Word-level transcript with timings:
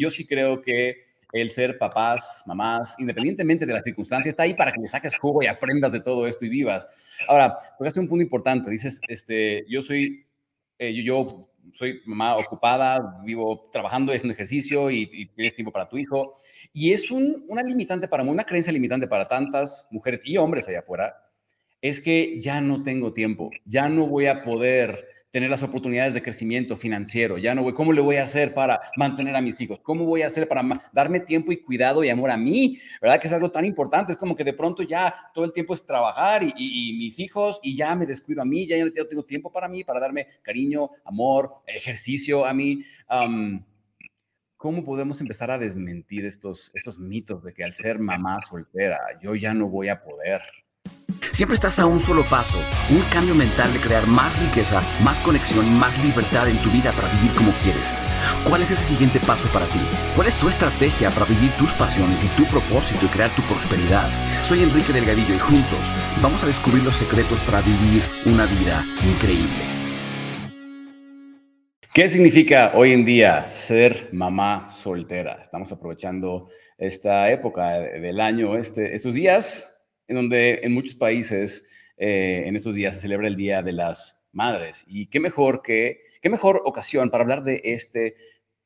Yo 0.00 0.12
sí 0.12 0.24
creo 0.24 0.62
que 0.62 1.08
el 1.32 1.50
ser 1.50 1.76
papás, 1.76 2.44
mamás, 2.46 2.94
independientemente 3.00 3.66
de 3.66 3.72
las 3.72 3.82
circunstancias, 3.82 4.32
está 4.32 4.44
ahí 4.44 4.54
para 4.54 4.70
que 4.70 4.80
le 4.80 4.86
saques 4.86 5.18
jugo 5.18 5.42
y 5.42 5.46
aprendas 5.46 5.90
de 5.90 5.98
todo 5.98 6.28
esto 6.28 6.44
y 6.44 6.48
vivas. 6.48 6.86
Ahora, 7.26 7.58
tocaste 7.76 7.98
un 7.98 8.06
punto 8.06 8.22
importante. 8.22 8.70
Dices, 8.70 9.00
este, 9.08 9.64
yo 9.68 9.82
soy, 9.82 10.24
eh, 10.78 11.02
yo, 11.02 11.50
soy 11.72 12.00
mamá 12.06 12.36
ocupada, 12.36 13.20
vivo 13.24 13.70
trabajando, 13.72 14.12
es 14.12 14.22
un 14.22 14.30
ejercicio 14.30 14.88
y, 14.88 15.26
tienes 15.34 15.56
tiempo 15.56 15.72
para 15.72 15.88
tu 15.88 15.98
hijo. 15.98 16.34
Y 16.72 16.92
es 16.92 17.10
un, 17.10 17.44
una 17.48 17.64
limitante 17.64 18.06
para 18.06 18.22
una 18.22 18.44
creencia 18.44 18.72
limitante 18.72 19.08
para 19.08 19.26
tantas 19.26 19.88
mujeres 19.90 20.20
y 20.24 20.36
hombres 20.36 20.68
allá 20.68 20.78
afuera, 20.78 21.28
es 21.82 22.00
que 22.00 22.38
ya 22.38 22.60
no 22.60 22.84
tengo 22.84 23.12
tiempo, 23.12 23.50
ya 23.64 23.88
no 23.88 24.06
voy 24.06 24.26
a 24.26 24.44
poder 24.44 25.08
tener 25.30 25.50
las 25.50 25.62
oportunidades 25.62 26.14
de 26.14 26.22
crecimiento 26.22 26.76
financiero. 26.76 27.36
Ya 27.36 27.54
no 27.54 27.62
voy, 27.62 27.74
¿cómo 27.74 27.92
le 27.92 28.00
voy 28.00 28.16
a 28.16 28.24
hacer 28.24 28.54
para 28.54 28.80
mantener 28.96 29.36
a 29.36 29.42
mis 29.42 29.60
hijos? 29.60 29.78
¿Cómo 29.80 30.04
voy 30.04 30.22
a 30.22 30.28
hacer 30.28 30.48
para 30.48 30.62
darme 30.92 31.20
tiempo 31.20 31.52
y 31.52 31.58
cuidado 31.58 32.02
y 32.02 32.08
amor 32.08 32.30
a 32.30 32.36
mí? 32.36 32.78
¿Verdad? 33.00 33.20
Que 33.20 33.26
es 33.26 33.32
algo 33.32 33.50
tan 33.50 33.64
importante. 33.64 34.12
Es 34.12 34.18
como 34.18 34.34
que 34.34 34.44
de 34.44 34.54
pronto 34.54 34.82
ya 34.82 35.14
todo 35.34 35.44
el 35.44 35.52
tiempo 35.52 35.74
es 35.74 35.84
trabajar 35.84 36.42
y, 36.42 36.96
mis 36.98 37.18
hijos 37.18 37.60
y 37.62 37.76
ya 37.76 37.94
me 37.94 38.06
descuido 38.06 38.42
a 38.42 38.44
mí, 38.44 38.66
ya 38.66 38.82
no 38.82 38.90
tengo 38.90 39.24
tiempo 39.24 39.52
para 39.52 39.68
mí, 39.68 39.84
para 39.84 40.00
darme 40.00 40.26
cariño, 40.42 40.90
amor, 41.04 41.52
ejercicio 41.66 42.46
a 42.46 42.54
mí. 42.54 42.82
¿Cómo 44.56 44.84
podemos 44.84 45.20
empezar 45.20 45.50
a 45.50 45.58
desmentir 45.58 46.24
estos, 46.24 46.72
estos 46.74 46.98
mitos 46.98 47.44
de 47.44 47.54
que 47.54 47.62
al 47.62 47.72
ser 47.72 48.00
mamá 48.00 48.40
soltera 48.40 48.98
yo 49.22 49.34
ya 49.34 49.54
no 49.54 49.68
voy 49.68 49.88
a 49.88 50.02
poder? 50.02 50.40
Siempre 51.32 51.54
estás 51.54 51.78
a 51.78 51.86
un 51.86 52.00
solo 52.00 52.24
paso, 52.28 52.58
un 52.90 53.00
cambio 53.12 53.34
mental 53.34 53.72
de 53.72 53.78
crear 53.78 54.06
más 54.06 54.36
riqueza, 54.40 54.82
más 55.04 55.18
conexión 55.20 55.64
y 55.66 55.70
más 55.70 55.96
libertad 56.02 56.48
en 56.48 56.58
tu 56.58 56.70
vida 56.70 56.90
para 56.92 57.08
vivir 57.14 57.32
como 57.36 57.52
quieres. 57.62 57.92
¿Cuál 58.48 58.62
es 58.62 58.72
ese 58.72 58.84
siguiente 58.84 59.20
paso 59.20 59.46
para 59.52 59.66
ti? 59.66 59.78
¿Cuál 60.16 60.26
es 60.26 60.34
tu 60.34 60.48
estrategia 60.48 61.10
para 61.10 61.26
vivir 61.26 61.52
tus 61.52 61.70
pasiones 61.74 62.24
y 62.24 62.26
tu 62.28 62.44
propósito 62.46 63.06
y 63.06 63.08
crear 63.08 63.30
tu 63.36 63.42
prosperidad? 63.42 64.08
Soy 64.42 64.62
Enrique 64.62 64.92
Delgadillo 64.92 65.34
y 65.34 65.38
juntos 65.38 65.78
vamos 66.20 66.42
a 66.42 66.46
descubrir 66.46 66.82
los 66.82 66.96
secretos 66.96 67.40
para 67.44 67.60
vivir 67.62 68.02
una 68.26 68.46
vida 68.46 68.84
increíble. 69.08 69.62
¿Qué 71.94 72.08
significa 72.08 72.72
hoy 72.74 72.92
en 72.92 73.04
día 73.04 73.46
ser 73.46 74.08
mamá 74.12 74.66
soltera? 74.66 75.38
Estamos 75.40 75.70
aprovechando 75.72 76.48
esta 76.76 77.30
época 77.30 77.80
del 77.80 78.20
año, 78.20 78.56
este, 78.56 78.94
estos 78.94 79.14
días 79.14 79.77
en 80.08 80.16
donde 80.16 80.60
en 80.62 80.72
muchos 80.72 80.94
países 80.94 81.68
eh, 81.98 82.44
en 82.46 82.56
estos 82.56 82.74
días 82.74 82.94
se 82.94 83.02
celebra 83.02 83.28
el 83.28 83.36
Día 83.36 83.62
de 83.62 83.72
las 83.72 84.24
Madres. 84.32 84.84
Y 84.88 85.06
qué 85.06 85.20
mejor 85.20 85.62
que, 85.62 86.00
qué 86.22 86.30
mejor 86.30 86.62
ocasión 86.64 87.10
para 87.10 87.22
hablar 87.22 87.44
de 87.44 87.60
este 87.64 88.16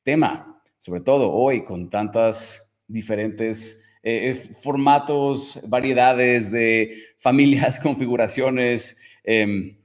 tema, 0.03 0.63
sobre 0.79 1.01
todo 1.01 1.33
hoy 1.33 1.65
con 1.65 1.91
tantas 1.91 2.73
diferentes 2.87 3.83
eh, 4.03 4.31
eh, 4.31 4.35
formatos, 4.35 5.61
variedades 5.67 6.51
de 6.51 7.03
familias, 7.19 7.81
configuraciones. 7.81 8.99
Em, 9.25 9.79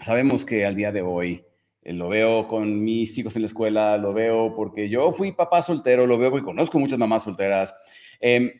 sabemos 0.00 0.44
que 0.44 0.64
al 0.64 0.76
día 0.76 0.92
de 0.92 1.02
hoy 1.02 1.44
lo 1.82 2.08
veo 2.08 2.46
con 2.48 2.82
mis 2.84 3.16
hijos 3.18 3.34
en 3.36 3.42
la 3.42 3.48
escuela, 3.48 3.96
lo 3.96 4.12
veo 4.12 4.54
porque 4.54 4.88
yo 4.88 5.10
fui 5.10 5.32
papá 5.32 5.62
soltero, 5.62 6.06
lo 6.06 6.18
veo 6.18 6.30
porque 6.30 6.44
conozco 6.44 6.78
muchas 6.78 6.98
mamás 6.98 7.24
solteras. 7.24 7.74
Em, 8.20 8.52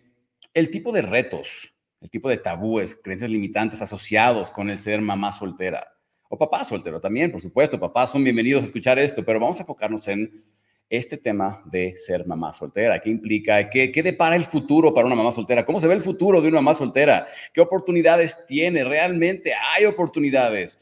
el 0.54 0.70
tipo 0.70 0.92
de 0.92 1.02
retos 1.02 1.77
el 2.00 2.10
tipo 2.10 2.28
de 2.28 2.36
tabúes, 2.36 2.96
creencias 3.02 3.30
limitantes 3.30 3.82
asociados 3.82 4.50
con 4.50 4.70
el 4.70 4.78
ser 4.78 5.00
mamá 5.00 5.32
soltera. 5.32 5.86
O 6.28 6.36
papá 6.36 6.64
soltero 6.64 7.00
también, 7.00 7.32
por 7.32 7.40
supuesto, 7.40 7.80
papás 7.80 8.10
son 8.10 8.22
bienvenidos 8.22 8.62
a 8.62 8.66
escuchar 8.66 8.98
esto, 8.98 9.24
pero 9.24 9.40
vamos 9.40 9.58
a 9.58 9.62
enfocarnos 9.62 10.06
en 10.08 10.30
este 10.90 11.16
tema 11.16 11.62
de 11.66 11.96
ser 11.96 12.26
mamá 12.26 12.52
soltera. 12.52 13.00
¿Qué 13.00 13.10
implica? 13.10 13.68
¿Qué, 13.68 13.90
qué 13.90 14.02
depara 14.02 14.36
el 14.36 14.44
futuro 14.44 14.94
para 14.94 15.06
una 15.06 15.16
mamá 15.16 15.32
soltera? 15.32 15.64
¿Cómo 15.64 15.80
se 15.80 15.86
ve 15.86 15.94
el 15.94 16.02
futuro 16.02 16.40
de 16.40 16.48
una 16.48 16.58
mamá 16.58 16.74
soltera? 16.74 17.26
¿Qué 17.52 17.60
oportunidades 17.60 18.44
tiene? 18.46 18.84
¿Realmente 18.84 19.52
hay 19.54 19.84
oportunidades? 19.84 20.78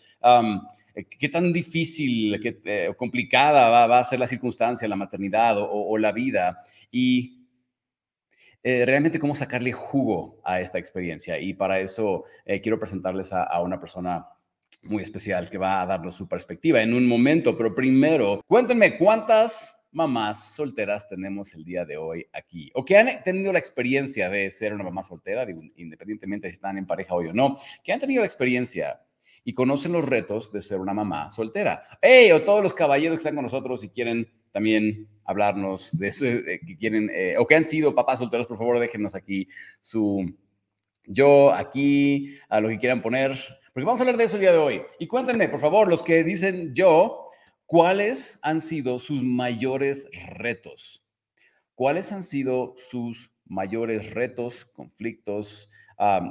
¿Qué 1.18 1.28
tan 1.28 1.52
difícil 1.52 2.40
qué, 2.40 2.60
eh, 2.64 2.94
complicada 2.96 3.86
va, 3.86 3.98
a 3.98 4.04
ser 4.04 4.18
la 4.18 4.26
circunstancia, 4.26 4.88
la 4.88 4.96
maternidad 4.96 5.58
o, 5.58 5.68
o 5.70 5.98
la 5.98 6.12
vida? 6.12 6.58
Y 6.90 7.35
eh, 8.62 8.84
realmente 8.84 9.18
cómo 9.18 9.34
sacarle 9.34 9.72
jugo 9.72 10.40
a 10.44 10.60
esta 10.60 10.78
experiencia. 10.78 11.38
Y 11.38 11.54
para 11.54 11.80
eso 11.80 12.24
eh, 12.44 12.60
quiero 12.60 12.78
presentarles 12.78 13.32
a, 13.32 13.60
una 13.60 13.80
persona 13.80 14.26
muy 14.82 15.02
especial 15.02 15.48
que 15.50 15.58
va 15.58 15.82
a 15.82 15.86
darnos 15.86 16.16
su 16.16 16.28
perspectiva 16.28 16.82
en 16.82 16.94
un 16.94 17.06
momento. 17.06 17.56
Pero 17.56 17.74
primero, 17.74 18.42
cuéntenme 18.46 18.96
cuántas 18.98 19.76
mamás 19.92 20.54
solteras 20.54 21.08
tenemos 21.08 21.54
el 21.54 21.64
día 21.64 21.84
de 21.84 21.96
hoy 21.96 22.26
aquí 22.32 22.70
o 22.74 22.84
que 22.84 22.98
han 22.98 23.22
tenido 23.24 23.50
la 23.52 23.58
experiencia 23.58 24.28
de 24.28 24.50
ser 24.50 24.74
una 24.74 24.84
mamá 24.84 25.02
soltera, 25.02 25.46
independientemente 25.76 26.48
si 26.48 26.54
están 26.54 26.76
en 26.76 26.86
pareja 26.86 27.14
hoy 27.14 27.28
o 27.28 27.32
no, 27.32 27.58
que 27.82 27.92
han 27.92 28.00
tenido 28.00 28.20
la 28.20 28.26
experiencia 28.26 29.00
y 29.42 29.54
conocen 29.54 29.92
los 29.92 30.04
retos 30.04 30.52
de 30.52 30.60
ser 30.60 30.80
una 30.80 30.92
mamá 30.92 31.30
soltera. 31.30 31.84
¡Hey! 32.02 32.32
O 32.32 32.42
todos 32.42 32.64
los 32.64 32.74
caballeros 32.74 33.16
que 33.16 33.20
están 33.20 33.36
con 33.36 33.44
nosotros 33.44 33.84
y 33.84 33.90
quieren 33.90 34.28
también 34.56 35.06
hablarnos 35.26 35.98
de 35.98 36.08
eso, 36.08 36.24
que 36.24 36.78
quieren, 36.78 37.10
eh, 37.12 37.34
o 37.36 37.46
que 37.46 37.56
han 37.56 37.66
sido 37.66 37.94
papás 37.94 38.20
solteros, 38.20 38.46
por 38.46 38.56
favor, 38.56 38.78
déjenos 38.78 39.14
aquí 39.14 39.50
su 39.82 40.34
yo, 41.04 41.52
aquí, 41.52 42.38
a 42.48 42.58
lo 42.62 42.70
que 42.70 42.78
quieran 42.78 43.02
poner, 43.02 43.32
porque 43.74 43.84
vamos 43.84 44.00
a 44.00 44.04
hablar 44.04 44.16
de 44.16 44.24
eso 44.24 44.36
el 44.36 44.40
día 44.40 44.52
de 44.52 44.58
hoy. 44.58 44.82
Y 44.98 45.08
cuéntenme, 45.08 45.50
por 45.50 45.60
favor, 45.60 45.88
los 45.88 46.02
que 46.02 46.24
dicen 46.24 46.74
yo, 46.74 47.26
¿cuáles 47.66 48.38
han 48.40 48.62
sido 48.62 48.98
sus 48.98 49.22
mayores 49.22 50.08
retos? 50.38 51.04
¿Cuáles 51.74 52.10
han 52.12 52.22
sido 52.22 52.72
sus 52.78 53.30
mayores 53.44 54.14
retos, 54.14 54.64
conflictos, 54.64 55.68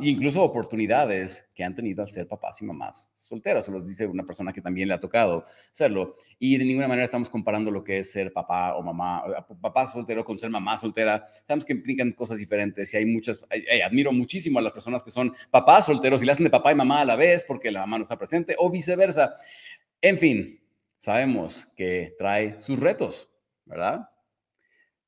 incluso 0.01 0.43
oportunidades 0.43 1.49
que 1.55 1.63
han 1.63 1.75
tenido 1.75 2.03
al 2.03 2.07
ser 2.07 2.27
papás 2.27 2.61
y 2.61 2.65
mamás 2.65 3.11
solteros. 3.17 3.65
Se 3.65 3.71
los 3.71 3.85
dice 3.85 4.05
una 4.05 4.23
persona 4.23 4.53
que 4.53 4.61
también 4.61 4.87
le 4.87 4.93
ha 4.93 4.99
tocado 4.99 5.45
serlo. 5.71 6.15
Y 6.37 6.57
de 6.57 6.65
ninguna 6.65 6.87
manera 6.87 7.05
estamos 7.05 7.29
comparando 7.29 7.71
lo 7.71 7.83
que 7.83 7.99
es 7.99 8.11
ser 8.11 8.31
papá 8.31 8.75
o 8.75 8.83
mamá, 8.83 9.23
papá 9.61 9.87
soltero 9.87 10.23
con 10.23 10.37
ser 10.37 10.51
mamá 10.51 10.77
soltera. 10.77 11.25
Sabemos 11.47 11.65
que 11.65 11.73
implican 11.73 12.11
cosas 12.11 12.37
diferentes 12.37 12.93
y 12.93 12.97
hay 12.97 13.05
muchas, 13.05 13.43
admiro 13.83 14.11
muchísimo 14.11 14.59
a 14.59 14.61
las 14.61 14.73
personas 14.73 15.01
que 15.01 15.11
son 15.11 15.33
papás 15.49 15.85
solteros 15.85 16.21
y 16.21 16.25
le 16.25 16.31
hacen 16.31 16.43
de 16.43 16.51
papá 16.51 16.71
y 16.71 16.75
mamá 16.75 17.01
a 17.01 17.05
la 17.05 17.15
vez 17.15 17.43
porque 17.47 17.71
la 17.71 17.81
mamá 17.81 17.97
no 17.97 18.03
está 18.03 18.17
presente 18.17 18.55
o 18.59 18.69
viceversa. 18.69 19.33
En 19.99 20.17
fin, 20.17 20.59
sabemos 20.97 21.67
que 21.75 22.13
trae 22.19 22.61
sus 22.61 22.79
retos, 22.79 23.29
¿verdad? 23.65 24.09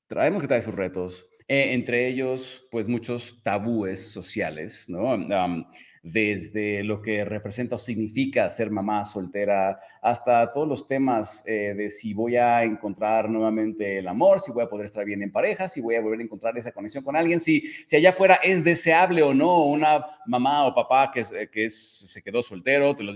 Traemos 0.08 0.42
que 0.42 0.48
trae 0.48 0.62
sus 0.62 0.74
retos 0.74 1.30
eh, 1.48 1.74
entre 1.74 2.08
ellos, 2.08 2.68
pues 2.72 2.88
muchos 2.88 3.42
tabúes 3.44 4.12
sociales, 4.12 4.90
¿no? 4.90 5.18
desde 6.04 6.84
lo 6.84 7.02
que 7.02 7.26
representa 7.26 7.76
o 7.76 7.80
significa 7.80 8.50
ser 8.50 8.72
mamá 8.72 9.04
soltera 9.04 9.80
hasta 10.02 10.52
todos 10.52 10.68
los 10.68 10.88
temas 10.88 11.44
eh, 11.48 11.74
de 11.76 11.90
si 11.90 12.14
voy 12.14 12.38
a 12.38 12.64
encontrar 12.64 13.30
nuevamente 13.30 14.00
el 14.00 14.08
amor, 14.08 14.40
si 14.40 14.52
voy 14.52 14.64
a 14.64 14.70
poder 14.70 14.86
estar 14.86 15.04
bien 15.04 15.22
en 15.22 15.32
pareja, 15.32 15.68
si 15.68 15.82
voy 15.82 15.96
a 15.96 16.02
volver 16.02 16.22
a 16.22 16.24
encontrar 16.24 16.58
esa 16.58 16.72
conexión 16.72 17.04
con 17.04 17.16
alguien, 17.16 17.40
si, 17.40 17.62
si 17.62 17.96
allá 17.96 18.10
afuera 18.10 18.36
es 18.36 18.64
deseable 18.64 19.22
o 19.22 19.34
no 19.34 19.66
una 19.66 20.06
mamá 20.26 20.66
o 20.66 20.74
papá 20.74 21.12
que, 21.14 21.50
que 21.52 21.70
se 21.70 22.22
quedó 22.22 22.42
soltero, 22.42 22.96
te 22.96 23.04
lo, 23.04 23.14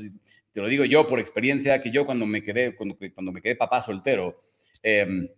te 0.51 0.61
lo, 0.61 0.67
digo 0.67 0.83
yo 0.83 1.07
por 1.07 1.19
experiencia, 1.19 1.81
que 1.81 1.91
yo 1.91 2.05
cuando 2.05 2.25
me 2.25 2.43
quedé, 2.43 2.75
cuando, 2.75 2.97
cuando 3.13 3.31
me 3.31 3.41
quedé 3.41 3.55
papá 3.55 3.79
soltero, 3.79 4.41
em, 4.83 5.29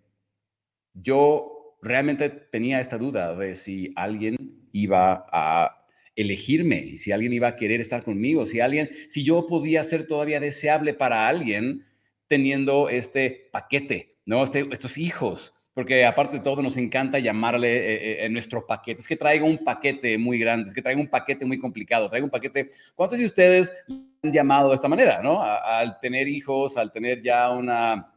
yo 0.94 1.63
realmente 1.84 2.30
tenía 2.30 2.80
esta 2.80 2.98
duda 2.98 3.36
de 3.36 3.56
si 3.56 3.92
alguien 3.96 4.38
iba 4.72 5.26
a 5.32 5.86
elegirme, 6.16 6.98
si 6.98 7.12
alguien 7.12 7.34
iba 7.34 7.50
a 7.50 7.56
querer 7.56 7.82
estar 7.82 8.04
conmigo, 8.04 8.46
si 8.46 8.60
alguien, 8.60 8.90
si 9.10 9.24
yo 9.24 9.48
podía 9.48 9.84
ser 9.84 10.08
todavía 10.08 10.40
deseable 10.40 10.94
para 10.94 11.28
alguien 11.28 11.84
teniendo 12.28 12.90
este 12.90 13.50
paquete, 13.52 14.16
¿no? 14.26 14.44
Este, 14.44 14.68
estos 14.72 14.98
hijos, 14.98 15.54
porque 15.74 16.06
aparte 16.06 16.38
de 16.38 16.44
todo 16.44 16.62
nos 16.62 16.78
encanta 16.78 17.20
llamarle 17.20 17.78
eh, 17.78 18.26
eh, 18.26 18.30
nuestro 18.30 18.66
paquete. 18.66 19.02
Es 19.02 19.08
que 19.08 19.18
traigo 19.18 19.46
un 19.46 19.64
paquete 19.64 20.18
muy 20.18 20.38
grande, 20.38 20.70
es 20.70 20.76
que 20.76 20.82
traigo 20.82 21.02
un 21.02 21.10
paquete 21.10 21.46
muy 21.46 21.58
complicado, 21.58 22.10
traigo 22.10 22.26
un 22.26 22.32
paquete. 22.32 22.70
¿Cuántos 22.96 23.18
de 23.18 23.26
ustedes 23.26 23.74
han 23.88 24.32
llamado 24.32 24.70
de 24.70 24.76
esta 24.76 24.88
manera, 24.88 25.22
no? 25.22 25.42
al 25.44 26.00
tener 26.00 26.28
hijos, 26.28 26.78
al 26.78 26.92
tener 26.92 27.22
ya 27.22 27.50
una 27.50 28.13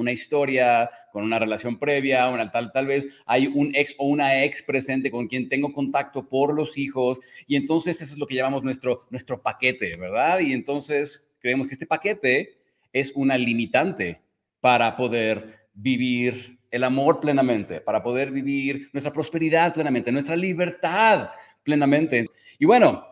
una 0.00 0.12
historia, 0.12 0.88
con 1.12 1.24
una 1.24 1.38
relación 1.38 1.78
previa, 1.78 2.28
una, 2.28 2.50
tal, 2.50 2.72
tal 2.72 2.86
vez 2.86 3.08
hay 3.26 3.46
un 3.48 3.74
ex 3.74 3.94
o 3.98 4.06
una 4.06 4.44
ex 4.44 4.62
presente 4.62 5.10
con 5.10 5.26
quien 5.26 5.48
tengo 5.48 5.72
contacto 5.72 6.28
por 6.28 6.54
los 6.54 6.78
hijos 6.78 7.18
y 7.46 7.56
entonces 7.56 8.00
eso 8.00 8.14
es 8.14 8.18
lo 8.18 8.26
que 8.26 8.36
llamamos 8.36 8.64
nuestro, 8.64 9.06
nuestro 9.10 9.42
paquete, 9.42 9.96
¿verdad? 9.96 10.40
Y 10.40 10.52
entonces 10.52 11.30
creemos 11.40 11.66
que 11.66 11.74
este 11.74 11.86
paquete 11.86 12.58
es 12.92 13.12
una 13.14 13.36
limitante 13.36 14.22
para 14.60 14.96
poder 14.96 15.68
vivir 15.74 16.58
el 16.70 16.84
amor 16.84 17.20
plenamente, 17.20 17.80
para 17.80 18.02
poder 18.02 18.30
vivir 18.30 18.90
nuestra 18.92 19.12
prosperidad 19.12 19.72
plenamente, 19.72 20.12
nuestra 20.12 20.36
libertad 20.36 21.30
plenamente. 21.62 22.26
Y 22.58 22.66
bueno, 22.66 23.04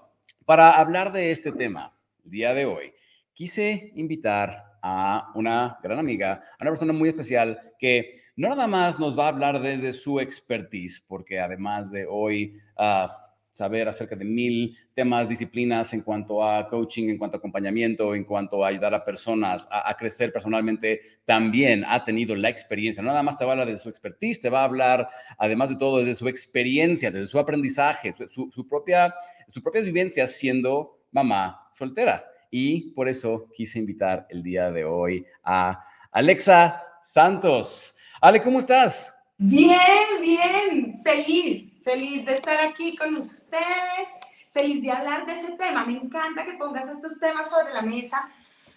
para 0.44 0.72
hablar 0.72 1.12
de 1.12 1.30
este 1.30 1.52
tema 1.52 1.92
el 2.24 2.30
día 2.30 2.54
de 2.54 2.66
hoy, 2.66 2.92
quise 3.32 3.92
invitar 3.94 4.65
a 4.88 5.32
una 5.34 5.78
gran 5.82 5.98
amiga, 5.98 6.40
a 6.58 6.62
una 6.62 6.70
persona 6.70 6.92
muy 6.92 7.08
especial 7.08 7.58
que 7.76 8.20
no 8.36 8.48
nada 8.50 8.68
más 8.68 9.00
nos 9.00 9.18
va 9.18 9.24
a 9.24 9.28
hablar 9.28 9.60
desde 9.60 9.92
su 9.92 10.20
expertise, 10.20 11.04
porque 11.08 11.40
además 11.40 11.90
de 11.90 12.06
hoy 12.08 12.54
uh, 12.78 13.08
saber 13.52 13.88
acerca 13.88 14.14
de 14.14 14.24
mil 14.24 14.76
temas, 14.94 15.28
disciplinas 15.28 15.92
en 15.92 16.02
cuanto 16.02 16.44
a 16.44 16.68
coaching, 16.68 17.08
en 17.08 17.18
cuanto 17.18 17.36
a 17.36 17.38
acompañamiento, 17.38 18.14
en 18.14 18.22
cuanto 18.22 18.64
a 18.64 18.68
ayudar 18.68 18.94
a 18.94 19.04
personas 19.04 19.66
a, 19.72 19.92
crecer 19.96 20.32
personalmente, 20.32 21.00
también 21.24 21.84
ha 21.88 22.04
tenido 22.04 22.36
la 22.36 22.48
experiencia. 22.48 23.02
No 23.02 23.08
nada 23.08 23.24
más 23.24 23.36
te 23.36 23.44
va 23.44 23.50
a 23.50 23.54
hablar 23.54 23.68
de 23.68 23.78
su 23.78 23.88
expertise, 23.88 24.40
te 24.40 24.50
va 24.50 24.60
a 24.60 24.64
hablar, 24.64 25.08
además 25.36 25.70
de 25.70 25.76
todo, 25.76 25.98
desde 25.98 26.14
su 26.14 26.28
experiencia, 26.28 27.10
desde 27.10 27.26
su 27.26 27.40
aprendizaje, 27.40 28.14
su, 28.28 28.52
su 28.52 28.68
propia, 28.68 29.12
sus 29.48 29.62
propias 29.62 29.84
vivencias 29.84 30.32
siendo 30.32 31.00
mamá 31.10 31.68
soltera. 31.72 32.24
Y 32.58 32.92
por 32.92 33.06
eso 33.06 33.44
quise 33.54 33.78
invitar 33.78 34.26
el 34.30 34.42
día 34.42 34.70
de 34.70 34.82
hoy 34.82 35.26
a 35.44 35.84
Alexa 36.10 36.82
Santos. 37.02 37.94
Ale, 38.18 38.40
¿cómo 38.40 38.60
estás? 38.60 39.14
Bien, 39.36 39.78
bien, 40.22 41.02
feliz 41.04 41.70
Feliz 41.84 42.24
de 42.24 42.32
estar 42.32 42.58
aquí 42.62 42.96
con 42.96 43.14
ustedes, 43.14 44.08
feliz 44.52 44.80
de 44.80 44.90
hablar 44.90 45.26
de 45.26 45.34
ese 45.34 45.52
tema. 45.52 45.84
Me 45.84 45.98
encanta 45.98 46.46
que 46.46 46.54
pongas 46.54 46.88
estos 46.88 47.20
temas 47.20 47.50
sobre 47.50 47.74
la 47.74 47.82
mesa 47.82 48.26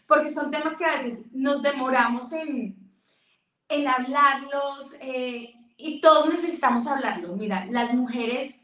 porque 0.08 0.28
son 0.28 0.52
temas 0.52 0.76
que 0.76 0.84
a 0.84 0.98
veces 0.98 1.24
nos 1.32 1.62
demoramos 1.62 2.34
en, 2.34 2.76
en 3.70 3.88
hablarlos 3.88 4.94
eh, 5.00 5.54
y 5.78 6.02
todos 6.02 6.28
necesitamos 6.28 6.86
hablarlos. 6.86 7.38
Mira, 7.38 7.66
las 7.70 7.94
mujeres 7.94 8.59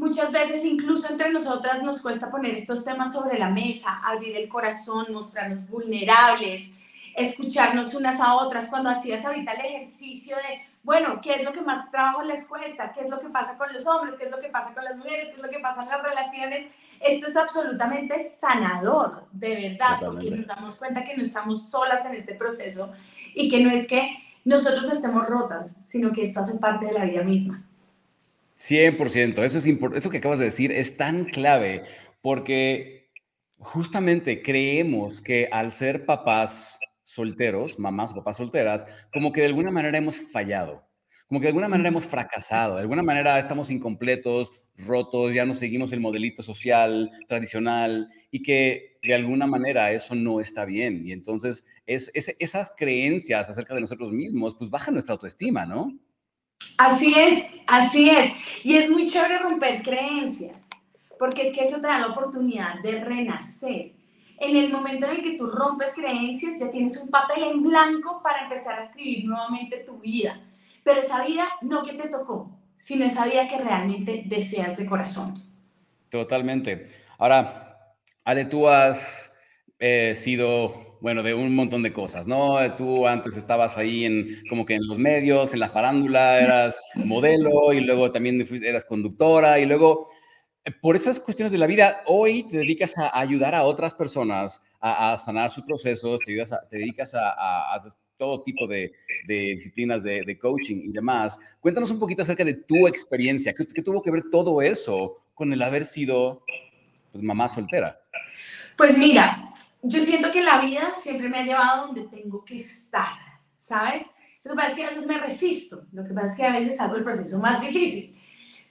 muchas 0.00 0.32
veces 0.32 0.64
incluso 0.64 1.06
entre 1.10 1.30
nosotras 1.30 1.82
nos 1.82 2.00
cuesta 2.00 2.30
poner 2.30 2.54
estos 2.54 2.84
temas 2.84 3.12
sobre 3.12 3.38
la 3.38 3.50
mesa, 3.50 4.00
abrir 4.02 4.34
el 4.34 4.48
corazón, 4.48 5.12
mostrarnos 5.12 5.68
vulnerables, 5.68 6.72
escucharnos 7.14 7.94
unas 7.94 8.18
a 8.18 8.34
otras. 8.36 8.68
Cuando 8.68 8.88
hacías 8.88 9.24
ahorita 9.26 9.52
el 9.52 9.66
ejercicio 9.66 10.36
de 10.36 10.70
bueno, 10.82 11.20
¿qué 11.20 11.34
es 11.34 11.44
lo 11.44 11.52
que 11.52 11.60
más 11.60 11.90
trabajo 11.90 12.22
les 12.22 12.46
cuesta? 12.46 12.90
¿Qué 12.92 13.02
es 13.02 13.10
lo 13.10 13.20
que 13.20 13.28
pasa 13.28 13.58
con 13.58 13.70
los 13.70 13.86
hombres? 13.86 14.16
¿Qué 14.18 14.24
es 14.24 14.30
lo 14.30 14.40
que 14.40 14.48
pasa 14.48 14.72
con 14.72 14.82
las 14.82 14.96
mujeres? 14.96 15.26
¿Qué 15.26 15.32
es 15.32 15.42
lo 15.42 15.50
que 15.50 15.58
pasa 15.58 15.82
en 15.82 15.90
las 15.90 16.02
relaciones? 16.02 16.68
Esto 16.98 17.26
es 17.26 17.36
absolutamente 17.36 18.22
sanador, 18.22 19.26
de 19.32 19.68
verdad, 19.68 19.98
porque 20.00 20.30
nos 20.30 20.46
damos 20.46 20.76
cuenta 20.76 21.04
que 21.04 21.14
no 21.14 21.22
estamos 21.22 21.68
solas 21.68 22.06
en 22.06 22.14
este 22.14 22.34
proceso 22.34 22.90
y 23.34 23.50
que 23.50 23.62
no 23.62 23.70
es 23.70 23.86
que 23.86 24.16
nosotros 24.46 24.90
estemos 24.90 25.28
rotas, 25.28 25.76
sino 25.80 26.12
que 26.12 26.22
esto 26.22 26.40
hace 26.40 26.58
parte 26.58 26.86
de 26.86 26.92
la 26.94 27.04
vida 27.04 27.22
misma. 27.22 27.62
100%, 28.60 29.42
eso 29.42 29.58
es 29.58 29.66
eso 29.66 30.10
que 30.10 30.18
acabas 30.18 30.38
de 30.38 30.44
decir 30.44 30.70
es 30.70 30.98
tan 30.98 31.24
clave 31.24 31.82
porque 32.20 33.10
justamente 33.56 34.42
creemos 34.42 35.22
que 35.22 35.48
al 35.50 35.72
ser 35.72 36.04
papás 36.04 36.78
solteros, 37.02 37.78
mamás 37.78 38.12
o 38.12 38.16
papás 38.16 38.36
solteras, 38.36 38.86
como 39.12 39.32
que 39.32 39.40
de 39.40 39.46
alguna 39.46 39.70
manera 39.70 39.96
hemos 39.96 40.18
fallado, 40.30 40.86
como 41.26 41.40
que 41.40 41.44
de 41.44 41.50
alguna 41.50 41.68
manera 41.68 41.88
hemos 41.88 42.04
fracasado, 42.04 42.76
de 42.76 42.82
alguna 42.82 43.02
manera 43.02 43.38
estamos 43.38 43.70
incompletos, 43.70 44.50
rotos, 44.76 45.32
ya 45.32 45.46
no 45.46 45.54
seguimos 45.54 45.92
el 45.92 46.00
modelito 46.00 46.42
social 46.42 47.10
tradicional 47.28 48.08
y 48.30 48.42
que 48.42 48.98
de 49.02 49.14
alguna 49.14 49.46
manera 49.46 49.90
eso 49.90 50.14
no 50.14 50.40
está 50.40 50.66
bien. 50.66 51.06
Y 51.06 51.12
entonces 51.12 51.64
es, 51.86 52.10
esas 52.14 52.72
creencias 52.76 53.48
acerca 53.48 53.74
de 53.74 53.80
nosotros 53.80 54.12
mismos, 54.12 54.54
pues 54.54 54.70
bajan 54.70 54.94
nuestra 54.94 55.14
autoestima, 55.14 55.64
¿no? 55.64 55.98
Así 56.78 57.14
es, 57.16 57.46
así 57.66 58.10
es. 58.10 58.32
Y 58.64 58.76
es 58.76 58.88
muy 58.88 59.06
chévere 59.06 59.38
romper 59.38 59.82
creencias, 59.82 60.68
porque 61.18 61.42
es 61.42 61.54
que 61.54 61.62
eso 61.62 61.80
te 61.80 61.86
da 61.86 61.98
la 61.98 62.08
oportunidad 62.08 62.80
de 62.80 63.04
renacer 63.04 63.92
en 64.40 64.56
el 64.56 64.70
momento 64.70 65.06
en 65.06 65.16
el 65.16 65.22
que 65.22 65.36
tú 65.36 65.46
rompes 65.46 65.92
creencias, 65.94 66.58
ya 66.58 66.70
tienes 66.70 66.96
un 66.96 67.10
papel 67.10 67.44
en 67.44 67.62
blanco 67.62 68.22
para 68.22 68.44
empezar 68.44 68.78
a 68.78 68.84
escribir 68.84 69.26
nuevamente 69.26 69.84
tu 69.84 70.00
vida. 70.00 70.40
Pero 70.82 71.00
esa 71.00 71.22
vida 71.22 71.46
no 71.60 71.82
que 71.82 71.92
te 71.92 72.08
tocó, 72.08 72.50
sino 72.74 73.04
esa 73.04 73.26
vida 73.26 73.46
que 73.46 73.58
realmente 73.58 74.22
deseas 74.24 74.78
de 74.78 74.86
corazón. 74.86 75.34
Totalmente. 76.08 76.88
Ahora, 77.18 77.94
Ale, 78.24 78.46
tú 78.46 78.66
has 78.66 79.34
eh, 79.78 80.14
sido, 80.16 80.89
bueno, 81.00 81.22
de 81.22 81.34
un 81.34 81.54
montón 81.54 81.82
de 81.82 81.92
cosas, 81.92 82.26
¿no? 82.26 82.58
Tú 82.76 83.06
antes 83.06 83.36
estabas 83.36 83.76
ahí 83.78 84.04
en, 84.04 84.28
como 84.48 84.66
que 84.66 84.74
en 84.74 84.86
los 84.86 84.98
medios, 84.98 85.52
en 85.54 85.60
la 85.60 85.68
farándula, 85.68 86.40
eras 86.40 86.78
modelo 86.94 87.72
y 87.72 87.80
luego 87.80 88.10
también 88.12 88.46
eras 88.62 88.84
conductora 88.84 89.58
y 89.58 89.66
luego 89.66 90.06
eh, 90.64 90.72
por 90.72 90.96
esas 90.96 91.18
cuestiones 91.20 91.52
de 91.52 91.58
la 91.58 91.66
vida, 91.66 92.02
hoy 92.06 92.42
te 92.44 92.58
dedicas 92.58 92.98
a 92.98 93.18
ayudar 93.18 93.54
a 93.54 93.64
otras 93.64 93.94
personas 93.94 94.62
a, 94.80 95.16
sanar 95.18 95.50
sus 95.50 95.64
procesos, 95.64 96.18
te, 96.24 96.42
te 96.70 96.78
dedicas 96.78 97.14
a, 97.14 97.72
hacer 97.74 97.92
todo 98.16 98.42
tipo 98.42 98.66
de, 98.66 98.92
disciplinas 99.26 100.02
de, 100.02 100.38
coaching 100.38 100.82
y 100.84 100.92
demás. 100.92 101.38
Cuéntanos 101.60 101.90
un 101.90 101.98
poquito 101.98 102.22
acerca 102.22 102.44
de 102.44 102.54
tu 102.54 102.86
experiencia, 102.86 103.54
¿qué, 103.54 103.82
tuvo 103.82 104.02
que 104.02 104.10
ver 104.10 104.24
todo 104.30 104.62
eso 104.62 105.18
con 105.34 105.52
el 105.52 105.62
haber 105.62 105.84
sido 105.84 106.44
pues, 107.12 107.24
mamá 107.24 107.48
soltera? 107.48 108.00
Pues 108.76 108.96
mira, 108.96 109.49
yo 109.82 110.00
siento 110.00 110.30
que 110.30 110.42
la 110.42 110.60
vida 110.60 110.92
siempre 110.94 111.28
me 111.28 111.38
ha 111.38 111.44
llevado 111.44 111.86
donde 111.86 112.02
tengo 112.02 112.44
que 112.44 112.56
estar, 112.56 113.18
¿sabes? 113.56 114.02
Lo 114.42 114.52
que 114.52 114.56
pasa 114.56 114.68
es 114.68 114.74
que 114.74 114.84
a 114.84 114.88
veces 114.88 115.06
me 115.06 115.18
resisto, 115.18 115.84
lo 115.92 116.04
que 116.04 116.14
pasa 116.14 116.28
es 116.28 116.36
que 116.36 116.44
a 116.44 116.52
veces 116.52 116.80
hago 116.80 116.96
el 116.96 117.04
proceso 117.04 117.38
más 117.38 117.60
difícil. 117.60 118.16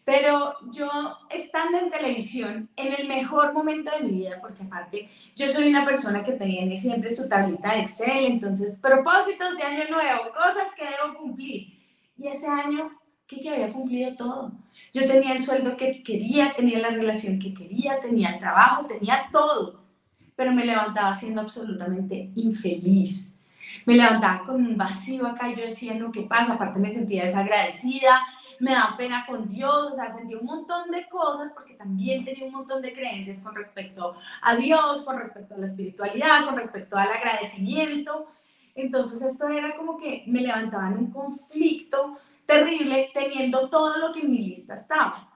Pero 0.03 0.55
yo, 0.71 0.89
estando 1.29 1.77
en 1.77 1.91
televisión, 1.91 2.67
en 2.75 2.93
el 2.93 3.07
mejor 3.07 3.53
momento 3.53 3.91
de 3.91 4.03
mi 4.03 4.11
vida, 4.21 4.39
porque 4.41 4.63
aparte 4.63 5.07
yo 5.35 5.47
soy 5.47 5.67
una 5.67 5.85
persona 5.85 6.23
que 6.23 6.31
tiene 6.31 6.75
siempre 6.77 7.13
su 7.13 7.29
tablita 7.29 7.73
de 7.73 7.81
Excel, 7.81 8.25
entonces 8.25 8.75
propósitos 8.77 9.55
de 9.55 9.63
año 9.63 9.83
nuevo, 9.91 10.31
cosas 10.33 10.73
que 10.75 10.85
debo 10.85 11.15
cumplir. 11.15 11.77
Y 12.17 12.27
ese 12.27 12.47
año, 12.47 12.99
¿qué 13.27 13.39
que 13.39 13.51
había 13.51 13.71
cumplido 13.71 14.15
todo? 14.15 14.51
Yo 14.91 15.05
tenía 15.05 15.33
el 15.33 15.43
sueldo 15.43 15.77
que 15.77 15.99
quería, 15.99 16.53
tenía 16.53 16.79
la 16.79 16.89
relación 16.89 17.37
que 17.37 17.53
quería, 17.53 17.99
tenía 17.99 18.31
el 18.31 18.39
trabajo, 18.39 18.87
tenía 18.87 19.29
todo, 19.31 19.78
pero 20.39 20.53
me 20.53 20.63
levantaba 20.65 21.13
siendo 21.13 21.41
absolutamente 21.41 22.31
infeliz. 22.35 23.29
Me 23.85 23.95
levantaba 23.95 24.41
con 24.45 24.65
un 24.65 24.77
vacío 24.77 25.27
acá 25.27 25.49
y 25.49 25.55
yo 25.57 25.65
decía, 25.65 25.93
no, 25.95 26.13
¿qué 26.13 26.21
pasa? 26.21 26.53
Aparte 26.53 26.79
me 26.79 26.89
sentía 26.89 27.23
desagradecida, 27.23 28.25
me 28.57 28.71
da 28.71 28.95
pena 28.97 29.25
con 29.27 29.49
Dios, 29.49 29.91
o 29.91 29.93
sea, 29.93 30.09
sentí 30.09 30.35
un 30.35 30.45
montón 30.45 30.91
de 30.91 31.09
cosas 31.09 31.51
porque 31.51 31.73
también 31.73 32.23
tenía 32.23 32.45
un 32.45 32.53
montón 32.53 32.81
de 32.81 32.93
creencias 32.93 33.41
con 33.41 33.53
respecto 33.53 34.15
a 34.41 34.55
Dios, 34.55 35.01
con 35.01 35.17
respecto 35.17 35.55
a 35.55 35.57
la 35.57 35.65
espiritualidad, 35.65 36.45
con 36.45 36.55
respecto 36.55 36.95
al 36.95 37.11
agradecimiento. 37.11 38.27
Entonces 38.75 39.21
esto 39.21 39.49
era 39.49 39.75
como 39.75 39.97
que 39.97 40.23
me 40.25 40.39
levantaba 40.39 40.87
en 40.87 40.99
un 40.99 41.11
conflicto 41.11 42.17
terrible 42.45 43.11
teniendo 43.13 43.67
todo 43.67 43.97
lo 43.97 44.13
que 44.13 44.21
en 44.21 44.31
mi 44.31 44.37
lista 44.37 44.75
estaba. 44.75 45.33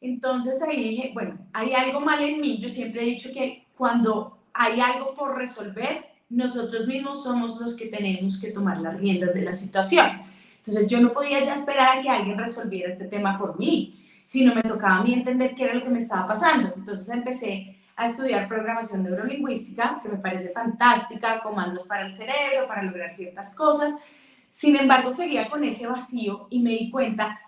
Entonces 0.00 0.60
ahí 0.60 0.88
dije, 0.88 1.12
bueno, 1.14 1.38
hay 1.52 1.72
algo 1.72 2.00
mal 2.00 2.20
en 2.20 2.40
mí. 2.40 2.58
Yo 2.58 2.68
siempre 2.68 3.02
he 3.02 3.06
dicho 3.06 3.30
que 3.32 3.68
cuando 3.76 4.39
hay 4.54 4.80
algo 4.80 5.14
por 5.14 5.36
resolver, 5.36 6.06
nosotros 6.28 6.86
mismos 6.86 7.22
somos 7.22 7.58
los 7.60 7.74
que 7.74 7.86
tenemos 7.86 8.40
que 8.40 8.50
tomar 8.50 8.78
las 8.78 8.98
riendas 8.98 9.34
de 9.34 9.42
la 9.42 9.52
situación. 9.52 10.22
Entonces 10.56 10.86
yo 10.86 11.00
no 11.00 11.12
podía 11.12 11.42
ya 11.42 11.54
esperar 11.54 11.98
a 11.98 12.02
que 12.02 12.08
alguien 12.08 12.38
resolviera 12.38 12.88
este 12.88 13.06
tema 13.06 13.38
por 13.38 13.58
mí, 13.58 14.00
sino 14.24 14.54
me 14.54 14.62
tocaba 14.62 14.96
a 14.96 15.02
mí 15.02 15.12
entender 15.12 15.54
qué 15.54 15.64
era 15.64 15.74
lo 15.74 15.82
que 15.82 15.88
me 15.88 15.98
estaba 15.98 16.26
pasando. 16.26 16.72
Entonces 16.76 17.08
empecé 17.08 17.76
a 17.96 18.06
estudiar 18.06 18.48
programación 18.48 19.02
neurolingüística, 19.02 20.00
que 20.02 20.08
me 20.08 20.18
parece 20.18 20.50
fantástica, 20.50 21.42
comandos 21.42 21.84
para 21.84 22.06
el 22.06 22.14
cerebro, 22.14 22.68
para 22.68 22.82
lograr 22.82 23.10
ciertas 23.10 23.54
cosas. 23.54 23.98
Sin 24.46 24.76
embargo, 24.76 25.12
seguía 25.12 25.48
con 25.48 25.64
ese 25.64 25.86
vacío 25.86 26.46
y 26.50 26.60
me 26.60 26.70
di 26.70 26.90
cuenta 26.90 27.40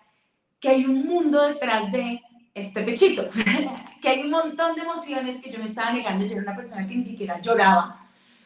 que 0.61 0.69
hay 0.69 0.85
un 0.85 1.07
mundo 1.07 1.43
detrás 1.43 1.91
de 1.91 2.21
este 2.55 2.83
pechito, 2.83 3.29
que 4.03 4.09
hay 4.09 4.23
un 4.23 4.31
montón 4.31 4.75
de 4.75 4.83
emociones 4.83 5.41
que 5.41 5.51
yo 5.51 5.59
me 5.61 5.65
estaba 5.65 5.93
negando. 5.93 6.27
Yo 6.27 6.33
era 6.33 6.43
una 6.43 6.57
persona 6.57 6.87
que 6.87 6.97
ni 6.97 7.05
siquiera 7.05 7.41
lloraba, 7.41 8.05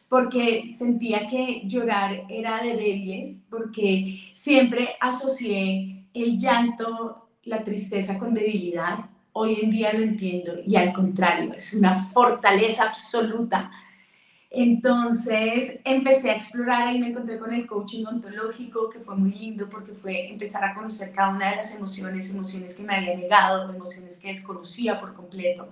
porque 0.08 0.64
sentía 0.66 1.26
que 1.26 1.62
llorar 1.64 2.24
era 2.28 2.62
de 2.62 2.76
débiles, 2.76 3.42
porque 3.50 4.20
siempre 4.32 4.96
asocié 5.00 6.04
el 6.12 6.38
llanto, 6.38 7.30
la 7.44 7.64
tristeza 7.64 8.18
con 8.18 8.34
debilidad. 8.34 9.06
Hoy 9.32 9.58
en 9.62 9.70
día 9.70 9.92
lo 9.92 10.02
entiendo 10.02 10.52
y 10.66 10.76
al 10.76 10.92
contrario, 10.92 11.52
es 11.54 11.72
una 11.72 11.94
fortaleza 12.02 12.84
absoluta. 12.84 13.70
Entonces 14.58 15.80
empecé 15.84 16.30
a 16.30 16.36
explorar 16.36 16.94
y 16.94 16.98
me 16.98 17.08
encontré 17.08 17.38
con 17.38 17.52
el 17.52 17.66
coaching 17.66 18.06
ontológico, 18.06 18.88
que 18.88 19.00
fue 19.00 19.14
muy 19.14 19.32
lindo 19.32 19.68
porque 19.68 19.92
fue 19.92 20.30
empezar 20.30 20.64
a 20.64 20.72
conocer 20.72 21.12
cada 21.12 21.28
una 21.28 21.50
de 21.50 21.56
las 21.56 21.74
emociones, 21.74 22.32
emociones 22.32 22.72
que 22.72 22.82
me 22.82 22.96
había 22.96 23.14
negado, 23.14 23.70
emociones 23.70 24.18
que 24.18 24.28
desconocía 24.28 24.98
por 24.98 25.12
completo, 25.12 25.68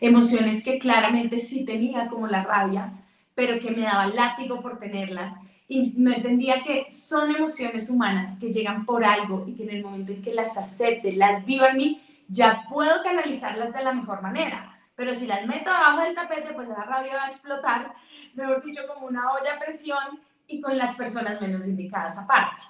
emociones 0.00 0.64
que 0.64 0.78
claramente 0.78 1.38
sí 1.38 1.66
tenía 1.66 2.08
como 2.08 2.26
la 2.26 2.42
rabia, 2.42 2.94
pero 3.34 3.60
que 3.60 3.70
me 3.70 3.82
daba 3.82 4.06
látigo 4.06 4.62
por 4.62 4.78
tenerlas 4.78 5.34
y 5.68 5.92
no 5.98 6.10
entendía 6.10 6.62
que 6.62 6.86
son 6.88 7.36
emociones 7.36 7.90
humanas 7.90 8.38
que 8.38 8.50
llegan 8.50 8.86
por 8.86 9.04
algo 9.04 9.44
y 9.46 9.52
que 9.52 9.64
en 9.64 9.72
el 9.72 9.82
momento 9.82 10.10
en 10.10 10.22
que 10.22 10.32
las 10.32 10.56
acepte, 10.56 11.12
las 11.12 11.44
viva 11.44 11.68
en 11.68 11.76
mí, 11.76 12.24
ya 12.28 12.64
puedo 12.66 13.02
canalizarlas 13.02 13.74
de 13.74 13.84
la 13.84 13.92
mejor 13.92 14.22
manera. 14.22 14.80
Pero 14.94 15.14
si 15.14 15.26
las 15.26 15.46
meto 15.46 15.70
abajo 15.70 16.02
del 16.02 16.14
tapete, 16.14 16.52
pues 16.54 16.70
esa 16.70 16.84
rabia 16.84 17.16
va 17.16 17.24
a 17.24 17.28
explotar 17.28 17.94
mejor 18.34 18.62
dicho, 18.64 18.82
como 18.86 19.06
una 19.06 19.32
olla 19.32 19.54
a 19.56 19.58
presión 19.58 20.20
y 20.46 20.60
con 20.60 20.76
las 20.76 20.94
personas 20.94 21.40
menos 21.40 21.66
indicadas 21.66 22.18
aparte. 22.18 22.60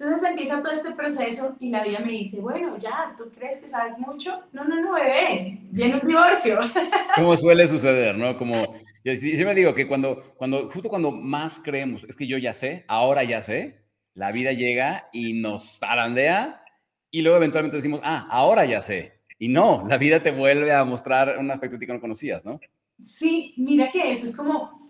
Entonces 0.00 0.28
empieza 0.28 0.62
todo 0.62 0.72
este 0.72 0.92
proceso 0.92 1.56
y 1.58 1.70
la 1.70 1.82
vida 1.82 1.98
me 1.98 2.12
dice, 2.12 2.40
bueno, 2.40 2.78
ya, 2.78 3.12
¿tú 3.16 3.28
crees 3.36 3.56
que 3.56 3.66
sabes 3.66 3.98
mucho? 3.98 4.44
No, 4.52 4.62
no, 4.62 4.80
no, 4.80 4.92
bebé, 4.92 5.58
viene 5.70 5.96
un 6.00 6.06
divorcio. 6.06 6.56
Como 7.16 7.36
suele 7.36 7.66
suceder, 7.66 8.16
¿no? 8.16 8.36
Como, 8.36 8.74
yo 9.04 9.46
me 9.46 9.54
digo 9.56 9.74
que 9.74 9.88
cuando, 9.88 10.34
cuando, 10.36 10.68
justo 10.70 10.88
cuando 10.88 11.10
más 11.10 11.58
creemos, 11.58 12.04
es 12.04 12.14
que 12.14 12.28
yo 12.28 12.38
ya 12.38 12.54
sé, 12.54 12.84
ahora 12.86 13.24
ya 13.24 13.42
sé, 13.42 13.82
la 14.14 14.30
vida 14.30 14.52
llega 14.52 15.08
y 15.12 15.32
nos 15.32 15.82
arandea 15.82 16.62
y 17.10 17.22
luego 17.22 17.38
eventualmente 17.38 17.78
decimos, 17.78 18.00
ah, 18.04 18.28
ahora 18.30 18.64
ya 18.66 18.82
sé. 18.82 19.18
Y 19.36 19.48
no, 19.48 19.84
la 19.88 19.98
vida 19.98 20.22
te 20.22 20.30
vuelve 20.30 20.72
a 20.72 20.84
mostrar 20.84 21.38
un 21.38 21.50
aspecto 21.50 21.76
que 21.76 21.86
no 21.88 22.00
conocías, 22.00 22.44
¿no? 22.44 22.60
Sí, 23.00 23.54
mira 23.56 23.90
que 23.90 24.12
eso 24.12 24.26
es 24.26 24.36
como 24.36 24.84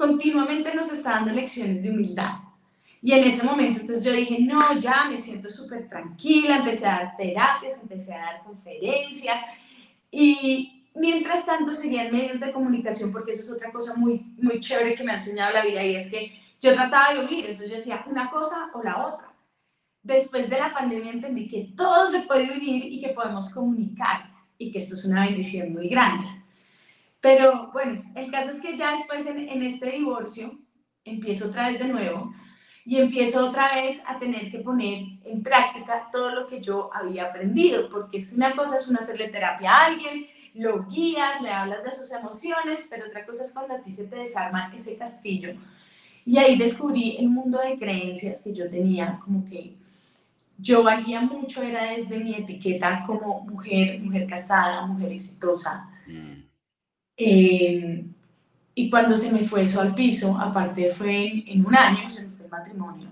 continuamente 0.00 0.74
nos 0.74 0.90
está 0.90 1.10
dando 1.10 1.30
lecciones 1.30 1.82
de 1.82 1.90
humildad 1.90 2.36
y 3.02 3.12
en 3.12 3.24
ese 3.24 3.44
momento, 3.44 3.80
entonces 3.80 4.02
yo 4.02 4.12
dije, 4.12 4.38
no, 4.40 4.78
ya 4.78 5.04
me 5.10 5.18
siento 5.18 5.50
súper 5.50 5.88
tranquila, 5.90 6.56
empecé 6.56 6.86
a 6.86 6.98
dar 6.98 7.16
terapias, 7.18 7.82
empecé 7.82 8.14
a 8.14 8.20
dar 8.20 8.42
conferencias 8.42 9.38
y 10.10 10.88
mientras 10.94 11.44
tanto 11.44 11.74
seguían 11.74 12.10
medios 12.10 12.40
de 12.40 12.50
comunicación 12.50 13.12
porque 13.12 13.32
eso 13.32 13.42
es 13.42 13.52
otra 13.52 13.70
cosa 13.70 13.94
muy, 13.94 14.34
muy 14.38 14.58
chévere 14.58 14.94
que 14.94 15.04
me 15.04 15.12
ha 15.12 15.16
enseñado 15.16 15.52
la 15.52 15.64
vida 15.64 15.84
y 15.84 15.96
es 15.96 16.10
que 16.10 16.32
yo 16.62 16.72
trataba 16.72 17.12
de 17.12 17.20
oír, 17.20 17.44
entonces 17.44 17.68
yo 17.68 17.76
decía 17.76 18.04
una 18.06 18.30
cosa 18.30 18.70
o 18.72 18.82
la 18.82 19.06
otra. 19.06 19.34
Después 20.02 20.48
de 20.48 20.58
la 20.58 20.72
pandemia 20.72 21.12
entendí 21.12 21.46
que 21.46 21.72
todo 21.76 22.06
se 22.06 22.20
puede 22.20 22.50
unir 22.50 22.86
y 22.86 23.00
que 23.00 23.10
podemos 23.10 23.52
comunicar 23.52 24.30
y 24.56 24.70
que 24.70 24.78
esto 24.78 24.94
es 24.94 25.04
una 25.04 25.26
bendición 25.26 25.74
muy 25.74 25.88
grande. 25.88 26.24
Pero 27.20 27.70
bueno, 27.72 28.02
el 28.14 28.30
caso 28.30 28.50
es 28.50 28.60
que 28.60 28.76
ya 28.76 28.92
después 28.92 29.26
en, 29.26 29.62
este 29.62 29.90
divorcio 29.90 30.58
empiezo 31.04 31.48
otra 31.48 31.68
vez 31.68 31.78
de 31.78 31.88
nuevo 31.88 32.32
y 32.84 32.96
empiezo 32.96 33.46
otra 33.46 33.74
vez 33.74 34.00
a 34.06 34.18
tener 34.18 34.50
que 34.50 34.60
poner 34.60 35.00
en 35.24 35.42
práctica 35.42 36.08
todo 36.10 36.30
lo 36.30 36.46
que 36.46 36.60
yo 36.60 36.90
había 36.94 37.26
aprendido, 37.26 37.90
porque 37.90 38.16
es 38.16 38.30
que 38.30 38.36
una 38.36 38.56
cosa 38.56 38.76
es 38.76 38.88
uno 38.88 38.98
hacerle 38.98 39.28
terapia 39.28 39.70
a 39.70 39.86
alguien, 39.86 40.26
lo 40.54 40.86
guías, 40.86 41.40
le 41.42 41.50
hablas 41.50 41.84
de 41.84 41.92
sus 41.92 42.10
emociones, 42.10 42.86
pero 42.88 43.06
otra 43.06 43.24
cosa 43.24 43.44
es 43.44 43.52
cuando 43.52 43.74
a 43.74 43.82
ti 43.82 43.90
se 43.90 44.06
te 44.06 44.16
desarma 44.16 44.72
ese 44.74 44.96
castillo. 44.96 45.54
Y 46.24 46.38
ahí 46.38 46.56
descubrí 46.56 47.16
el 47.18 47.28
mundo 47.28 47.58
de 47.58 47.78
creencias 47.78 48.42
que 48.42 48.52
yo 48.52 48.68
tenía, 48.70 49.20
como 49.24 49.44
que 49.44 49.76
yo 50.58 50.82
valía 50.82 51.20
mucho, 51.20 51.62
era 51.62 51.92
desde 51.92 52.18
mi 52.18 52.34
etiqueta 52.34 53.04
como 53.06 53.40
mujer, 53.42 54.00
mujer 54.00 54.26
casada, 54.26 54.86
mujer 54.86 55.12
exitosa. 55.12 55.88
Mm. 56.06 56.39
Eh, 57.22 58.02
y 58.74 58.88
cuando 58.88 59.14
se 59.14 59.30
me 59.30 59.44
fue 59.44 59.64
eso 59.64 59.78
al 59.82 59.94
piso, 59.94 60.38
aparte 60.40 60.88
fue 60.88 61.44
en, 61.46 61.66
un 61.66 61.76
año, 61.76 62.08
se 62.08 62.26
matrimonio. 62.50 63.08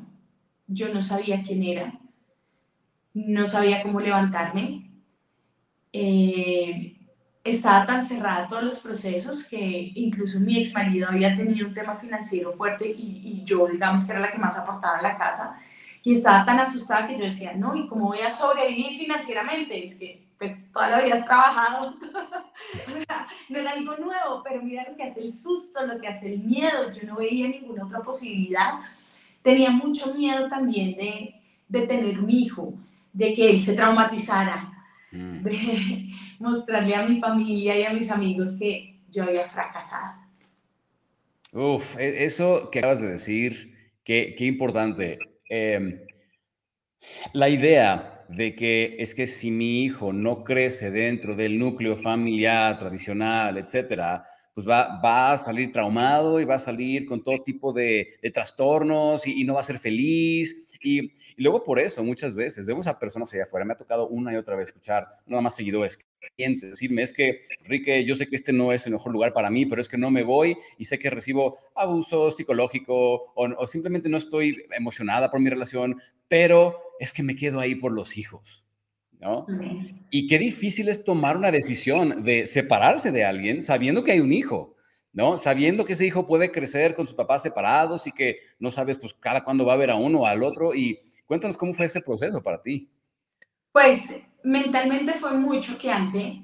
Yo 0.66 0.92
no 0.92 1.02
sabía 1.02 1.42
quién 1.42 1.62
era, 1.62 2.00
no 3.12 3.46
sabía 3.46 3.82
cómo 3.82 4.00
levantarme. 4.00 4.90
Eh, 5.92 6.96
estaba 7.44 7.84
tan 7.84 8.04
cerrada 8.04 8.48
todos 8.48 8.64
los 8.64 8.78
procesos 8.78 9.44
que 9.44 9.92
incluso 9.94 10.40
mi 10.40 10.58
ex 10.58 10.72
marido 10.72 11.08
había 11.08 11.36
tenido 11.36 11.68
un 11.68 11.74
tema 11.74 11.94
financiero 11.94 12.52
fuerte 12.52 12.88
y, 12.88 13.22
y, 13.24 13.44
yo, 13.44 13.66
digamos, 13.68 14.04
que 14.04 14.12
era 14.12 14.20
la 14.20 14.32
que 14.32 14.38
más 14.38 14.56
aportaba 14.56 14.96
en 14.96 15.02
la 15.02 15.18
casa. 15.18 15.60
Y 16.08 16.12
estaba 16.12 16.44
tan 16.44 16.58
asustada 16.60 17.06
que 17.06 17.18
yo 17.18 17.24
decía, 17.24 17.52
no, 17.52 17.76
¿y 17.76 17.86
cómo 17.88 18.06
voy 18.06 18.20
a 18.20 18.30
sobrevivir 18.30 18.98
financieramente? 18.98 19.84
Es 19.84 19.96
que, 19.96 20.26
pues, 20.38 20.72
toda 20.72 20.88
la 20.90 21.02
vida 21.02 21.16
has 21.16 21.24
trabajado. 21.24 21.94
o 22.88 22.92
sea, 22.92 23.26
no 23.48 23.58
era 23.58 23.72
algo 23.72 23.96
nuevo, 23.96 24.42
pero 24.42 24.62
mira 24.62 24.86
lo 24.88 24.96
que 24.96 25.02
hace 25.02 25.20
el 25.20 25.32
susto, 25.32 25.84
lo 25.84 26.00
que 26.00 26.08
hace 26.08 26.32
el 26.32 26.40
miedo. 26.40 26.90
Yo 26.92 27.06
no 27.06 27.16
veía 27.16 27.48
ninguna 27.48 27.84
otra 27.84 28.00
posibilidad 28.00 28.80
tenía 29.42 29.70
mucho 29.70 30.14
miedo 30.14 30.48
también 30.48 30.96
de, 30.96 31.34
de 31.68 31.86
tener 31.86 32.18
un 32.18 32.30
hijo, 32.30 32.74
de 33.12 33.32
que 33.32 33.50
él 33.50 33.64
se 33.64 33.74
traumatizara, 33.74 34.72
mm. 35.12 35.42
de 35.42 36.08
mostrarle 36.38 36.94
a 36.94 37.06
mi 37.06 37.20
familia 37.20 37.78
y 37.78 37.84
a 37.84 37.92
mis 37.92 38.10
amigos 38.10 38.56
que 38.58 39.00
yo 39.10 39.24
había 39.24 39.46
fracasado. 39.46 40.20
Uf, 41.52 41.96
e, 41.98 42.24
eso 42.24 42.68
que 42.70 42.80
acabas 42.80 43.00
de 43.00 43.08
decir, 43.08 43.74
qué, 44.04 44.34
qué 44.36 44.44
importante. 44.44 45.18
Em, 45.48 46.00
la 47.32 47.48
idea 47.48 48.24
de 48.28 48.54
que 48.54 48.96
es 48.98 49.14
que 49.14 49.26
si 49.26 49.50
mi 49.50 49.84
hijo 49.84 50.12
no 50.12 50.44
crece 50.44 50.90
dentro 50.90 51.34
del 51.34 51.58
núcleo 51.58 51.96
familiar 51.96 52.76
tradicional, 52.78 53.56
etcétera, 53.56 54.24
pues 54.54 54.68
va, 54.68 55.32
a 55.32 55.38
salir 55.38 55.70
traumado 55.72 56.40
y 56.40 56.44
va 56.44 56.56
a 56.56 56.58
salir 56.58 57.06
con 57.06 57.22
todo 57.22 57.42
tipo 57.42 57.72
de, 57.72 58.18
trastornos 58.34 59.26
y, 59.26 59.44
no 59.44 59.54
va 59.54 59.60
a 59.60 59.64
ser 59.64 59.78
feliz. 59.78 60.66
Y, 60.82 61.12
luego 61.36 61.62
por 61.64 61.78
eso 61.78 62.02
muchas 62.04 62.34
veces 62.34 62.66
vemos 62.66 62.86
a 62.86 62.98
personas 62.98 63.32
allá 63.32 63.44
afuera, 63.44 63.64
me 63.64 63.74
ha 63.74 63.78
tocado 63.78 64.08
una 64.08 64.32
y 64.32 64.36
otra 64.36 64.56
vez 64.56 64.68
escuchar 64.68 65.06
nada 65.26 65.42
más 65.42 65.54
seguidores, 65.54 65.98
clientes, 66.36 66.70
decirme, 66.70 67.02
es 67.02 67.12
que, 67.12 67.42
Enrique, 67.62 68.04
yo 68.04 68.14
sé 68.14 68.28
que 68.28 68.36
este 68.36 68.52
no 68.52 68.72
es 68.72 68.86
el 68.86 68.92
mejor 68.92 69.12
lugar 69.12 69.32
para 69.32 69.50
mí, 69.50 69.66
pero 69.66 69.80
es 69.80 69.88
que 69.88 69.98
no 69.98 70.10
me 70.10 70.22
voy 70.22 70.56
y 70.76 70.84
sé 70.84 70.98
que 70.98 71.10
recibo 71.10 71.58
abuso 71.74 72.30
psicológico 72.30 73.32
o, 73.34 73.46
o 73.56 73.66
simplemente 73.66 74.08
no 74.08 74.16
estoy 74.16 74.64
emocionada 74.76 75.30
por 75.30 75.40
mi 75.40 75.50
relación, 75.50 76.00
pero 76.28 76.80
es 77.00 77.12
que 77.12 77.22
me 77.22 77.36
quedo 77.36 77.60
ahí 77.60 77.74
por 77.74 77.92
los 77.92 78.16
hijos. 78.16 78.64
¿no? 79.20 79.46
Y 80.10 80.28
qué 80.28 80.38
difícil 80.38 80.88
es 80.88 81.04
tomar 81.04 81.36
una 81.36 81.50
decisión 81.50 82.22
de 82.22 82.46
separarse 82.46 83.10
de 83.10 83.24
alguien 83.24 83.62
sabiendo 83.62 84.04
que 84.04 84.12
hay 84.12 84.20
un 84.20 84.32
hijo, 84.32 84.76
¿no? 85.12 85.36
Sabiendo 85.36 85.84
que 85.84 85.94
ese 85.94 86.06
hijo 86.06 86.26
puede 86.26 86.52
crecer 86.52 86.94
con 86.94 87.06
sus 87.06 87.16
papás 87.16 87.42
separados 87.42 88.06
y 88.06 88.12
que 88.12 88.38
no 88.58 88.70
sabes, 88.70 88.98
pues, 88.98 89.14
cada 89.14 89.44
cuándo 89.44 89.66
va 89.66 89.72
a 89.72 89.78
ver 89.78 89.90
a 89.90 89.96
uno 89.96 90.20
o 90.20 90.26
al 90.26 90.42
otro. 90.42 90.74
Y 90.74 91.00
cuéntanos 91.26 91.56
cómo 91.56 91.74
fue 91.74 91.86
ese 91.86 92.00
proceso 92.00 92.42
para 92.42 92.62
ti. 92.62 92.88
Pues, 93.72 94.20
mentalmente 94.42 95.14
fue 95.14 95.32
muy 95.32 95.60
choqueante. 95.60 96.40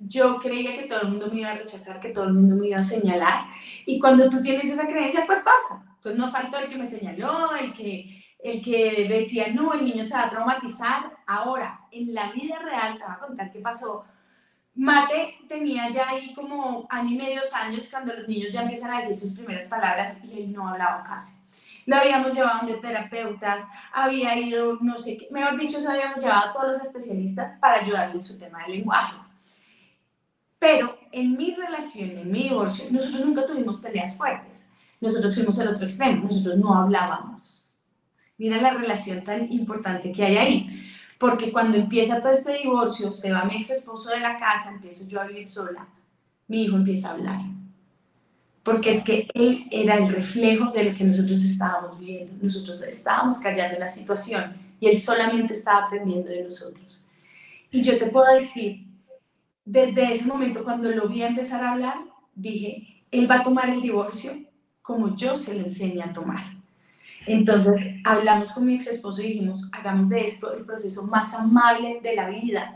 yo 0.00 0.38
creía 0.38 0.74
que 0.74 0.82
todo 0.82 1.02
el 1.02 1.08
mundo 1.08 1.28
me 1.32 1.40
iba 1.40 1.50
a 1.50 1.54
rechazar, 1.54 1.98
que 1.98 2.10
todo 2.10 2.24
el 2.24 2.34
mundo 2.34 2.56
me 2.56 2.68
iba 2.68 2.78
a 2.78 2.82
señalar. 2.82 3.46
Y 3.86 3.98
cuando 3.98 4.28
tú 4.28 4.42
tienes 4.42 4.64
esa 4.64 4.86
creencia, 4.86 5.24
pues 5.26 5.40
pasa. 5.40 5.82
Entonces 5.96 6.18
no 6.18 6.30
faltó 6.30 6.58
el 6.58 6.68
que 6.68 6.76
me 6.76 6.90
señaló, 6.90 7.54
el 7.56 7.72
que 7.72 8.24
el 8.44 8.60
que 8.60 9.06
decía, 9.08 9.48
no, 9.48 9.72
el 9.72 9.84
niño 9.84 10.04
se 10.04 10.12
va 10.12 10.24
a 10.24 10.30
traumatizar. 10.30 11.16
Ahora, 11.26 11.80
en 11.90 12.12
la 12.12 12.30
vida 12.30 12.58
real, 12.58 12.98
te 12.98 13.02
voy 13.02 13.14
a 13.14 13.18
contar 13.18 13.50
qué 13.50 13.60
pasó. 13.60 14.04
Mate 14.74 15.38
tenía 15.48 15.90
ya 15.90 16.08
ahí 16.08 16.34
como 16.34 16.86
año 16.90 17.10
y 17.10 17.16
medio, 17.16 17.42
años, 17.52 17.86
cuando 17.90 18.12
los 18.12 18.26
niños 18.26 18.50
ya 18.50 18.62
empiezan 18.62 18.90
a 18.90 18.98
decir 18.98 19.16
sus 19.16 19.32
primeras 19.32 19.68
palabras 19.68 20.18
y 20.24 20.40
él 20.40 20.52
no 20.52 20.68
hablaba 20.68 21.02
casi. 21.02 21.34
Lo 21.86 21.96
habíamos 21.96 22.34
llevado 22.34 22.66
de 22.66 22.74
terapeutas, 22.74 23.62
había 23.92 24.36
ido, 24.38 24.78
no 24.80 24.98
sé 24.98 25.18
qué, 25.18 25.28
mejor 25.30 25.58
dicho, 25.58 25.80
se 25.80 25.88
habíamos 25.88 26.22
llevado 26.22 26.48
a 26.48 26.52
todos 26.52 26.68
los 26.68 26.80
especialistas 26.80 27.58
para 27.60 27.82
ayudarle 27.82 28.16
en 28.16 28.24
su 28.24 28.38
tema 28.38 28.64
de 28.64 28.74
lenguaje. 28.76 29.14
Pero 30.58 30.98
en 31.12 31.36
mi 31.36 31.54
relación, 31.54 32.18
en 32.18 32.32
mi 32.32 32.44
divorcio, 32.44 32.86
nosotros 32.90 33.24
nunca 33.24 33.44
tuvimos 33.44 33.78
peleas 33.78 34.16
fuertes. 34.16 34.70
Nosotros 35.00 35.34
fuimos 35.34 35.58
al 35.58 35.68
otro 35.68 35.84
extremo, 35.84 36.24
nosotros 36.24 36.56
no 36.56 36.74
hablábamos 36.74 37.74
Mira 38.36 38.60
la 38.60 38.70
relación 38.70 39.22
tan 39.22 39.52
importante 39.52 40.10
que 40.10 40.24
hay 40.24 40.36
ahí. 40.36 40.90
Porque 41.24 41.50
cuando 41.50 41.78
empieza 41.78 42.20
todo 42.20 42.32
este 42.32 42.52
divorcio, 42.58 43.10
se 43.10 43.32
va 43.32 43.46
mi 43.46 43.54
ex 43.56 43.70
esposo 43.70 44.10
de 44.10 44.20
la 44.20 44.36
casa, 44.36 44.72
empiezo 44.72 45.06
yo 45.06 45.22
a 45.22 45.24
vivir 45.24 45.48
sola, 45.48 45.88
mi 46.48 46.64
hijo 46.64 46.76
empieza 46.76 47.08
a 47.08 47.12
hablar. 47.12 47.40
Porque 48.62 48.90
es 48.90 49.02
que 49.02 49.26
él 49.32 49.66
era 49.70 49.94
el 49.94 50.10
reflejo 50.10 50.70
de 50.70 50.84
lo 50.84 50.94
que 50.94 51.02
nosotros 51.02 51.42
estábamos 51.42 51.98
viviendo. 51.98 52.34
Nosotros 52.42 52.82
estábamos 52.82 53.38
callando 53.38 53.78
la 53.78 53.88
situación 53.88 54.54
y 54.78 54.86
él 54.86 54.98
solamente 54.98 55.54
estaba 55.54 55.86
aprendiendo 55.86 56.28
de 56.28 56.44
nosotros. 56.44 57.08
Y 57.70 57.80
yo 57.80 57.96
te 57.96 58.08
puedo 58.08 58.30
decir, 58.34 58.84
desde 59.64 60.12
ese 60.12 60.26
momento 60.26 60.62
cuando 60.62 60.90
lo 60.90 61.08
vi 61.08 61.22
a 61.22 61.28
empezar 61.28 61.64
a 61.64 61.72
hablar, 61.72 62.04
dije, 62.34 63.02
él 63.10 63.30
va 63.30 63.36
a 63.36 63.42
tomar 63.42 63.70
el 63.70 63.80
divorcio 63.80 64.32
como 64.82 65.16
yo 65.16 65.34
se 65.36 65.54
lo 65.54 65.60
enseñé 65.60 66.02
a 66.02 66.12
tomar. 66.12 66.44
Entonces 67.26 67.94
hablamos 68.04 68.52
con 68.52 68.66
mi 68.66 68.74
ex 68.74 68.86
esposo 68.86 69.22
y 69.22 69.28
dijimos, 69.28 69.68
hagamos 69.72 70.08
de 70.08 70.24
esto 70.24 70.52
el 70.52 70.64
proceso 70.64 71.06
más 71.06 71.34
amable 71.34 72.00
de 72.02 72.16
la 72.16 72.28
vida. 72.28 72.74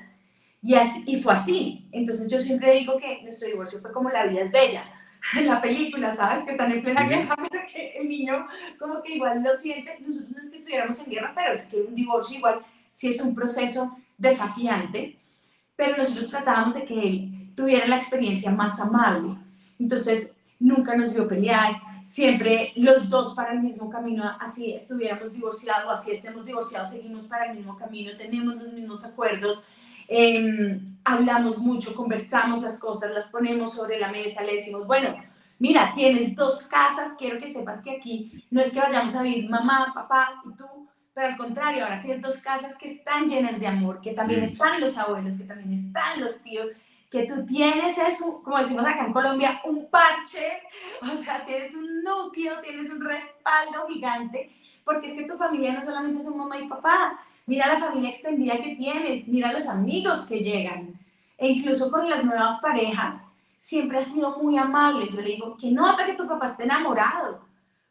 Y, 0.63 0.75
así, 0.75 1.05
y 1.07 1.21
fue 1.21 1.35
así. 1.35 1.89
Entonces 1.93 2.31
yo 2.31 2.41
siempre 2.41 2.75
digo 2.75 2.97
que 2.97 3.23
nuestro 3.23 3.49
divorcio 3.49 3.81
fue 3.81 3.93
como 3.93 4.11
La 4.11 4.27
vida 4.27 4.43
es 4.43 4.51
bella. 4.51 4.85
La 5.45 5.61
película, 5.61 6.15
¿sabes? 6.15 6.45
Que 6.45 6.53
están 6.53 6.73
en 6.73 6.83
plena 6.83 7.07
guerra, 7.07 7.37
pero 7.51 7.65
que 7.71 7.99
el 7.99 8.09
niño 8.09 8.47
como 8.79 9.03
que 9.03 9.17
igual 9.17 9.43
lo 9.43 9.55
siente. 9.55 9.99
Nosotros 10.01 10.33
no 10.33 10.39
es 10.39 10.49
que 10.49 10.57
estuviéramos 10.57 10.99
en 11.01 11.11
guerra, 11.13 11.33
pero 11.35 11.53
es 11.53 11.67
que 11.67 11.81
un 11.81 11.95
divorcio 11.95 12.37
igual 12.39 12.61
sí 12.93 13.09
es 13.09 13.21
un 13.21 13.35
proceso 13.35 13.97
desafiante. 14.17 15.17
Pero 15.77 15.97
nosotros 15.97 16.31
tratábamos 16.31 16.75
de 16.75 16.85
que 16.85 17.07
él 17.07 17.53
tuviera 17.55 17.87
la 17.87 17.97
experiencia 17.97 18.51
más 18.51 18.81
amable. 18.81 19.37
Entonces 19.79 20.33
nunca 20.59 20.97
nos 20.97 21.13
vio 21.13 21.29
pelear, 21.29 21.81
siempre 22.09 22.73
los 22.77 23.11
dos 23.11 23.35
para 23.35 23.53
el 23.53 23.61
mismo 23.61 23.91
camino, 23.91 24.35
así 24.41 24.73
estuviéramos 24.73 25.31
divorciados, 25.31 26.01
así 26.01 26.11
estemos 26.11 26.47
divorciados, 26.47 26.89
seguimos 26.89 27.27
para 27.27 27.51
el 27.51 27.57
mismo 27.59 27.77
camino, 27.77 28.17
tenemos 28.17 28.55
los 28.57 28.73
mismos 28.73 29.05
acuerdos, 29.05 29.69
em, 30.09 30.83
hablamos 31.05 31.59
mucho, 31.59 31.95
conversamos 31.95 32.63
las 32.63 32.79
cosas, 32.81 33.11
las 33.13 33.27
ponemos 33.27 33.75
sobre 33.75 34.01
la 34.01 34.11
mesa, 34.11 34.43
le 34.43 34.55
decimos, 34.55 34.87
bueno, 34.87 35.17
mira, 35.59 35.93
tienes 35.95 36.35
dos 36.35 36.67
casas, 36.67 37.11
quiero 37.19 37.39
que 37.39 37.53
sepas 37.53 37.83
que 37.83 37.91
aquí 37.91 38.43
no 38.51 38.63
es 38.63 38.71
que 38.71 38.81
vayamos 38.81 39.15
a 39.15 39.23
vivir 39.23 39.51
mamá, 39.51 39.93
papá 39.95 40.43
y 40.47 40.57
tú, 40.57 40.89
pero 41.13 41.27
al 41.27 41.37
contrario, 41.37 41.85
ahora 41.85 42.01
tienes 42.01 42.23
dos 42.23 42.39
casas 42.39 42.75
que 42.77 42.91
están 42.91 43.29
llenas 43.29 43.61
de 43.61 43.67
amor, 43.67 44.01
que 44.01 44.13
también 44.13 44.43
están 44.43 44.81
los 44.81 44.97
abuelos, 44.97 45.37
que 45.37 45.45
también 45.45 45.75
están 45.75 46.23
los 46.23 46.43
tíos, 46.43 46.69
que 47.11 47.25
tú 47.25 47.45
tienes 47.47 47.97
eso, 47.97 48.43
como 48.43 48.59
decimos 48.59 48.85
acá 48.85 49.07
en 49.07 49.13
Colombia, 49.13 49.61
un 49.65 49.89
parche, 49.89 50.61
o 51.01 51.15
sea, 51.15 51.45
tienes 51.45 51.75
un 51.75 52.03
núcleo, 52.03 52.61
tienes 52.61 52.91
un 52.91 53.01
respaldo 53.01 53.87
gigante, 53.89 54.51
porque 54.85 55.07
es 55.07 55.13
que 55.15 55.25
tu 55.25 55.37
familia 55.37 55.73
no 55.73 55.83
solamente 55.83 56.23
son 56.23 56.37
mamá 56.37 56.59
y 56.59 56.69
papá, 56.69 57.19
mira 57.47 57.67
la 57.67 57.79
familia 57.79 58.11
extendida 58.11 58.61
que 58.61 58.77
tienes, 58.77 59.27
mira 59.27 59.53
los 59.53 59.67
amigos 59.67 60.23
que 60.23 60.41
llegan, 60.41 61.01
e 61.39 61.49
incluso 61.49 61.91
con 61.91 62.09
las 62.09 62.23
nuevas 62.25 62.61
parejas, 62.61 63.23
siempre 63.57 63.99
ha 63.99 64.03
sido 64.03 64.37
muy 64.39 64.59
amable. 64.59 65.09
Yo 65.11 65.21
le 65.21 65.31
digo, 65.31 65.57
que 65.57 65.71
nota 65.71 66.05
que 66.05 66.15
tu 66.15 66.27
papá 66.27 66.47
esté 66.47 66.65
enamorado, 66.65 67.41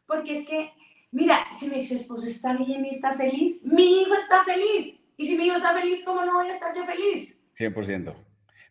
porque 0.06 0.38
es 0.38 0.46
que, 0.46 0.72
mira, 1.10 1.46
si 1.50 1.68
mi 1.68 1.76
ex 1.76 1.90
esposo 1.90 2.26
está 2.26 2.52
bien 2.52 2.84
y 2.84 2.90
está 2.90 3.12
feliz, 3.14 3.60
mi 3.62 4.02
hijo 4.02 4.14
está 4.14 4.44
feliz, 4.44 4.96
y 5.16 5.26
si 5.26 5.36
mi 5.36 5.46
hijo 5.46 5.56
está 5.56 5.74
feliz, 5.74 6.04
¿cómo 6.04 6.24
no 6.24 6.34
voy 6.34 6.48
a 6.48 6.52
estar 6.52 6.74
yo 6.74 6.84
feliz? 6.84 7.34
100%. 7.56 8.27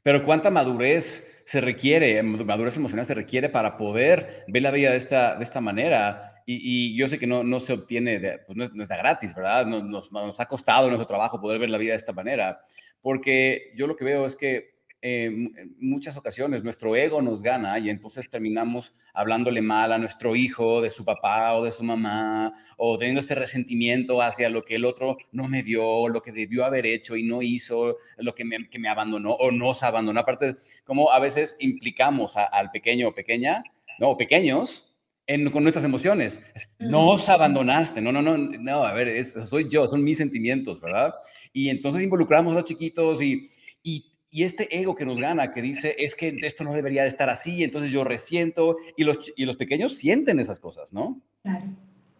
Pero 0.07 0.23
¿cuánta 0.23 0.49
madurez 0.49 1.43
se 1.43 1.59
requiere, 1.59 2.23
madurez 2.23 2.77
emocional 2.77 3.05
se 3.05 3.13
requiere 3.13 3.49
para 3.49 3.75
poder 3.75 4.45
ver 4.47 4.61
la 4.61 4.71
vida 4.71 4.91
de 4.91 4.95
esta, 4.95 5.35
de 5.35 5.43
esta 5.43 5.59
manera? 5.59 6.43
Y, 6.45 6.95
yo 6.95 7.09
sé 7.09 7.19
que 7.19 7.27
no, 7.27 7.43
no 7.43 7.59
se 7.59 7.73
obtiene, 7.73 8.21
pues 8.45 8.57
no, 8.57 8.81
está 8.81 8.95
gratis, 8.95 9.35
¿verdad? 9.35 9.65
Nos, 9.65 9.83
nos, 9.83 10.09
nos, 10.09 10.39
ha 10.39 10.45
costado 10.45 10.87
nuestro 10.87 11.07
trabajo 11.07 11.41
poder 11.41 11.59
ver 11.59 11.69
la 11.69 11.77
vida 11.77 11.91
de 11.91 11.97
esta 11.97 12.13
manera, 12.13 12.61
porque 13.01 13.73
yo 13.75 13.85
lo 13.85 13.97
que 13.97 14.05
veo 14.05 14.25
es 14.25 14.37
que 14.37 14.76
en 15.01 15.75
muchas 15.79 16.17
ocasiones 16.17 16.63
nuestro 16.63 16.95
ego 16.95 17.21
nos 17.21 17.43
gana 17.43 17.77
y 17.77 17.89
entonces 17.89 18.27
terminamos 18.29 18.93
hablándole 19.13 19.61
mal 19.61 19.91
a 19.91 19.97
nuestro 19.97 20.35
hijo 20.35 20.81
de 20.81 20.89
su 20.89 21.05
papá 21.05 21.53
o 21.53 21.63
de 21.63 21.71
su 21.71 21.83
mamá 21.83 22.51
o 22.77 22.97
teniendo 22.97 23.21
ese 23.21 23.35
resentimiento 23.35 24.21
hacia 24.21 24.49
lo 24.49 24.63
que 24.63 24.75
el 24.75 24.85
otro 24.85 25.17
no 25.31 25.47
me 25.47 25.61
dio, 25.61 26.09
lo 26.09 26.21
que 26.21 26.31
debió 26.31 26.65
haber 26.65 26.85
hecho 26.87 27.15
y 27.15 27.23
no 27.23 27.41
hizo, 27.41 27.97
lo 28.17 28.33
que 28.33 28.43
me, 28.43 28.69
que 28.69 28.79
me 28.79 28.89
abandonó 28.89 29.33
o 29.33 29.51
nos 29.51 29.83
abandonó. 29.83 30.19
Aparte, 30.19 30.55
como 30.83 31.11
a 31.11 31.19
veces 31.19 31.55
implicamos 31.59 32.35
al 32.35 32.71
pequeño 32.71 33.09
o 33.09 33.13
pequeña, 33.13 33.63
no, 33.99 34.17
pequeños, 34.17 34.87
en, 35.27 35.49
con 35.51 35.63
nuestras 35.63 35.85
emociones. 35.85 36.41
Nos 36.79 37.27
abandonaste, 37.29 38.01
no, 38.01 38.11
no, 38.11 38.21
no, 38.21 38.37
no, 38.37 38.83
a 38.83 38.93
ver, 38.93 39.23
soy 39.23 39.69
yo, 39.69 39.87
son 39.87 40.03
mis 40.03 40.17
sentimientos, 40.17 40.79
¿verdad? 40.79 41.13
Y 41.53 41.69
entonces 41.69 42.01
involucramos 42.01 42.53
a 42.53 42.59
los 42.59 42.65
chiquitos 42.65 43.21
y, 43.21 43.49
y 43.83 44.11
y 44.29 44.43
este 44.43 44.79
ego 44.79 44.95
que 44.95 45.05
nos 45.05 45.19
gana, 45.19 45.51
que 45.51 45.61
dice, 45.61 45.95
es 45.97 46.15
que 46.15 46.37
esto 46.41 46.63
no 46.63 46.73
debería 46.73 47.03
de 47.03 47.09
estar 47.09 47.29
así, 47.29 47.63
entonces 47.63 47.91
yo 47.91 48.03
resiento, 48.03 48.77
y 48.95 49.03
los, 49.03 49.31
y 49.35 49.45
los 49.45 49.55
pequeños 49.55 49.95
sienten 49.95 50.39
esas 50.39 50.59
cosas, 50.59 50.93
¿no? 50.93 51.21
Claro, 51.43 51.65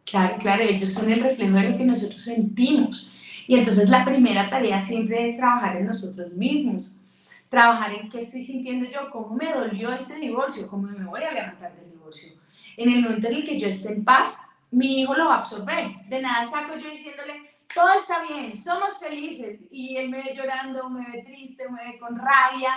claro, 0.06 0.38
claro, 0.40 0.64
ellos 0.64 0.92
son 0.92 1.12
el 1.12 1.22
reflejo 1.22 1.56
de 1.56 1.70
lo 1.70 1.78
que 1.78 1.84
nosotros 1.84 2.22
sentimos. 2.22 3.12
Y 3.48 3.56
entonces 3.56 3.90
la 3.90 4.04
primera 4.04 4.50
tarea 4.50 4.80
siempre 4.80 5.26
es 5.26 5.38
trabajar 5.38 5.78
en 5.78 5.88
nosotros 5.88 6.34
mismos, 6.34 6.96
trabajar 7.50 7.94
en 7.94 8.10
qué 8.10 8.20
estoy 8.20 8.42
sintiendo 8.42 8.90
yo, 8.90 9.10
cómo 9.12 9.36
me 9.36 9.54
dolió 9.54 9.94
este 9.94 10.16
divorcio, 10.16 10.68
cómo 10.68 10.88
me 10.88 11.06
voy 11.06 11.24
a 11.24 11.32
levantar 11.32 11.76
del 11.76 11.92
divorcio. 11.92 12.34
En 12.76 12.90
el 12.90 13.02
momento 13.02 13.28
en 13.28 13.36
el 13.36 13.44
que 13.46 13.58
yo 13.58 13.68
esté 13.68 13.90
en 13.90 14.04
paz, 14.04 14.38
mi 14.72 15.02
hijo 15.02 15.16
lo 15.16 15.28
va 15.28 15.36
a 15.36 15.40
absorber. 15.40 15.92
De 16.10 16.22
nada 16.22 16.50
saco 16.50 16.78
yo 16.78 16.90
diciéndole, 16.90 17.57
todo 17.78 17.94
está 17.94 18.24
bien, 18.24 18.56
somos 18.56 18.98
felices 18.98 19.60
y 19.70 19.98
él 19.98 20.10
me 20.10 20.24
ve 20.24 20.34
llorando, 20.36 20.90
me 20.90 21.06
ve 21.12 21.22
triste, 21.24 21.70
me 21.70 21.92
ve 21.92 22.00
con 22.00 22.16
rabia. 22.16 22.76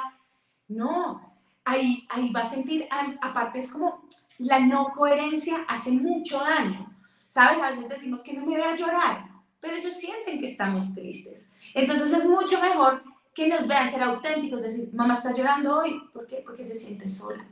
No, 0.69 1.39
ahí, 1.65 2.07
ahí 2.11 2.31
va 2.31 2.41
a 2.41 2.45
sentir, 2.45 2.87
aparte 3.23 3.61
es 3.61 3.71
como 3.71 4.05
la 4.37 4.61
no 4.61 4.93
coherencia 4.95 5.65
hace 5.69 5.91
mucho 5.91 6.39
daño. 6.41 6.87
¿Sabes? 7.29 7.61
A 7.61 7.71
veces 7.71 7.89
decimos 7.89 8.23
que 8.23 8.35
no 8.35 8.45
me 8.45 8.57
vea 8.57 8.75
llorar, 8.75 9.25
pero 9.61 9.77
ellos 9.77 9.95
sienten 9.95 10.39
que 10.39 10.51
estamos 10.51 10.95
tristes. 10.95 11.51
Entonces 11.75 12.13
es 12.13 12.27
mucho 12.27 12.61
mejor 12.61 13.03
que 13.33 13.49
nos 13.49 13.67
vean 13.67 13.91
ser 13.91 14.03
auténticos, 14.03 14.61
decir, 14.61 14.91
mamá 14.93 15.15
está 15.15 15.33
llorando 15.33 15.79
hoy. 15.79 15.99
¿Por 16.13 16.27
qué? 16.27 16.43
Porque 16.45 16.65
se 16.65 16.75
siente 16.75 17.09
sola. 17.09 17.47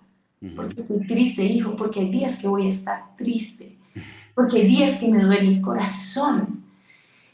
Porque 0.55 0.75
estoy 0.75 1.07
triste, 1.07 1.45
hijo, 1.45 1.75
porque 1.77 2.01
hay 2.01 2.11
días 2.11 2.39
que 2.39 2.49
voy 2.49 2.67
a 2.67 2.71
estar 2.71 3.17
triste. 3.17 3.79
Porque 4.35 4.59
hay 4.59 4.67
días 4.67 4.99
que 4.99 5.09
me 5.09 5.23
duele 5.23 5.49
el 5.49 5.63
corazón 5.63 6.58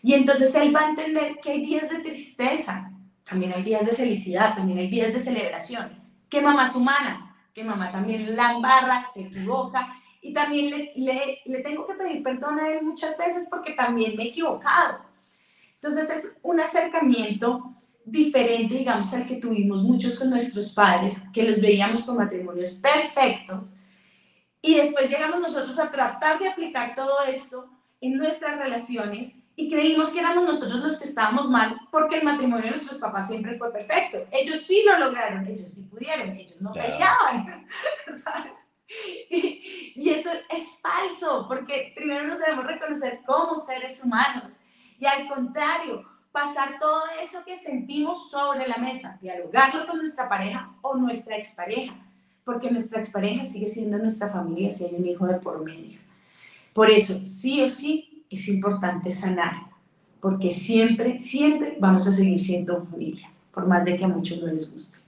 y 0.04 0.12
entonces 0.12 0.54
él 0.54 0.76
va 0.76 0.80
a 0.80 0.90
entender 0.90 1.38
que 1.40 1.50
hay 1.50 1.64
días 1.64 1.88
de 1.88 2.00
tristeza, 2.00 2.92
también 3.24 3.54
hay 3.54 3.62
días 3.62 3.86
de 3.86 3.92
felicidad, 3.92 4.54
también 4.54 4.78
hay 4.78 4.88
días 4.88 5.10
de 5.10 5.18
celebración, 5.18 5.98
que 6.28 6.42
mamá 6.42 6.64
es 6.64 6.74
humana, 6.74 7.34
que 7.54 7.64
mamá 7.64 7.90
también 7.90 8.36
la 8.36 8.52
embarra, 8.52 9.06
se 9.14 9.22
equivoca, 9.22 9.96
y 10.20 10.34
también 10.34 10.68
le, 10.68 10.92
le, 10.96 11.38
le 11.46 11.62
tengo 11.62 11.86
que 11.86 11.94
pedir 11.94 12.22
perdón 12.22 12.60
a 12.60 12.68
él 12.68 12.82
muchas 12.82 13.16
veces 13.16 13.48
porque 13.50 13.72
también 13.72 14.14
me 14.14 14.24
he 14.24 14.28
equivocado. 14.28 14.98
Entonces 15.76 16.10
es 16.10 16.38
un 16.42 16.60
acercamiento 16.60 17.74
diferente, 18.04 18.74
digamos, 18.74 19.10
al 19.14 19.26
que 19.26 19.36
tuvimos 19.36 19.82
muchos 19.84 20.18
con 20.18 20.28
nuestros 20.28 20.70
padres, 20.72 21.22
que 21.32 21.44
los 21.44 21.62
veíamos 21.62 22.02
con 22.02 22.18
matrimonios 22.18 22.72
perfectos, 22.72 23.76
y 24.60 24.74
después 24.74 25.10
llegamos 25.10 25.40
nosotros 25.40 25.78
a 25.78 25.90
tratar 25.90 26.38
de 26.38 26.48
aplicar 26.48 26.94
todo 26.94 27.24
esto 27.26 27.70
en 28.02 28.18
nuestras 28.18 28.58
relaciones 28.58 29.38
y 29.56 29.70
creímos 29.70 30.10
que 30.10 30.20
éramos 30.20 30.44
nosotros 30.44 30.80
los 30.80 30.98
que 30.98 31.04
estábamos 31.04 31.48
mal 31.48 31.80
porque 31.90 32.18
el 32.18 32.24
matrimonio 32.24 32.64
de 32.64 32.70
nuestros 32.72 32.98
papás 32.98 33.28
siempre 33.28 33.56
fue 33.56 33.72
perfecto. 33.72 34.26
Ellos 34.30 34.58
sí 34.62 34.82
lo 34.84 34.98
lograron, 34.98 35.46
ellos 35.46 35.70
sí 35.70 35.82
pudieron, 35.82 36.30
ellos 36.30 36.60
no 36.60 36.72
peleaban, 36.72 37.66
¿sabes? 38.24 38.56
Y, 39.30 39.92
y, 39.94 40.10
eso 40.10 40.30
es 40.50 40.68
falso 40.82 41.46
porque 41.48 41.92
primero 41.96 42.26
nos 42.26 42.38
debemos 42.38 42.66
reconocer 42.66 43.20
como 43.24 43.56
seres 43.56 44.02
humanos 44.04 44.60
y 44.98 45.06
al 45.06 45.26
contrario, 45.26 46.04
pasar 46.32 46.78
todo 46.80 47.02
eso 47.22 47.44
que 47.44 47.54
sentimos 47.54 48.30
sobre 48.30 48.66
la 48.66 48.76
mesa, 48.76 49.18
dialogarlo 49.22 49.86
con 49.86 49.98
nuestra 49.98 50.28
pareja 50.28 50.74
o 50.82 50.96
nuestra 50.96 51.36
expareja, 51.36 51.94
porque 52.44 52.70
nuestra 52.70 52.98
expareja 52.98 53.44
sigue 53.44 53.68
siendo 53.68 53.98
nuestra 53.98 54.28
familia 54.30 54.70
si 54.70 54.84
hay 54.84 54.94
un 54.94 55.06
hijo 55.06 55.26
de 55.26 55.34
por 55.34 55.62
medio. 55.62 56.00
Por 56.72 56.90
eso, 56.90 57.22
sí 57.22 57.62
o 57.62 57.68
sí, 57.68 58.03
es 58.34 58.48
importante 58.48 59.10
sanar, 59.10 59.52
porque 60.20 60.50
siempre, 60.50 61.18
siempre 61.18 61.76
vamos 61.80 62.06
a 62.06 62.12
seguir 62.12 62.38
siendo 62.38 62.80
familia, 62.80 63.30
por 63.52 63.66
más 63.66 63.84
de 63.84 63.96
que 63.96 64.04
a 64.04 64.08
muchos 64.08 64.40
no 64.40 64.52
les 64.52 64.70
guste. 64.70 64.98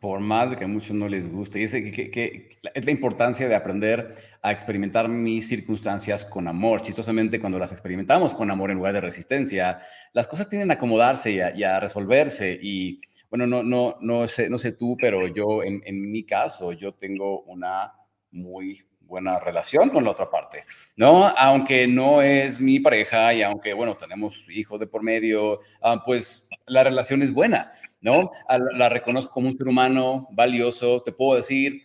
Por 0.00 0.18
más 0.18 0.50
de 0.50 0.56
que 0.56 0.64
a 0.64 0.68
muchos 0.68 0.96
no 0.96 1.08
les 1.08 1.30
guste. 1.30 1.60
Y 1.60 1.64
es, 1.64 1.70
que, 1.70 2.58
es 2.74 2.84
la 2.84 2.90
importancia 2.90 3.48
de 3.48 3.54
aprender 3.54 4.16
a 4.42 4.50
experimentar 4.50 5.08
mis 5.08 5.46
circunstancias 5.46 6.24
con 6.24 6.48
amor. 6.48 6.82
Chistosamente, 6.82 7.40
cuando 7.40 7.58
las 7.60 7.70
experimentamos 7.70 8.34
con 8.34 8.50
amor 8.50 8.72
en 8.72 8.78
lugar 8.78 8.94
de 8.94 9.00
resistencia, 9.00 9.78
las 10.12 10.26
cosas 10.26 10.48
tienden 10.48 10.72
a 10.72 10.74
acomodarse 10.74 11.30
y 11.30 11.62
a, 11.62 11.78
resolverse. 11.78 12.58
Y 12.60 13.00
bueno, 13.30 13.46
no, 13.46 13.62
no, 13.62 13.96
no, 14.00 14.26
sé, 14.26 14.50
no 14.50 14.58
sé 14.58 14.72
tú, 14.72 14.96
pero 15.00 15.28
yo 15.28 15.62
en, 15.62 15.80
en 15.84 16.02
mi 16.10 16.24
caso, 16.24 16.72
yo 16.72 16.94
tengo 16.94 17.42
una 17.42 17.92
muy 18.32 18.80
buena 19.06 19.38
relación 19.38 19.90
con 19.90 20.04
la 20.04 20.10
otra 20.10 20.30
parte, 20.30 20.64
¿no? 20.96 21.26
Aunque 21.26 21.86
no 21.86 22.22
es 22.22 22.60
mi 22.60 22.80
pareja 22.80 23.34
y 23.34 23.42
aunque, 23.42 23.72
bueno, 23.74 23.96
tenemos 23.96 24.46
hijos 24.48 24.80
de 24.80 24.86
por 24.86 25.02
medio, 25.02 25.60
ah, 25.80 26.02
pues 26.04 26.48
la 26.66 26.84
relación 26.84 27.22
es 27.22 27.32
buena, 27.32 27.72
¿no? 28.00 28.30
La 28.74 28.88
reconozco 28.88 29.32
como 29.32 29.48
un 29.48 29.58
ser 29.58 29.68
humano 29.68 30.28
valioso, 30.32 31.02
te 31.02 31.12
puedo 31.12 31.36
decir, 31.36 31.82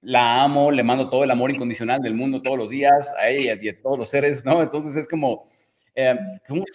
la 0.00 0.42
amo, 0.42 0.70
le 0.70 0.82
mando 0.82 1.08
todo 1.08 1.24
el 1.24 1.30
amor 1.30 1.50
incondicional 1.50 2.00
del 2.00 2.14
mundo 2.14 2.42
todos 2.42 2.58
los 2.58 2.70
días, 2.70 3.12
a 3.18 3.28
ella 3.28 3.56
y 3.60 3.68
a 3.68 3.80
todos 3.80 3.98
los 3.98 4.08
seres, 4.08 4.44
¿no? 4.44 4.60
Entonces 4.60 4.96
es 4.96 5.08
como, 5.08 5.44
eh, 5.94 6.16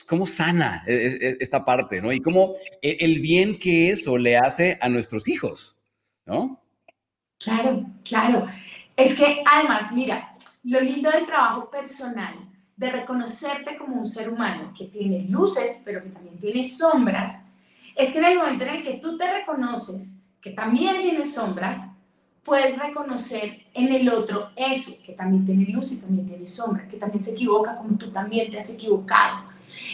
¿cómo, 0.07 0.25
sana 0.25 0.83
e, 0.87 0.93
e, 0.93 1.27
e, 1.27 1.37
esta 1.39 1.63
parte, 1.65 2.01
¿no? 2.01 2.11
Y 2.11 2.21
cómo 2.21 2.53
el 2.81 3.19
bien 3.19 3.59
que 3.59 3.91
eso 3.91 4.17
le 4.17 4.37
hace 4.37 4.77
a 4.81 4.89
nuestros 4.89 5.27
hijos, 5.27 5.77
¿no? 6.25 6.63
Claro, 7.37 7.85
claro. 8.03 8.47
Es 8.99 9.13
que 9.13 9.41
además, 9.49 9.93
mira, 9.93 10.35
lo 10.65 10.81
lindo 10.81 11.09
del 11.09 11.25
trabajo 11.25 11.71
personal, 11.71 12.35
de 12.75 12.91
reconocerte 12.91 13.77
como 13.77 13.95
un 13.95 14.03
ser 14.03 14.29
humano 14.29 14.73
que 14.77 14.87
tiene 14.87 15.21
luces, 15.21 15.81
pero 15.85 16.03
que 16.03 16.09
también 16.09 16.37
tiene 16.37 16.67
sombras, 16.67 17.45
es 17.95 18.11
que 18.11 18.17
en 18.17 18.25
el 18.25 18.37
momento 18.37 18.65
en 18.65 18.71
el 18.71 18.83
que 18.83 18.95
tú 18.95 19.17
te 19.17 19.31
reconoces 19.31 20.19
que 20.41 20.49
también 20.49 21.01
tienes 21.01 21.33
sombras, 21.33 21.87
puedes 22.43 22.77
reconocer 22.77 23.67
en 23.73 23.93
el 23.93 24.09
otro 24.09 24.49
eso, 24.57 24.91
que 25.05 25.13
también 25.13 25.45
tiene 25.45 25.71
luz 25.71 25.93
y 25.93 25.97
también 25.97 26.25
tiene 26.25 26.45
sombra, 26.45 26.85
que 26.85 26.97
también 26.97 27.23
se 27.23 27.31
equivoca 27.31 27.77
como 27.77 27.97
tú 27.97 28.11
también 28.11 28.49
te 28.49 28.57
has 28.57 28.69
equivocado. 28.69 29.45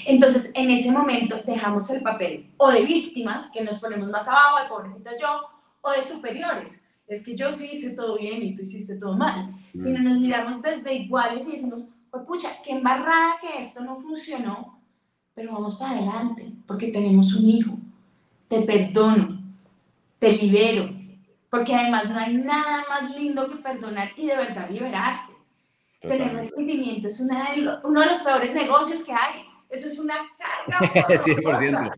Entonces, 0.08 0.50
en 0.56 0.72
ese 0.72 0.92
momento 0.92 1.42
dejamos 1.46 1.92
el 1.92 2.02
papel 2.02 2.52
o 2.58 2.72
de 2.72 2.82
víctimas, 2.82 3.52
que 3.52 3.64
nos 3.64 3.78
ponemos 3.78 4.10
más 4.10 4.28
abajo, 4.28 4.64
de 4.64 4.70
pobrecito 4.70 5.12
yo, 5.22 5.42
o 5.82 5.92
de 5.92 6.02
superiores, 6.02 6.85
es 7.08 7.24
que 7.24 7.36
yo 7.36 7.52
sí 7.52 7.70
hice 7.72 7.92
todo 7.92 8.18
bien 8.18 8.42
y 8.42 8.56
tú 8.56 8.64
hiciste 8.64 8.96
todo 8.96 9.16
mal, 9.16 9.52
mm. 9.74 9.80
sino 9.80 10.00
nos 10.00 10.20
miramos 10.20 10.62
desde 10.62 10.94
iguales 10.94 11.48
y 11.48 11.54
decimos, 11.54 11.86
pues 12.10 12.26
pucha, 12.26 12.62
qué 12.64 12.72
embarrada 12.72 13.38
que 13.40 13.60
esto 13.60 13.82
no 13.82 13.96
funcionó, 13.98 14.82
pero 15.34 15.54
vamos 15.54 15.76
para 15.76 15.92
adelante, 15.92 16.52
porque 16.66 16.88
tenemos 16.88 17.34
un 17.36 17.50
hijo, 17.50 17.78
te 18.48 18.62
perdono, 18.62 19.42
te 20.20 20.32
libero, 20.32 20.90
porque 21.50 21.76
además 21.76 22.10
no 22.10 22.18
hay 22.18 22.36
nada 22.36 22.86
más 22.90 23.16
lindo 23.16 23.50
que 23.50 23.58
perdonar 23.58 24.12
y 24.18 24.28
de 24.28 24.36
verdad 24.36 24.70
liberarse. 24.70 25.34
Tener 26.02 26.32
resentimiento 26.32 27.08
es 27.08 27.20
una 27.20 27.52
de 27.52 27.80
uno 27.84 28.02
de 28.02 28.06
los 28.06 28.20
peores 28.20 28.54
negocios 28.54 29.04
que 29.04 29.12
hay. 29.12 29.46
Eso 29.76 29.88
es 29.88 30.00
una 30.00 30.16
carga. 30.38 31.08
100%. 31.26 31.94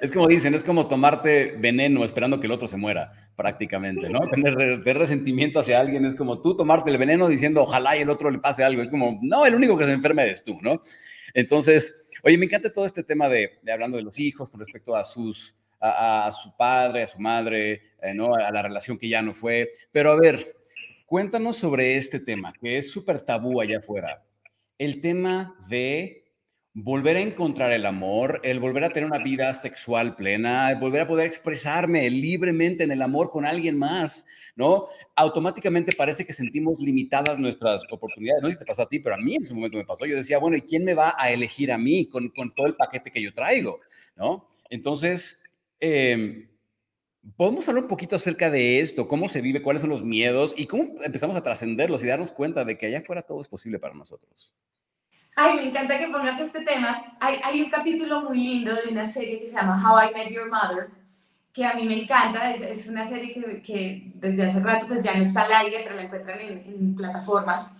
Es 0.00 0.10
como 0.10 0.26
dicen, 0.28 0.54
es 0.54 0.62
como 0.62 0.88
tomarte 0.88 1.56
veneno 1.58 2.04
esperando 2.04 2.40
que 2.40 2.46
el 2.46 2.52
otro 2.52 2.66
se 2.66 2.76
muera, 2.76 3.12
prácticamente, 3.36 4.08
¿no? 4.08 4.20
Tener, 4.20 4.82
resentimiento 4.98 5.60
hacia 5.60 5.78
alguien 5.78 6.06
es 6.06 6.14
como 6.14 6.40
tú 6.40 6.56
tomarte 6.56 6.90
el 6.90 6.98
veneno 6.98 7.28
diciendo 7.28 7.62
ojalá 7.62 7.96
y 7.96 8.00
el 8.00 8.10
otro 8.10 8.30
le 8.30 8.38
pase 8.38 8.64
algo. 8.64 8.80
Es 8.80 8.90
como, 8.90 9.18
no, 9.22 9.44
el 9.44 9.54
único 9.54 9.76
que 9.76 9.84
se 9.84 9.92
enferma 9.92 10.22
eres 10.22 10.42
tú, 10.42 10.58
¿no? 10.62 10.82
Entonces, 11.34 12.06
oye, 12.22 12.38
me 12.38 12.46
encanta 12.46 12.72
todo 12.72 12.86
este 12.86 13.02
tema 13.04 13.28
de, 13.28 13.58
de 13.62 13.72
hablando 13.72 13.98
de 13.98 14.04
los 14.04 14.18
hijos 14.18 14.48
con 14.48 14.60
respecto 14.60 14.96
a 14.96 15.04
sus 15.04 15.54
a, 15.80 16.32
su 16.32 16.56
padre, 16.56 17.02
a 17.02 17.06
su 17.06 17.18
madre, 17.18 17.82
eh, 18.02 18.14
¿no? 18.14 18.34
a 18.34 18.50
la 18.50 18.62
relación 18.62 18.98
que 18.98 19.08
ya 19.08 19.22
no 19.22 19.34
fue. 19.34 19.70
Pero 19.92 20.12
a 20.12 20.16
ver, 20.16 20.56
cuéntanos 21.06 21.56
sobre 21.56 21.96
este 21.96 22.20
tema, 22.20 22.52
que 22.60 22.78
es 22.78 22.90
súper 22.90 23.20
tabú 23.20 23.60
allá 23.60 23.78
afuera. 23.78 24.24
El 24.78 25.00
tema 25.00 25.56
de 25.68 26.17
volver 26.80 27.16
a 27.16 27.20
encontrar 27.20 27.72
el 27.72 27.84
amor, 27.86 28.40
el 28.44 28.60
volver 28.60 28.84
a 28.84 28.90
tener 28.90 29.08
una 29.10 29.18
vida 29.18 29.52
sexual 29.52 30.14
plena, 30.14 30.70
el 30.70 30.78
volver 30.78 31.00
a 31.02 31.08
poder 31.08 31.26
expresarme 31.26 32.08
libremente 32.08 32.84
en 32.84 32.92
el 32.92 33.02
amor 33.02 33.30
con 33.30 33.44
alguien 33.44 33.76
más, 33.76 34.24
¿no? 34.54 34.86
Automáticamente 35.16 35.92
parece 35.96 36.24
que 36.24 36.32
sentimos 36.32 36.78
limitadas 36.78 37.36
nuestras 37.36 37.82
oportunidades. 37.90 38.42
No 38.42 38.48
sé 38.48 38.52
si 38.52 38.58
te 38.60 38.64
pasó 38.64 38.82
a 38.82 38.88
ti, 38.88 39.00
pero 39.00 39.16
a 39.16 39.18
mí 39.18 39.34
en 39.34 39.44
su 39.44 39.56
momento 39.56 39.76
me 39.76 39.84
pasó. 39.84 40.06
Yo 40.06 40.14
decía, 40.14 40.38
bueno, 40.38 40.56
¿y 40.56 40.62
quién 40.62 40.84
me 40.84 40.94
va 40.94 41.16
a 41.18 41.32
elegir 41.32 41.72
a 41.72 41.78
mí 41.78 42.06
con, 42.08 42.28
con 42.28 42.54
todo 42.54 42.68
el 42.68 42.76
paquete 42.76 43.10
que 43.10 43.22
yo 43.22 43.34
traigo, 43.34 43.80
¿no? 44.14 44.48
Entonces, 44.70 45.42
eh, 45.80 46.48
¿Podemos 47.36 47.68
hablar 47.68 47.82
un 47.82 47.88
poquito 47.88 48.16
acerca 48.16 48.48
de 48.48 48.80
esto? 48.80 49.06
¿Cómo 49.06 49.28
se 49.28 49.42
vive? 49.42 49.60
¿Cuáles 49.60 49.82
son 49.82 49.90
los 49.90 50.02
miedos? 50.02 50.54
¿Y 50.56 50.66
cómo 50.66 51.02
empezamos 51.04 51.36
a 51.36 51.42
trascenderlos 51.42 52.02
y 52.02 52.06
darnos 52.06 52.32
cuenta 52.32 52.64
de 52.64 52.78
que 52.78 52.86
allá 52.86 53.00
afuera 53.00 53.22
todo 53.22 53.40
es 53.40 53.48
posible 53.48 53.78
para 53.78 53.94
nosotros? 53.94 54.54
Ay, 55.40 55.54
me 55.54 55.68
encanta 55.68 55.96
que 55.96 56.08
pongas 56.08 56.40
este 56.40 56.62
tema. 56.62 57.00
Hay, 57.20 57.38
hay 57.44 57.62
un 57.62 57.70
capítulo 57.70 58.22
muy 58.22 58.38
lindo 58.38 58.74
de 58.74 58.90
una 58.90 59.04
serie 59.04 59.38
que 59.38 59.46
se 59.46 59.54
llama 59.54 59.80
How 59.80 60.10
I 60.10 60.12
Met 60.12 60.32
Your 60.32 60.50
Mother, 60.50 60.90
que 61.52 61.64
a 61.64 61.74
mí 61.74 61.84
me 61.84 62.02
encanta. 62.02 62.50
Es, 62.50 62.60
es 62.60 62.88
una 62.88 63.04
serie 63.04 63.32
que, 63.32 63.62
que, 63.62 64.10
desde 64.16 64.46
hace 64.46 64.58
rato 64.58 64.88
pues 64.88 65.00
ya 65.00 65.14
no 65.14 65.22
está 65.22 65.42
al 65.42 65.52
aire, 65.52 65.82
pero 65.84 65.94
la 65.94 66.02
encuentran 66.02 66.40
en, 66.40 66.58
en 66.66 66.96
plataformas. 66.96 67.72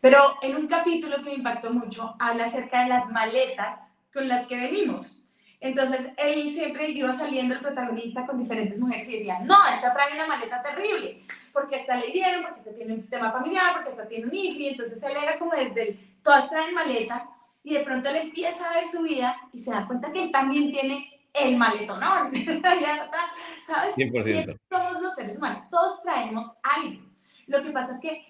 Pero 0.00 0.36
en 0.40 0.56
un 0.56 0.66
capítulo 0.66 1.16
que 1.16 1.24
me 1.24 1.34
impactó 1.34 1.70
mucho, 1.70 2.16
habla 2.18 2.44
acerca 2.44 2.84
de 2.84 2.88
las 2.88 3.10
maletas 3.10 3.90
con 4.10 4.26
las 4.26 4.46
que 4.46 4.56
venimos. 4.56 5.18
Entonces, 5.60 6.12
él 6.16 6.50
siempre 6.50 6.90
iba 6.92 7.12
saliendo 7.12 7.54
el 7.54 7.60
protagonista 7.60 8.24
con 8.24 8.38
diferentes 8.38 8.78
mujeres 8.78 9.06
y 9.10 9.12
decía, 9.12 9.38
no, 9.40 9.56
esta 9.70 9.92
trae 9.92 10.14
una 10.14 10.26
maleta 10.26 10.62
terrible, 10.62 11.24
porque 11.52 11.76
esta 11.76 11.94
le 11.94 12.10
dieron, 12.10 12.42
porque 12.42 12.60
esta 12.60 12.74
tiene 12.74 12.94
un 12.94 13.06
tema 13.06 13.30
familiar, 13.30 13.74
porque 13.74 13.90
esta 13.90 14.08
tiene 14.08 14.28
un 14.28 14.34
hijo, 14.34 14.58
y 14.58 14.68
entonces 14.68 15.00
él 15.02 15.12
era 15.22 15.38
como 15.38 15.52
desde 15.52 15.82
el, 15.82 16.11
todas 16.22 16.48
traen 16.48 16.74
maleta, 16.74 17.28
y 17.62 17.74
de 17.74 17.80
pronto 17.80 18.08
él 18.08 18.16
empieza 18.16 18.68
a 18.68 18.74
ver 18.74 18.84
su 18.84 19.02
vida 19.02 19.36
y 19.52 19.58
se 19.58 19.70
da 19.70 19.86
cuenta 19.86 20.10
que 20.12 20.24
él 20.24 20.32
también 20.32 20.70
tiene 20.70 21.08
el 21.32 21.56
maletonón, 21.56 22.32
¿sabes? 23.66 23.96
100%. 23.96 24.58
somos 24.70 25.02
los 25.02 25.14
seres 25.14 25.38
humanos, 25.38 25.68
todos 25.70 26.02
traemos 26.02 26.52
algo. 26.62 27.02
Lo 27.46 27.62
que 27.62 27.70
pasa 27.70 27.92
es 27.92 28.00
que 28.00 28.26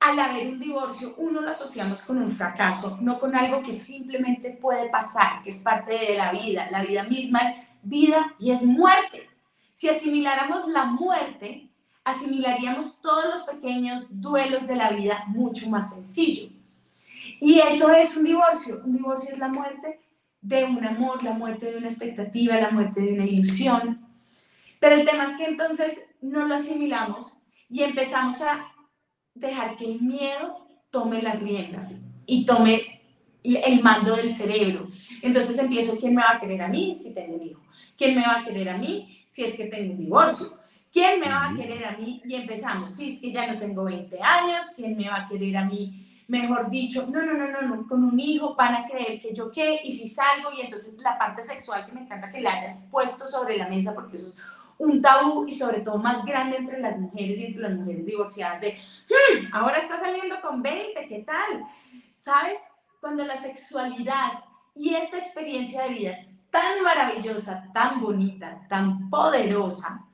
al 0.00 0.18
haber 0.18 0.48
un 0.48 0.58
divorcio, 0.58 1.14
uno 1.16 1.40
lo 1.40 1.50
asociamos 1.50 2.02
con 2.02 2.18
un 2.18 2.30
fracaso, 2.30 2.98
no 3.00 3.18
con 3.18 3.34
algo 3.34 3.62
que 3.62 3.72
simplemente 3.72 4.50
puede 4.50 4.90
pasar, 4.90 5.42
que 5.42 5.50
es 5.50 5.60
parte 5.60 5.94
de 5.98 6.14
la 6.14 6.30
vida. 6.30 6.68
La 6.70 6.82
vida 6.82 7.04
misma 7.04 7.40
es 7.40 7.56
vida 7.82 8.34
y 8.38 8.50
es 8.50 8.62
muerte. 8.62 9.30
Si 9.72 9.88
asimiláramos 9.88 10.68
la 10.68 10.84
muerte, 10.84 11.70
asimilaríamos 12.04 13.00
todos 13.00 13.24
los 13.24 13.42
pequeños 13.42 14.20
duelos 14.20 14.66
de 14.66 14.76
la 14.76 14.90
vida 14.90 15.24
mucho 15.26 15.68
más 15.70 15.94
sencillo. 15.94 16.53
Y 17.40 17.60
eso 17.60 17.92
es 17.92 18.16
un 18.16 18.24
divorcio. 18.24 18.82
Un 18.84 18.92
divorcio 18.92 19.30
es 19.32 19.38
la 19.38 19.48
muerte 19.48 20.00
de 20.40 20.64
un 20.64 20.84
amor, 20.84 21.22
la 21.22 21.32
muerte 21.32 21.70
de 21.70 21.78
una 21.78 21.88
expectativa, 21.88 22.56
la 22.56 22.70
muerte 22.70 23.00
de 23.00 23.14
una 23.14 23.24
ilusión. 23.24 24.06
Pero 24.78 24.96
el 24.96 25.06
tema 25.06 25.24
es 25.24 25.36
que 25.36 25.46
entonces 25.46 26.04
no 26.20 26.46
lo 26.46 26.54
asimilamos 26.54 27.38
y 27.70 27.82
empezamos 27.82 28.40
a 28.42 28.66
dejar 29.34 29.76
que 29.76 29.86
el 29.86 30.02
miedo 30.02 30.66
tome 30.90 31.22
las 31.22 31.40
riendas 31.40 31.94
y 32.26 32.44
tome 32.44 33.02
el 33.42 33.82
mando 33.82 34.16
del 34.16 34.34
cerebro. 34.34 34.88
Entonces 35.22 35.58
empiezo, 35.58 35.98
¿quién 35.98 36.14
me 36.14 36.22
va 36.22 36.32
a 36.32 36.40
querer 36.40 36.62
a 36.62 36.68
mí 36.68 36.94
si 36.94 37.14
tengo 37.14 37.36
un 37.36 37.42
hijo? 37.42 37.62
¿Quién 37.96 38.14
me 38.14 38.22
va 38.22 38.40
a 38.40 38.44
querer 38.44 38.68
a 38.68 38.78
mí 38.78 39.22
si 39.26 39.44
es 39.44 39.54
que 39.54 39.64
tengo 39.64 39.92
un 39.92 39.98
divorcio? 39.98 40.58
¿Quién 40.92 41.18
me 41.20 41.28
va 41.28 41.50
a 41.50 41.54
querer 41.54 41.84
a 41.84 41.96
mí? 41.96 42.22
Y 42.24 42.34
empezamos, 42.34 42.94
si 42.94 43.14
es 43.14 43.20
que 43.20 43.32
ya 43.32 43.52
no 43.52 43.58
tengo 43.58 43.84
20 43.84 44.20
años, 44.20 44.64
¿quién 44.76 44.96
me 44.96 45.08
va 45.08 45.22
a 45.22 45.28
querer 45.28 45.56
a 45.56 45.64
mí? 45.64 46.13
Mejor 46.26 46.70
dicho, 46.70 47.06
no, 47.06 47.20
no, 47.22 47.34
no, 47.34 47.48
no, 47.48 47.62
no, 47.62 47.86
con 47.86 48.02
un 48.02 48.18
hijo 48.18 48.54
van 48.54 48.74
a 48.74 48.88
creer 48.88 49.20
que 49.20 49.34
yo 49.34 49.50
qué, 49.50 49.80
y 49.84 49.92
si 49.92 50.08
salgo, 50.08 50.50
y 50.56 50.62
entonces 50.62 50.94
la 50.98 51.18
parte 51.18 51.42
sexual 51.42 51.84
que 51.84 51.92
me 51.92 52.00
encanta 52.00 52.30
que 52.30 52.40
la 52.40 52.52
hayas 52.54 52.84
puesto 52.90 53.26
sobre 53.26 53.58
la 53.58 53.68
mesa, 53.68 53.94
porque 53.94 54.16
eso 54.16 54.28
es 54.28 54.38
un 54.78 55.02
tabú 55.02 55.46
y 55.46 55.52
sobre 55.52 55.80
todo 55.80 55.98
más 55.98 56.24
grande 56.24 56.56
entre 56.56 56.80
las 56.80 56.98
mujeres 56.98 57.38
y 57.38 57.46
entre 57.46 57.62
las 57.62 57.74
mujeres 57.74 58.06
divorciadas 58.06 58.60
de, 58.60 58.72
hmm, 58.72 59.54
ahora 59.54 59.78
está 59.78 60.00
saliendo 60.00 60.40
con 60.40 60.62
20, 60.62 61.06
¿qué 61.06 61.20
tal? 61.20 61.66
¿Sabes? 62.16 62.58
Cuando 63.00 63.24
la 63.24 63.36
sexualidad 63.36 64.32
y 64.74 64.94
esta 64.94 65.18
experiencia 65.18 65.82
de 65.82 65.90
vida 65.90 66.10
es 66.10 66.30
tan 66.50 66.82
maravillosa, 66.82 67.70
tan 67.72 68.00
bonita, 68.00 68.66
tan 68.68 69.10
poderosa, 69.10 70.06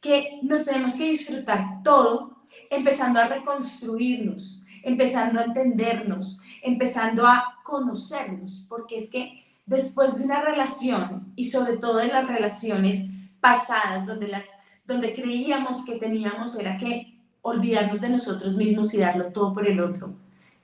que 0.00 0.38
nos 0.42 0.64
tenemos 0.64 0.94
que 0.94 1.04
disfrutar 1.04 1.82
todo, 1.82 2.46
empezando 2.70 3.20
a 3.20 3.26
reconstruirnos, 3.26 4.62
empezando 4.82 5.40
a 5.40 5.44
entendernos, 5.44 6.38
empezando 6.62 7.26
a 7.26 7.58
conocernos, 7.64 8.66
porque 8.68 8.96
es 8.96 9.10
que 9.10 9.44
después 9.66 10.18
de 10.18 10.24
una 10.24 10.40
relación 10.40 11.32
y 11.36 11.50
sobre 11.50 11.76
todo 11.76 11.98
de 11.98 12.08
las 12.08 12.26
relaciones 12.26 13.06
pasadas 13.40 14.06
donde, 14.06 14.28
las, 14.28 14.46
donde 14.86 15.12
creíamos 15.12 15.84
que 15.84 15.96
teníamos 15.96 16.58
era 16.58 16.76
que 16.76 17.18
olvidarnos 17.42 18.00
de 18.00 18.08
nosotros 18.08 18.54
mismos 18.54 18.92
y 18.94 18.98
darlo 18.98 19.32
todo 19.32 19.52
por 19.54 19.68
el 19.68 19.80
otro, 19.80 20.14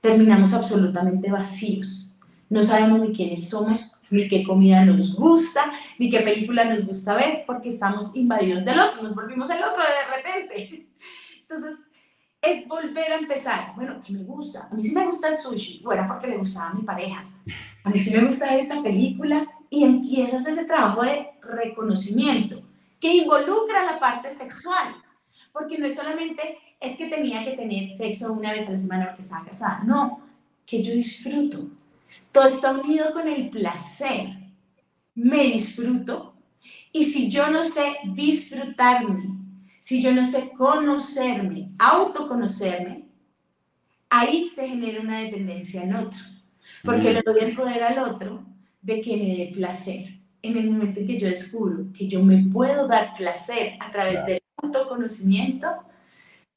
terminamos 0.01 0.53
absolutamente 0.53 1.31
vacíos. 1.31 2.15
No 2.49 2.61
sabemos 2.61 2.99
ni 2.99 3.13
quiénes 3.13 3.49
somos, 3.49 3.93
ni 4.09 4.27
qué 4.27 4.43
comida 4.43 4.85
nos 4.85 5.15
gusta, 5.15 5.71
ni 5.97 6.09
qué 6.09 6.19
película 6.21 6.65
nos 6.65 6.85
gusta 6.85 7.15
ver, 7.15 7.43
porque 7.47 7.69
estamos 7.69 8.15
invadidos 8.15 8.63
del 8.65 8.79
otro, 8.79 9.03
nos 9.03 9.15
volvimos 9.15 9.49
el 9.49 9.63
otro 9.63 9.81
de 9.81 10.15
repente. 10.15 10.87
Entonces, 11.41 11.84
es 12.45 12.67
volver 12.67 13.11
a 13.11 13.17
empezar. 13.17 13.73
Bueno, 13.75 13.99
¿qué 14.05 14.13
me 14.13 14.23
gusta? 14.23 14.67
A 14.71 14.75
mí 14.75 14.83
sí 14.83 14.93
me 14.93 15.05
gusta 15.05 15.29
el 15.29 15.37
sushi, 15.37 15.81
bueno, 15.83 16.05
porque 16.07 16.27
le 16.27 16.37
gustaba 16.37 16.69
a 16.69 16.73
mi 16.73 16.83
pareja. 16.83 17.25
A 17.83 17.89
mí 17.89 17.97
sí 17.97 18.11
me 18.11 18.23
gusta 18.23 18.55
esta 18.55 18.81
película 18.81 19.47
y 19.69 19.83
empiezas 19.83 20.45
ese 20.47 20.65
trabajo 20.65 21.03
de 21.03 21.31
reconocimiento 21.41 22.61
que 22.99 23.15
involucra 23.15 23.85
la 23.85 23.99
parte 23.99 24.29
sexual, 24.29 24.95
porque 25.51 25.77
no 25.77 25.85
es 25.85 25.95
solamente 25.95 26.57
es 26.79 26.97
que 26.97 27.07
tenía 27.07 27.43
que 27.43 27.51
tener 27.51 27.85
sexo 27.85 28.31
una 28.33 28.51
vez 28.51 28.67
a 28.67 28.71
la 28.71 28.77
semana 28.77 29.05
porque 29.07 29.23
estaba 29.23 29.45
casada, 29.45 29.81
no, 29.83 30.21
que 30.65 30.83
yo 30.83 30.93
disfruto. 30.93 31.67
Todo 32.31 32.47
está 32.47 32.71
unido 32.71 33.13
con 33.13 33.27
el 33.27 33.49
placer. 33.49 34.29
Me 35.13 35.43
disfruto 35.43 36.33
y 36.91 37.05
si 37.05 37.29
yo 37.29 37.49
no 37.49 37.63
sé 37.63 37.95
disfrutarme, 38.05 39.34
si 39.85 40.01
yo 40.01 40.11
no 40.11 40.23
sé 40.23 40.49
conocerme, 40.49 41.69
autoconocerme, 41.77 43.07
ahí 44.09 44.47
se 44.47 44.67
genera 44.67 44.99
una 44.99 45.19
dependencia 45.19 45.83
en 45.83 45.93
otro, 45.93 46.17
porque 46.83 47.13
le 47.13 47.21
doy 47.21 47.41
el 47.41 47.55
poder 47.55 47.83
al 47.83 47.99
otro 47.99 48.43
de 48.81 48.99
que 48.99 49.15
me 49.15 49.37
dé 49.37 49.51
placer. 49.53 50.01
En 50.41 50.57
el 50.57 50.71
momento 50.71 51.01
en 51.01 51.05
que 51.05 51.19
yo 51.19 51.27
descubro 51.27 51.85
que 51.93 52.07
yo 52.07 52.23
me 52.23 52.47
puedo 52.51 52.87
dar 52.87 53.13
placer 53.13 53.73
a 53.79 53.91
través 53.91 54.25
del 54.25 54.41
autoconocimiento, 54.57 55.67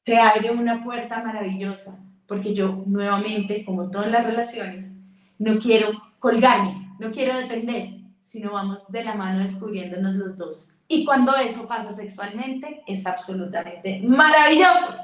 se 0.03 0.17
abre 0.17 0.49
una 0.49 0.83
puerta 0.83 1.23
maravillosa, 1.23 1.99
porque 2.25 2.55
yo 2.55 2.83
nuevamente, 2.87 3.63
como 3.63 3.91
todas 3.91 4.09
las 4.09 4.25
relaciones, 4.25 4.95
no 5.37 5.59
quiero 5.59 5.91
colgarme, 6.17 6.95
no 6.97 7.11
quiero 7.11 7.37
depender, 7.37 7.91
sino 8.19 8.53
vamos 8.53 8.91
de 8.91 9.03
la 9.03 9.13
mano 9.13 9.37
descubriéndonos 9.37 10.15
los 10.15 10.35
dos. 10.35 10.78
Y 10.91 11.05
cuando 11.05 11.35
eso 11.37 11.67
pasa 11.67 11.93
sexualmente, 11.93 12.81
es 12.85 13.05
absolutamente 13.05 14.01
maravilloso. 14.03 14.97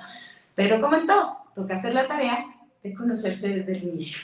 Pero 0.56 0.82
como 0.82 0.98
en 0.98 1.06
todo, 1.06 1.38
toca 1.54 1.76
hacer 1.76 1.94
la 1.94 2.08
tarea 2.08 2.44
de 2.84 2.94
conocerse 2.94 3.50
desde 3.50 3.72
el 3.74 3.84
inicio. 3.84 4.20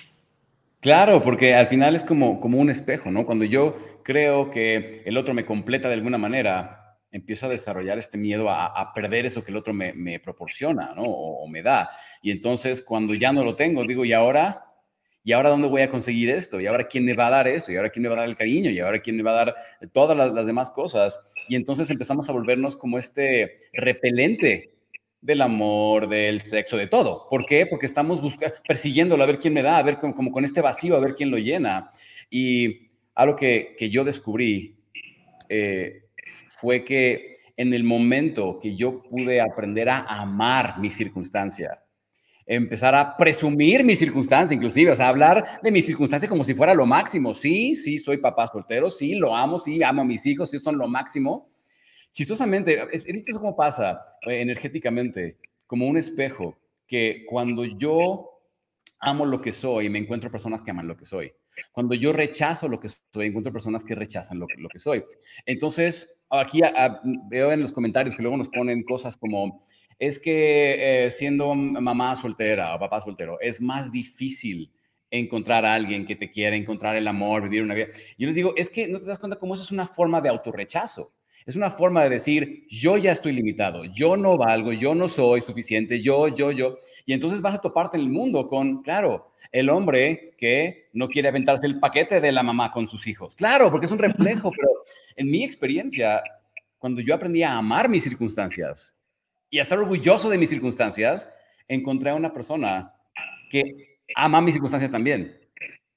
Claro, 0.80 1.22
porque 1.22 1.54
al 1.54 1.68
final 1.68 1.96
es 1.96 2.04
como, 2.04 2.42
como 2.42 2.58
un 2.58 2.72
espejo, 2.72 3.12
¿no? 3.12 3.28
Cuando 3.28 3.46
yo 3.46 3.78
creo 4.04 4.50
que 4.50 5.04
el 5.06 5.16
otro 5.16 5.36
me 5.36 5.46
completa 5.46 5.88
de 5.88 5.94
alguna 5.94 6.18
manera, 6.18 6.98
empiezo 7.12 7.46
a 7.46 7.50
desarrollar 7.50 8.00
este 8.00 8.18
miedo 8.18 8.50
a, 8.50 8.92
perder 8.94 9.28
eso 9.28 9.44
que 9.44 9.52
el 9.52 9.58
otro 9.58 9.74
me, 9.74 10.20
proporciona, 10.20 10.94
¿no? 10.96 11.04
O, 11.04 11.48
me 11.48 11.62
da. 11.62 11.92
Y 12.24 12.32
entonces 12.32 12.82
cuando 12.82 13.14
ya 13.14 13.32
no 13.32 13.44
lo 13.44 13.56
tengo, 13.56 13.86
digo, 13.86 14.04
¿y 14.04 14.14
ahora? 14.14 14.66
¿Y 15.24 15.34
ahora 15.34 15.50
dónde 15.50 15.68
voy 15.68 15.82
a 15.82 15.90
conseguir 15.90 16.30
esto? 16.30 16.60
¿Y 16.60 16.66
ahora 16.66 16.88
quién 16.88 17.06
me 17.06 17.14
va 17.14 17.28
a 17.28 17.32
dar 17.32 17.48
esto? 17.48 17.72
¿Y 17.72 17.76
ahora 17.76 17.90
quién 17.90 18.04
me 18.04 18.10
va 18.10 18.16
a 18.16 18.20
dar 18.20 18.30
el 18.30 18.36
cariño? 18.36 18.72
¿Y 18.72 18.80
ahora 18.80 19.02
quién 19.02 19.18
me 19.18 19.24
va 19.24 19.32
a 19.32 19.46
dar 19.46 19.56
todas 19.94 20.18
las, 20.18 20.48
demás 20.48 20.72
cosas? 20.72 21.24
Y 21.48 21.56
entonces 21.56 21.90
empezamos 21.92 22.28
a 22.28 22.34
volvernos 22.34 22.76
como 22.76 22.98
este 22.98 23.58
repelente 23.74 24.74
del 25.22 25.44
amor, 25.44 26.10
del 26.10 26.42
sexo, 26.42 26.76
de 26.76 26.88
todo. 26.88 27.28
¿Por 27.30 27.46
qué? 27.46 27.68
Porque 27.68 27.86
estamos 27.86 28.20
buscando, 28.20 28.56
persiguiéndolo 28.68 29.24
a 29.24 29.28
ver 29.28 29.40
quién 29.40 29.54
me 29.54 29.62
da, 29.62 29.78
a 29.78 29.84
ver 29.84 30.00
como, 30.00 30.32
con 30.32 30.44
este 30.44 30.62
vacío, 30.62 30.96
a 30.96 31.00
ver 31.00 31.14
quién 31.14 31.30
lo 31.30 31.38
llena. 31.38 31.92
Y 32.32 32.90
algo 33.14 33.36
que, 33.36 33.76
que 33.78 33.92
yo 33.92 34.04
descubrí 34.04 34.78
eh, 35.50 36.06
fue 36.50 36.84
que 36.84 37.36
en 37.58 37.74
el 37.76 37.84
momento 37.84 38.60
que 38.60 38.76
yo 38.76 39.04
pude 39.04 39.40
aprender 39.40 39.90
a 39.90 40.00
amar 40.00 40.80
mi 40.80 40.90
circunstancia, 40.90 41.84
empezar 42.46 42.96
a 42.96 43.16
presumir 43.18 43.84
mi 43.84 43.96
circunstancia, 43.96 44.56
inclusive, 44.56 44.92
o 44.92 44.96
sea, 44.96 45.10
hablar 45.10 45.46
de 45.62 45.72
mi 45.72 45.82
circunstancia 45.82 46.28
como 46.28 46.44
si 46.44 46.54
fuera 46.54 46.74
lo 46.74 46.86
máximo. 46.86 47.34
Sí, 47.34 47.76
sí, 47.76 47.98
soy 47.98 48.18
papá 48.18 48.48
soltero, 48.48 48.90
sí, 48.90 49.16
lo 49.16 49.36
amo, 49.36 49.60
sí, 49.60 49.84
amo 49.84 50.02
a 50.02 50.06
mis 50.06 50.26
hijos, 50.26 50.52
sí, 50.52 50.60
son 50.60 50.78
lo 50.78 50.88
máximo. 50.88 51.50
Chistosamente, 52.12 52.80
es, 52.92 53.06
es 53.06 53.34
cómo 53.34 53.56
pasa 53.56 54.02
eh, 54.28 54.42
energéticamente, 54.42 55.38
como 55.66 55.88
un 55.88 55.98
espejo, 55.98 56.58
que 56.86 57.26
cuando 57.30 57.64
yo 57.64 58.42
amo 59.00 59.26
lo 59.26 59.42
que 59.42 59.54
soy, 59.54 59.90
me 59.90 60.00
encuentro 60.00 60.30
personas 60.30 60.62
que 60.62 60.72
aman 60.72 60.88
lo 60.88 60.98
que 60.98 61.06
soy. 61.06 61.32
Cuando 61.72 61.96
yo 61.96 62.14
rechazo 62.14 62.68
lo 62.68 62.80
que 62.80 62.90
soy, 62.90 63.28
encuentro 63.28 63.52
personas 63.52 63.84
que 63.84 63.96
rechazan 63.96 64.40
lo, 64.40 64.48
lo 64.58 64.70
que 64.70 64.80
soy. 64.80 65.04
Entonces, 65.46 66.22
aquí 66.30 66.62
veo 67.30 67.52
en 67.52 67.62
los 67.62 67.72
comentarios 67.72 68.16
que 68.16 68.22
luego 68.22 68.38
nos 68.38 68.50
ponen 68.50 68.84
cosas 68.84 69.18
como, 69.18 69.64
es 70.02 70.18
que 70.18 71.06
eh, 71.06 71.12
siendo 71.12 71.54
mamá 71.54 72.16
soltera 72.16 72.74
o 72.74 72.80
papá 72.80 73.00
soltero, 73.02 73.40
es 73.40 73.62
más 73.62 73.92
difícil 73.92 74.72
encontrar 75.12 75.64
a 75.64 75.76
alguien 75.76 76.08
que 76.08 76.16
te 76.16 76.32
quiera, 76.32 76.56
encontrar 76.56 76.96
el 76.96 77.08
amor, 77.08 77.44
vivir 77.44 77.62
una 77.62 77.76
vida. 77.76 77.86
Yo 78.18 78.26
les 78.26 78.36
digo, 78.36 78.56
es 78.58 78.72
que 78.72 78.88
no 78.88 79.00
te 79.00 79.06
das 79.06 79.20
cuenta 79.20 79.38
cómo 79.38 79.54
eso 79.54 79.64
es 79.64 79.70
una 79.70 79.86
forma 79.86 80.20
de 80.20 80.30
autorrechazo. 80.30 81.14
Es 81.46 81.56
una 81.56 81.70
forma 81.70 82.02
de 82.02 82.10
decir, 82.10 82.66
yo 82.68 82.98
ya 82.98 83.12
estoy 83.12 83.34
limitado, 83.34 83.84
yo 83.86 84.18
no 84.18 84.38
valgo, 84.38 84.74
yo 84.74 84.96
no 84.96 85.08
soy 85.08 85.42
suficiente, 85.42 86.02
yo, 86.02 86.30
yo, 86.30 86.52
yo. 86.52 86.78
Y 87.06 87.14
entonces 87.14 87.40
vas 87.40 87.54
a 87.54 87.62
toparte 87.62 87.98
en 87.98 88.06
el 88.06 88.10
mundo 88.10 88.48
con, 88.48 88.82
claro, 88.82 89.34
el 89.52 89.70
hombre 89.70 90.34
que 90.36 90.90
no 90.94 91.10
quiere 91.10 91.28
aventarse 91.28 91.68
el 91.68 91.80
paquete 91.80 92.20
de 92.20 92.32
la 92.32 92.42
mamá 92.42 92.72
con 92.72 92.88
sus 92.88 93.06
hijos. 93.06 93.36
Claro, 93.36 93.70
porque 93.70 93.86
es 93.86 93.92
un 93.92 94.00
reflejo, 94.00 94.50
pero 94.50 94.70
en 95.16 95.30
mi 95.30 95.44
experiencia, 95.44 96.24
cuando 96.80 97.02
yo 97.02 97.14
aprendí 97.14 97.44
a 97.44 97.56
amar 97.56 97.88
mis 97.88 98.04
circunstancias, 98.04 98.96
y 99.52 99.60
a 99.60 99.64
estar 99.64 99.78
orgulloso 99.78 100.30
de 100.30 100.38
mis 100.38 100.50
circunstancias, 100.50 101.30
encontré 101.68 102.10
a 102.10 102.16
una 102.16 102.32
persona 102.32 102.94
que 103.50 104.00
ama 104.16 104.42
mis 104.42 104.54
circunstancias 104.54 104.90
también 104.90 105.38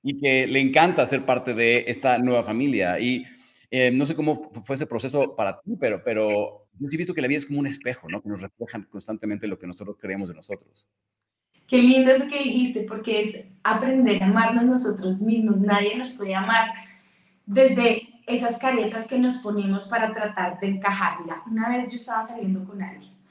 y 0.02 0.18
que 0.20 0.46
le 0.48 0.60
encanta 0.60 1.06
ser 1.06 1.24
parte 1.24 1.54
de 1.54 1.84
esta 1.86 2.18
nueva 2.18 2.42
familia. 2.42 2.98
Y 2.98 3.24
eh, 3.70 3.92
no 3.92 4.06
sé 4.06 4.16
cómo 4.16 4.50
fue 4.64 4.74
ese 4.74 4.86
proceso 4.86 5.36
para 5.36 5.60
ti, 5.60 5.76
pero, 5.80 6.02
pero 6.04 6.66
yo 6.80 6.88
he 6.90 6.96
visto 6.96 7.14
que 7.14 7.22
la 7.22 7.28
vida 7.28 7.38
es 7.38 7.46
como 7.46 7.60
un 7.60 7.68
espejo, 7.68 8.08
¿no? 8.08 8.20
Que 8.20 8.28
nos 8.28 8.40
refleja 8.40 8.84
constantemente 8.90 9.46
lo 9.46 9.58
que 9.58 9.68
nosotros 9.68 9.96
creemos 10.00 10.28
de 10.28 10.34
nosotros. 10.34 10.88
Qué 11.68 11.78
lindo 11.78 12.10
eso 12.10 12.26
que 12.28 12.42
dijiste, 12.42 12.82
porque 12.82 13.20
es 13.20 13.38
aprender 13.62 14.20
a 14.22 14.26
amarnos 14.26 14.64
nosotros 14.64 15.20
mismos. 15.20 15.58
Nadie 15.58 15.96
nos 15.96 16.10
puede 16.10 16.34
amar 16.34 16.70
desde 17.46 18.02
esas 18.26 18.58
caretas 18.58 19.06
que 19.06 19.18
nos 19.18 19.34
ponemos 19.36 19.86
para 19.88 20.12
tratar 20.12 20.58
de 20.58 20.66
encajar. 20.66 21.20
Mira, 21.22 21.42
una 21.46 21.68
vez 21.68 21.88
yo 21.88 21.94
estaba 21.94 22.20
saliendo 22.20 22.64
con 22.64 22.82
alguien 22.82 23.23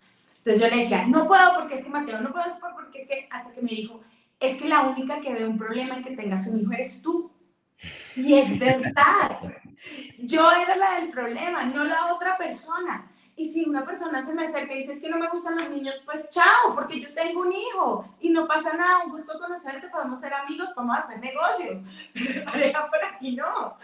entonces 0.44 0.62
yo 0.62 0.68
le 0.68 0.84
decía, 0.84 1.08
no 1.08 1.26
puedo 1.26 1.56
porque 1.56 1.76
es 1.76 1.84
que 1.84 1.90
Mateo, 1.90 2.20
no 2.20 2.34
puedo 2.34 2.44
porque 2.76 3.00
es 3.00 3.08
que, 3.08 3.30
hasta 3.32 3.54
que 3.54 3.62
me 3.62 3.70
dijo, 3.70 4.02
es 4.42 4.58
que 4.58 4.68
la 4.68 4.82
única 4.82 5.22
que 5.22 5.34
ve 5.34 5.48
un 5.48 5.58
problema 5.58 5.96
en 5.96 6.04
que 6.04 6.18
tengas 6.18 6.46
un 6.48 6.60
hijo 6.60 6.74
eres 6.74 7.02
tú. 7.02 7.32
Y 8.18 8.34
es 8.34 8.60
verdad. 8.60 9.40
Yo 10.18 10.52
era 10.52 10.76
la 10.76 10.96
del 10.96 11.12
problema, 11.12 11.64
no 11.64 11.86
la 11.86 12.14
otra 12.14 12.38
persona. 12.38 13.10
Y 13.38 13.46
si 13.46 13.64
una 13.64 13.86
persona 13.86 14.22
se 14.22 14.34
me 14.34 14.44
acerca 14.44 14.74
y 14.74 14.80
dice, 14.80 14.92
es 14.92 15.00
que 15.00 15.10
no 15.10 15.18
me 15.18 15.30
gustan 15.30 15.56
los 15.56 15.70
niños, 15.70 16.02
pues 16.04 16.28
chao, 16.28 16.76
porque 16.76 17.00
yo 17.00 17.14
tengo 17.14 17.40
un 17.40 17.54
hijo 17.54 18.14
y 18.20 18.30
no 18.30 18.46
pasa 18.46 18.74
nada, 18.74 19.06
un 19.06 19.12
gusto 19.12 19.40
conocerte, 19.40 19.88
podemos 19.88 20.20
ser 20.20 20.34
amigos, 20.34 20.72
podemos 20.76 20.98
hacer 20.98 21.20
negocios, 21.22 21.86
pero 22.14 22.44
pareja 22.44 22.90
por 22.90 23.02
aquí 23.02 23.34
no. 23.34 23.78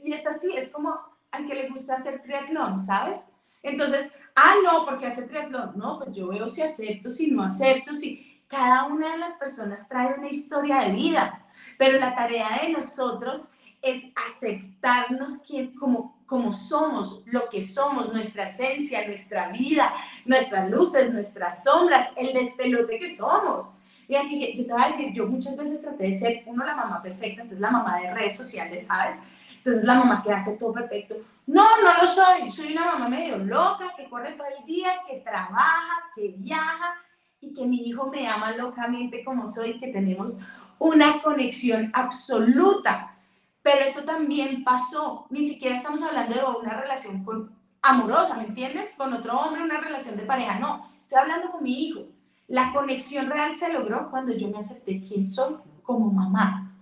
Y 0.00 0.12
es 0.12 0.24
así, 0.24 0.56
es 0.56 0.68
como 0.68 0.96
al 1.32 1.44
que 1.44 1.56
le 1.56 1.68
gusta 1.68 1.94
hacer 1.94 2.22
triatlón, 2.22 2.78
¿sabes? 2.78 3.26
Entonces, 3.64 4.12
ah, 4.38 4.54
no, 4.64 4.84
porque 4.84 5.06
hace 5.06 5.22
triatlón. 5.22 5.72
No, 5.76 5.98
pues 5.98 6.12
yo 6.12 6.28
veo 6.28 6.48
si 6.48 6.62
acepto, 6.62 7.10
si 7.10 7.30
no 7.30 7.44
acepto, 7.44 7.92
si 7.92 8.42
cada 8.46 8.84
una 8.84 9.12
de 9.12 9.18
las 9.18 9.32
personas 9.32 9.88
trae 9.88 10.14
una 10.18 10.28
historia 10.28 10.80
de 10.80 10.92
vida, 10.92 11.44
pero 11.76 11.98
la 11.98 12.14
tarea 12.14 12.60
de 12.62 12.70
nosotros 12.70 13.50
es 13.82 14.06
aceptarnos 14.28 15.42
como, 15.78 16.18
como 16.26 16.52
somos, 16.52 17.22
lo 17.26 17.48
que 17.48 17.60
somos, 17.60 18.12
nuestra 18.12 18.44
esencia, 18.44 19.06
nuestra 19.06 19.48
vida, 19.48 19.92
nuestras 20.24 20.68
luces, 20.70 21.12
nuestras 21.12 21.62
sombras, 21.62 22.08
el 22.16 22.32
despelote 22.32 22.98
que 22.98 23.14
somos. 23.14 23.72
Y 24.08 24.16
aquí 24.16 24.54
yo 24.56 24.66
te 24.66 24.72
voy 24.72 24.82
a 24.82 24.88
decir, 24.88 25.12
yo 25.12 25.26
muchas 25.26 25.56
veces 25.56 25.82
traté 25.82 26.04
de 26.04 26.18
ser, 26.18 26.42
uno, 26.46 26.64
la 26.64 26.74
mamá 26.74 27.02
perfecta, 27.02 27.42
entonces 27.42 27.60
la 27.60 27.70
mamá 27.70 28.00
de 28.00 28.14
redes 28.14 28.36
sociales, 28.36 28.86
¿sabes? 28.86 29.20
Entonces 29.58 29.84
la 29.84 29.94
mamá 29.94 30.22
que 30.22 30.32
hace 30.32 30.56
todo 30.56 30.72
perfecto. 30.72 31.16
No, 31.46 31.64
no 31.82 31.94
lo 32.00 32.06
soy. 32.06 32.50
Soy 32.50 32.72
una 32.72 32.86
mamá 32.86 33.08
medio 33.08 33.38
loca 33.38 33.92
que 33.96 34.08
corre 34.08 34.32
todo 34.32 34.46
el 34.58 34.64
día, 34.64 34.90
que 35.08 35.18
trabaja, 35.18 36.10
que 36.14 36.34
viaja 36.36 36.94
y 37.40 37.54
que 37.54 37.66
mi 37.66 37.88
hijo 37.88 38.06
me 38.06 38.26
ama 38.26 38.52
locamente 38.52 39.24
como 39.24 39.48
soy, 39.48 39.78
que 39.78 39.88
tenemos 39.88 40.38
una 40.78 41.22
conexión 41.22 41.90
absoluta. 41.94 43.14
Pero 43.62 43.84
eso 43.84 44.02
también 44.02 44.64
pasó. 44.64 45.26
Ni 45.30 45.46
siquiera 45.46 45.76
estamos 45.76 46.02
hablando 46.02 46.34
de 46.34 46.58
una 46.60 46.80
relación 46.80 47.24
con, 47.24 47.50
amorosa, 47.82 48.34
¿me 48.34 48.44
entiendes? 48.44 48.92
Con 48.96 49.12
otro 49.12 49.38
hombre, 49.38 49.62
una 49.62 49.80
relación 49.80 50.16
de 50.16 50.24
pareja. 50.24 50.58
No, 50.58 50.90
estoy 51.00 51.18
hablando 51.18 51.50
con 51.50 51.62
mi 51.62 51.86
hijo. 51.86 52.06
La 52.46 52.72
conexión 52.72 53.28
real 53.28 53.54
se 53.54 53.72
logró 53.72 54.10
cuando 54.10 54.32
yo 54.32 54.48
me 54.48 54.58
acepté 54.58 55.02
quién 55.02 55.26
soy 55.26 55.56
como 55.82 56.10
mamá. 56.10 56.74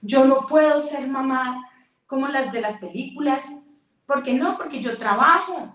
Yo 0.00 0.24
no 0.24 0.46
puedo 0.46 0.78
ser 0.78 1.08
mamá 1.08 1.67
como 2.08 2.26
las 2.26 2.50
de 2.50 2.60
las 2.60 2.78
películas. 2.78 3.54
¿Por 4.04 4.24
qué 4.24 4.32
no? 4.32 4.56
Porque 4.56 4.80
yo 4.80 4.98
trabajo, 4.98 5.72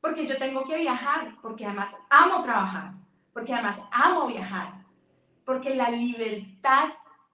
porque 0.00 0.26
yo 0.26 0.36
tengo 0.38 0.64
que 0.64 0.76
viajar, 0.76 1.36
porque 1.40 1.66
además 1.66 1.94
amo 2.08 2.42
trabajar, 2.42 2.94
porque 3.32 3.52
además 3.52 3.80
amo 3.92 4.26
viajar, 4.26 4.84
porque 5.44 5.76
la 5.76 5.90
libertad 5.90 6.88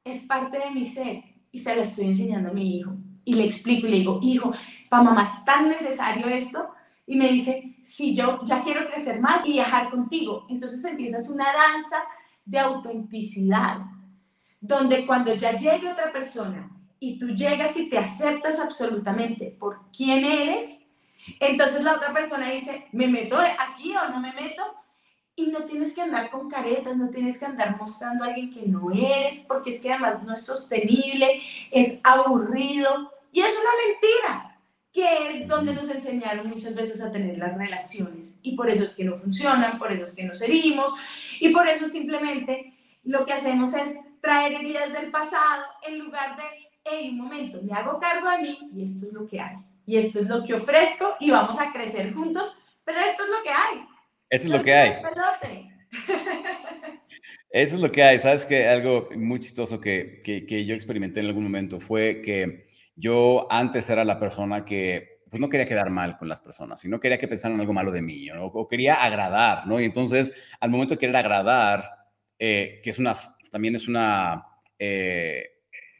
es 0.04 0.22
parte 0.24 0.58
de 0.58 0.70
mi 0.72 0.84
ser 0.84 1.22
y 1.50 1.60
se 1.60 1.74
la 1.74 1.82
estoy 1.82 2.08
enseñando 2.08 2.50
a 2.50 2.52
mi 2.52 2.76
hijo. 2.76 2.92
Y 3.24 3.34
le 3.34 3.44
explico 3.44 3.86
y 3.86 3.90
le 3.90 3.98
digo, 3.98 4.18
hijo, 4.22 4.52
para 4.90 5.04
mamá 5.04 5.22
es 5.22 5.44
tan 5.44 5.68
necesario 5.68 6.26
esto. 6.26 6.68
Y 7.06 7.16
me 7.16 7.28
dice, 7.28 7.76
si 7.80 8.14
yo 8.14 8.40
ya 8.42 8.60
quiero 8.60 8.86
crecer 8.86 9.20
más 9.20 9.46
y 9.46 9.52
viajar 9.52 9.90
contigo. 9.90 10.46
Entonces 10.48 10.84
empiezas 10.84 11.28
una 11.30 11.46
danza 11.52 11.96
de 12.44 12.58
autenticidad, 12.58 13.78
donde 14.60 15.06
cuando 15.06 15.34
ya 15.34 15.52
llegue 15.52 15.90
otra 15.90 16.12
persona 16.12 16.75
y 16.98 17.18
tú 17.18 17.28
llegas 17.28 17.76
y 17.76 17.88
te 17.88 17.98
aceptas 17.98 18.58
absolutamente 18.58 19.54
por 19.58 19.90
quién 19.92 20.24
eres, 20.24 20.78
entonces 21.40 21.82
la 21.82 21.94
otra 21.94 22.12
persona 22.12 22.50
dice, 22.50 22.86
¿me 22.92 23.08
meto 23.08 23.38
aquí 23.38 23.94
o 23.96 24.08
no 24.10 24.20
me 24.20 24.32
meto? 24.32 24.62
Y 25.34 25.48
no 25.48 25.64
tienes 25.64 25.92
que 25.92 26.02
andar 26.02 26.30
con 26.30 26.48
caretas, 26.48 26.96
no 26.96 27.10
tienes 27.10 27.38
que 27.38 27.44
andar 27.44 27.76
mostrando 27.76 28.24
a 28.24 28.28
alguien 28.28 28.52
que 28.52 28.62
no 28.62 28.90
eres, 28.90 29.44
porque 29.46 29.70
es 29.70 29.80
que 29.80 29.92
además 29.92 30.22
no 30.22 30.32
es 30.32 30.44
sostenible, 30.44 31.42
es 31.70 31.98
aburrido 32.02 33.12
y 33.32 33.40
es 33.40 33.52
una 33.52 33.70
mentira, 33.86 34.60
que 34.92 35.28
es 35.28 35.46
donde 35.46 35.74
nos 35.74 35.90
enseñaron 35.90 36.48
muchas 36.48 36.74
veces 36.74 37.02
a 37.02 37.12
tener 37.12 37.36
las 37.36 37.58
relaciones. 37.58 38.38
Y 38.42 38.56
por 38.56 38.70
eso 38.70 38.84
es 38.84 38.96
que 38.96 39.04
no 39.04 39.14
funcionan, 39.14 39.78
por 39.78 39.92
eso 39.92 40.04
es 40.04 40.14
que 40.14 40.24
nos 40.24 40.40
herimos 40.40 40.90
y 41.38 41.50
por 41.50 41.68
eso 41.68 41.84
simplemente 41.84 42.72
lo 43.04 43.26
que 43.26 43.34
hacemos 43.34 43.74
es 43.74 44.00
traer 44.22 44.54
heridas 44.54 44.92
del 44.92 45.10
pasado 45.10 45.64
en 45.86 45.98
lugar 45.98 46.36
de 46.36 46.65
hey, 46.90 47.10
un 47.10 47.18
momento, 47.18 47.60
me 47.62 47.72
hago 47.72 47.98
cargo 47.98 48.30
de 48.30 48.38
mí 48.38 48.58
y 48.74 48.84
esto 48.84 49.06
es 49.06 49.12
lo 49.12 49.26
que 49.26 49.40
hay. 49.40 49.56
Y 49.86 49.96
esto 49.96 50.20
es 50.20 50.26
lo 50.26 50.42
que 50.44 50.54
ofrezco 50.54 51.14
y 51.20 51.30
vamos 51.30 51.58
a 51.60 51.72
crecer 51.72 52.12
juntos, 52.12 52.56
pero 52.84 52.98
esto 52.98 53.24
es 53.24 53.30
lo 53.30 53.42
que 53.42 53.50
hay. 53.50 53.86
Eso 54.30 54.46
es 54.46 54.52
lo 54.52 54.64
que 54.64 54.74
hay. 54.74 54.90
Eso 57.50 57.76
es 57.76 57.80
lo 57.80 57.92
que 57.92 58.02
hay. 58.02 58.18
Sabes 58.18 58.44
que 58.44 58.66
algo 58.66 59.08
muy 59.16 59.38
chistoso 59.38 59.80
que, 59.80 60.20
que, 60.22 60.64
yo 60.64 60.74
experimenté 60.74 61.20
en 61.20 61.26
algún 61.26 61.44
momento 61.44 61.80
fue 61.80 62.20
que 62.20 62.64
yo 62.96 63.46
antes 63.50 63.88
era 63.88 64.04
la 64.04 64.18
persona 64.18 64.64
que 64.64 65.22
pues 65.30 65.40
no 65.40 65.48
quería 65.48 65.66
quedar 65.66 65.90
mal 65.90 66.16
con 66.16 66.28
las 66.28 66.40
personas 66.40 66.84
y 66.84 66.88
no 66.88 67.00
quería 67.00 67.18
que 67.18 67.28
pensaran 67.28 67.60
algo 67.60 67.72
malo 67.72 67.90
de 67.90 68.02
mí, 68.02 68.26
¿no? 68.26 68.46
o 68.46 68.68
quería 68.68 69.02
agradar, 69.02 69.66
¿no? 69.66 69.80
Y 69.80 69.84
entonces, 69.84 70.32
al 70.60 70.70
momento 70.70 70.94
de 70.94 70.98
querer 70.98 71.16
agradar, 71.16 71.90
eh, 72.38 72.80
que 72.82 72.90
es 72.90 72.98
una, 72.98 73.16
también 73.50 73.74
es 73.74 73.88
una, 73.88 74.46
eh, 74.78 75.55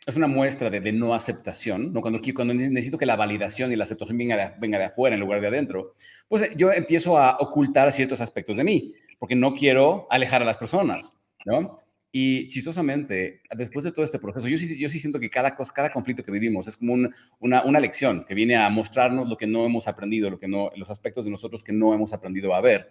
es 0.06 0.14
una 0.14 0.28
muestra 0.28 0.70
de, 0.70 0.92
no 0.92 1.14
aceptación, 1.14 1.92
¿no? 1.92 2.00
Cuando, 2.00 2.20
cuando 2.32 2.54
necesito 2.54 2.96
que 2.96 3.06
la 3.06 3.16
validación 3.16 3.72
y 3.72 3.76
la 3.76 3.84
aceptación 3.84 4.16
venga 4.16 4.36
de, 4.36 4.54
venga 4.60 4.78
de 4.78 4.84
afuera 4.84 5.14
en 5.14 5.20
lugar 5.20 5.40
de 5.40 5.48
adentro, 5.48 5.94
pues 6.28 6.42
eh, 6.42 6.52
yo 6.56 6.72
empiezo 6.72 7.18
a 7.18 7.36
ocultar 7.40 7.90
ciertos 7.90 8.20
aspectos 8.20 8.56
de 8.56 8.64
mí, 8.64 8.94
porque 9.18 9.34
no 9.34 9.52
quiero 9.54 10.06
alejar 10.08 10.42
a 10.42 10.44
las 10.44 10.58
personas, 10.58 11.16
¿no? 11.44 11.80
Y 12.12 12.46
chistosamente, 12.46 13.42
después 13.56 13.84
de 13.84 13.92
todo 13.92 14.04
este 14.04 14.20
proceso, 14.20 14.48
yo 14.48 14.56
sí, 14.58 14.78
yo 14.78 14.88
sí 14.88 15.00
siento 15.00 15.18
que 15.18 15.28
cada, 15.28 15.54
cosa, 15.54 15.72
cada 15.74 15.90
conflicto 15.90 16.22
que 16.22 16.32
vivimos 16.32 16.68
es 16.68 16.76
como 16.76 16.94
una, 17.40 17.62
una, 17.64 17.80
lección 17.80 18.24
que 18.26 18.34
viene 18.34 18.56
a 18.56 18.70
mostrarnos 18.70 19.28
lo 19.28 19.36
que 19.36 19.46
no 19.46 19.66
hemos 19.66 19.86
aprendido, 19.86 20.30
lo 20.30 20.38
que 20.38 20.48
no, 20.48 20.70
los 20.76 20.88
aspectos 20.88 21.26
de 21.26 21.32
nosotros 21.32 21.62
que 21.62 21.72
no 21.72 21.92
hemos 21.92 22.14
aprendido 22.14 22.54
a 22.54 22.62
ver. 22.62 22.88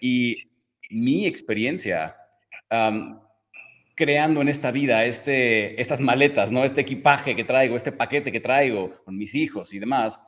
Y 0.00 0.50
mi 0.90 1.26
experiencia 1.26 2.16
creando 3.96 4.42
en 4.42 4.48
esta 4.48 4.70
vida 4.70 5.04
este, 5.06 5.80
estas 5.80 6.00
maletas, 6.00 6.52
¿no? 6.52 6.64
este 6.64 6.82
equipaje 6.82 7.34
que 7.34 7.44
traigo, 7.44 7.76
este 7.76 7.92
paquete 7.92 8.30
que 8.30 8.40
traigo 8.40 8.90
con 9.04 9.16
mis 9.16 9.34
hijos 9.34 9.72
y 9.72 9.78
demás, 9.78 10.20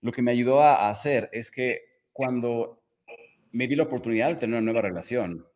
lo 0.00 0.12
que 0.12 0.20
me 0.20 0.32
ayudó 0.32 0.60
a, 0.60 0.90
hacer 0.90 1.30
es 1.32 1.50
que 1.50 1.80
cuando 2.12 2.82
me 3.52 3.68
di 3.68 3.76
la 3.76 3.84
oportunidad 3.84 4.28
de 4.28 4.34
tener 4.34 4.56
una 4.56 4.64
nueva 4.64 4.82
relación, 4.82 5.46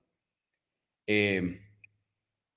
eh, 1.07 1.61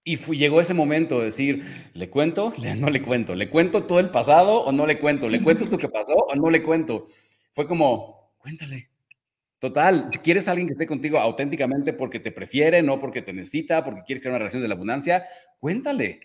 y 0.04 0.18
llegó 0.18 0.62
ese 0.62 0.76
momento 0.76 1.18
de 1.18 1.26
decir, 1.26 1.92
¿le 1.94 2.12
cuento? 2.12 2.54
no 2.78 2.90
le 2.92 3.02
cuento. 3.02 3.34
¿Le 3.34 3.50
cuento 3.50 3.86
todo 3.86 4.00
el 4.00 4.12
pasado 4.12 4.64
o 4.64 4.72
no 4.72 4.86
le 4.86 5.00
cuento? 5.00 5.28
¿Le 5.28 5.42
cuento 5.42 5.64
esto 5.64 5.80
que 5.80 5.90
pasó 5.90 6.14
o 6.14 6.36
no 6.36 6.52
le 6.52 6.62
cuento? 6.62 7.06
Fue 7.54 7.68
como, 7.68 8.36
cuéntale. 8.38 8.92
Total, 9.60 10.10
¿quieres 10.24 10.48
a 10.48 10.52
alguien 10.52 10.68
que 10.68 10.74
esté 10.74 10.86
contigo 10.86 11.18
auténticamente 11.18 11.94
porque 11.94 12.20
te 12.20 12.32
prefiere, 12.32 12.84
no 12.84 13.00
porque 13.00 13.22
te 13.22 13.34
necesita, 13.34 13.84
porque 13.84 14.04
quiere 14.06 14.22
crear 14.22 14.34
una 14.34 14.40
relación 14.40 14.62
de 14.62 14.68
la 14.68 14.76
abundancia? 14.76 15.24
Cuéntale. 15.60 16.20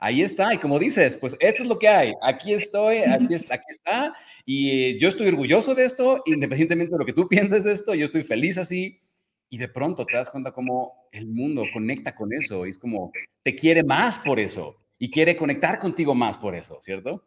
Ahí 0.00 0.22
está. 0.22 0.52
Y 0.54 0.58
como 0.58 0.78
dices, 0.78 1.16
pues 1.16 1.36
esto 1.40 1.62
es 1.62 1.68
lo 1.68 1.78
que 1.78 1.88
hay. 1.88 2.12
Aquí 2.22 2.52
estoy, 2.52 2.98
aquí 2.98 3.34
está, 3.34 3.54
aquí 3.54 3.66
está. 3.68 4.14
Y 4.44 4.98
yo 4.98 5.08
estoy 5.08 5.28
orgulloso 5.28 5.74
de 5.74 5.84
esto, 5.84 6.22
independientemente 6.26 6.92
de 6.92 6.98
lo 6.98 7.06
que 7.06 7.12
tú 7.12 7.28
pienses 7.28 7.64
de 7.64 7.72
esto, 7.72 7.94
yo 7.94 8.04
estoy 8.04 8.22
feliz 8.22 8.58
así 8.58 9.00
y 9.50 9.58
de 9.58 9.68
pronto 9.68 10.04
te 10.04 10.16
das 10.16 10.30
cuenta 10.30 10.52
cómo 10.52 11.08
el 11.12 11.28
mundo 11.28 11.64
conecta 11.72 12.14
con 12.14 12.32
eso 12.32 12.66
y 12.66 12.70
es 12.70 12.78
como 12.78 13.12
te 13.42 13.54
quiere 13.54 13.84
más 13.84 14.18
por 14.18 14.40
eso 14.40 14.76
y 14.98 15.10
quiere 15.10 15.36
conectar 15.36 15.78
contigo 15.78 16.14
más 16.14 16.36
por 16.38 16.54
eso, 16.54 16.78
¿cierto? 16.82 17.24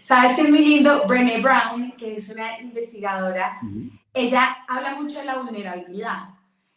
Sabes 0.00 0.36
que 0.36 0.42
es 0.42 0.50
muy 0.50 0.60
lindo, 0.60 1.04
Brené 1.06 1.40
Brown, 1.40 1.92
que 1.92 2.16
es 2.16 2.28
una 2.28 2.60
investigadora, 2.60 3.60
ella 4.12 4.64
habla 4.68 4.94
mucho 4.94 5.18
de 5.18 5.24
la 5.24 5.38
vulnerabilidad. 5.38 6.28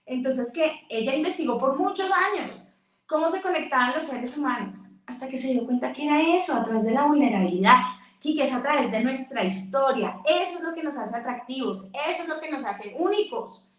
Entonces, 0.05 0.51
que 0.53 0.85
ella 0.89 1.15
investigó 1.15 1.57
por 1.57 1.77
muchos 1.77 2.09
años 2.11 2.67
cómo 3.07 3.29
se 3.29 3.41
conectaban 3.41 3.93
los 3.93 4.03
seres 4.03 4.37
humanos, 4.37 4.91
hasta 5.05 5.27
que 5.27 5.37
se 5.37 5.49
dio 5.49 5.65
cuenta 5.65 5.93
que 5.93 6.05
era 6.05 6.35
eso, 6.35 6.53
a 6.53 6.63
través 6.63 6.83
de 6.83 6.91
la 6.91 7.05
vulnerabilidad, 7.05 7.77
y 8.23 8.35
que 8.35 8.43
es 8.43 8.53
a 8.53 8.61
través 8.61 8.89
de 8.89 9.03
nuestra 9.03 9.43
historia. 9.43 10.17
Eso 10.25 10.57
es 10.57 10.63
lo 10.63 10.73
que 10.73 10.81
nos 10.81 10.97
hace 10.97 11.15
atractivos, 11.15 11.89
eso 12.07 12.23
es 12.23 12.27
lo 12.27 12.39
que 12.39 12.49
nos 12.49 12.65
hace 12.65 12.95
únicos 12.97 13.69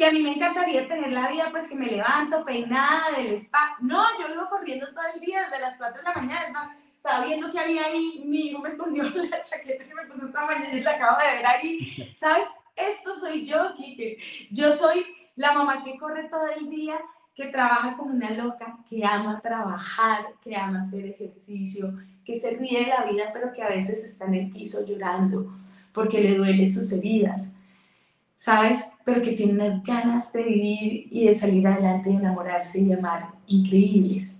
que 0.00 0.06
a 0.06 0.12
mí 0.12 0.22
me 0.22 0.32
encantaría 0.32 0.88
tener 0.88 1.12
la 1.12 1.28
vida, 1.28 1.48
pues 1.50 1.68
que 1.68 1.74
me 1.74 1.84
levanto 1.84 2.42
peinada 2.42 3.10
del 3.14 3.32
spa. 3.32 3.76
No, 3.80 4.02
yo 4.18 4.28
vivo 4.28 4.48
corriendo 4.48 4.88
todo 4.94 5.04
el 5.14 5.20
día 5.20 5.42
desde 5.42 5.60
las 5.60 5.76
4 5.76 5.98
de 5.98 6.08
la 6.08 6.14
mañana. 6.14 6.78
Estaba 7.00 7.24
viendo 7.24 7.50
que 7.50 7.58
había 7.58 7.86
ahí, 7.86 8.22
mi 8.26 8.48
hijo 8.48 8.58
me 8.58 8.68
escondió 8.68 9.04
la 9.08 9.40
chaqueta 9.40 9.84
que 9.84 9.94
me 9.94 10.04
puse 10.04 10.26
esta 10.26 10.44
mañana 10.44 10.74
y 10.74 10.80
la 10.82 10.96
acabo 10.96 11.16
de 11.18 11.34
ver 11.34 11.46
ahí. 11.46 11.78
¿Sabes? 12.14 12.44
Esto 12.76 13.14
soy 13.18 13.42
yo, 13.42 13.74
Kike. 13.74 14.18
Yo 14.50 14.70
soy 14.70 15.06
la 15.34 15.52
mamá 15.52 15.82
que 15.82 15.96
corre 15.96 16.28
todo 16.28 16.44
el 16.58 16.68
día, 16.68 17.00
que 17.34 17.46
trabaja 17.46 17.94
como 17.96 18.12
una 18.12 18.30
loca, 18.32 18.76
que 18.86 19.02
ama 19.02 19.40
trabajar, 19.40 20.26
que 20.42 20.54
ama 20.54 20.80
hacer 20.80 21.06
ejercicio, 21.06 21.94
que 22.22 22.38
se 22.38 22.50
ríe 22.50 22.80
de 22.80 22.88
la 22.88 23.04
vida, 23.04 23.30
pero 23.32 23.50
que 23.50 23.62
a 23.62 23.68
veces 23.68 24.04
está 24.04 24.26
en 24.26 24.34
el 24.34 24.50
piso 24.50 24.84
llorando 24.84 25.50
porque 25.94 26.20
le 26.20 26.34
duelen 26.34 26.70
sus 26.70 26.92
heridas 26.92 27.50
¿sabes? 28.36 28.86
Pero 29.04 29.20
que 29.20 29.32
tiene 29.32 29.52
unas 29.52 29.82
ganas 29.82 30.32
de 30.32 30.44
vivir 30.44 31.08
y 31.10 31.26
de 31.26 31.34
salir 31.34 31.66
adelante 31.66 32.10
y 32.10 32.16
enamorarse 32.16 32.80
y 32.80 32.90
amar 32.90 33.34
increíbles. 33.46 34.38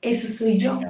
Eso 0.00 0.28
soy 0.28 0.58
yo. 0.58 0.80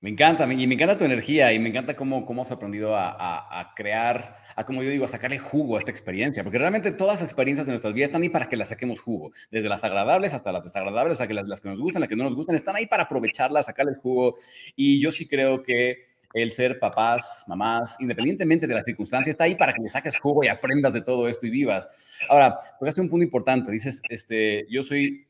Me 0.00 0.10
encanta, 0.10 0.44
y 0.52 0.66
me 0.66 0.74
encanta 0.74 0.98
tu 0.98 1.04
energía 1.04 1.52
y 1.54 1.58
me 1.58 1.70
encanta 1.70 1.96
cómo, 1.96 2.26
cómo 2.26 2.42
has 2.42 2.52
aprendido 2.52 2.94
a, 2.94 3.60
a, 3.60 3.74
crear, 3.74 4.36
a 4.54 4.64
como 4.64 4.82
yo 4.82 4.90
digo, 4.90 5.06
a 5.06 5.08
sacarle 5.08 5.38
jugo 5.38 5.76
a 5.76 5.78
esta 5.78 5.90
experiencia, 5.90 6.42
porque 6.42 6.58
realmente 6.58 6.92
todas 6.92 7.20
las 7.20 7.24
experiencias 7.24 7.66
de 7.66 7.72
nuestras 7.72 7.94
vidas 7.94 8.08
están 8.08 8.22
ahí 8.22 8.28
para 8.28 8.48
que 8.48 8.56
las 8.56 8.68
saquemos 8.68 9.00
jugo, 9.00 9.32
desde 9.50 9.70
las 9.70 9.82
agradables 9.84 10.34
hasta 10.34 10.52
las 10.52 10.64
desagradables, 10.64 11.14
o 11.14 11.16
sea, 11.16 11.26
que 11.26 11.32
las, 11.32 11.48
las 11.48 11.62
que 11.62 11.70
nos 11.70 11.80
gustan, 11.80 12.00
las 12.00 12.10
que 12.10 12.16
no 12.16 12.24
nos 12.24 12.34
gustan, 12.34 12.56
están 12.56 12.76
ahí 12.76 12.86
para 12.86 13.04
aprovecharlas, 13.04 13.66
sacarles 13.66 13.96
jugo, 13.98 14.36
y 14.76 15.00
yo 15.00 15.10
sí 15.10 15.26
creo 15.26 15.62
que 15.62 16.06
el 16.36 16.50
ser 16.50 16.78
papás, 16.78 17.44
mamás, 17.48 17.96
independientemente 17.98 18.66
de 18.66 18.74
las 18.74 18.84
circunstancias, 18.84 19.32
está 19.32 19.44
ahí 19.44 19.54
para 19.54 19.72
que 19.72 19.80
le 19.80 19.88
saques 19.88 20.18
jugo 20.18 20.44
y 20.44 20.48
aprendas 20.48 20.92
de 20.92 21.00
todo 21.00 21.28
esto 21.28 21.46
y 21.46 21.50
vivas. 21.50 21.88
Ahora, 22.28 22.58
tocaste 22.78 23.00
un 23.00 23.08
punto 23.08 23.24
importante. 23.24 23.72
Dices, 23.72 24.02
este, 24.10 24.66
yo 24.68 24.84
soy, 24.84 25.26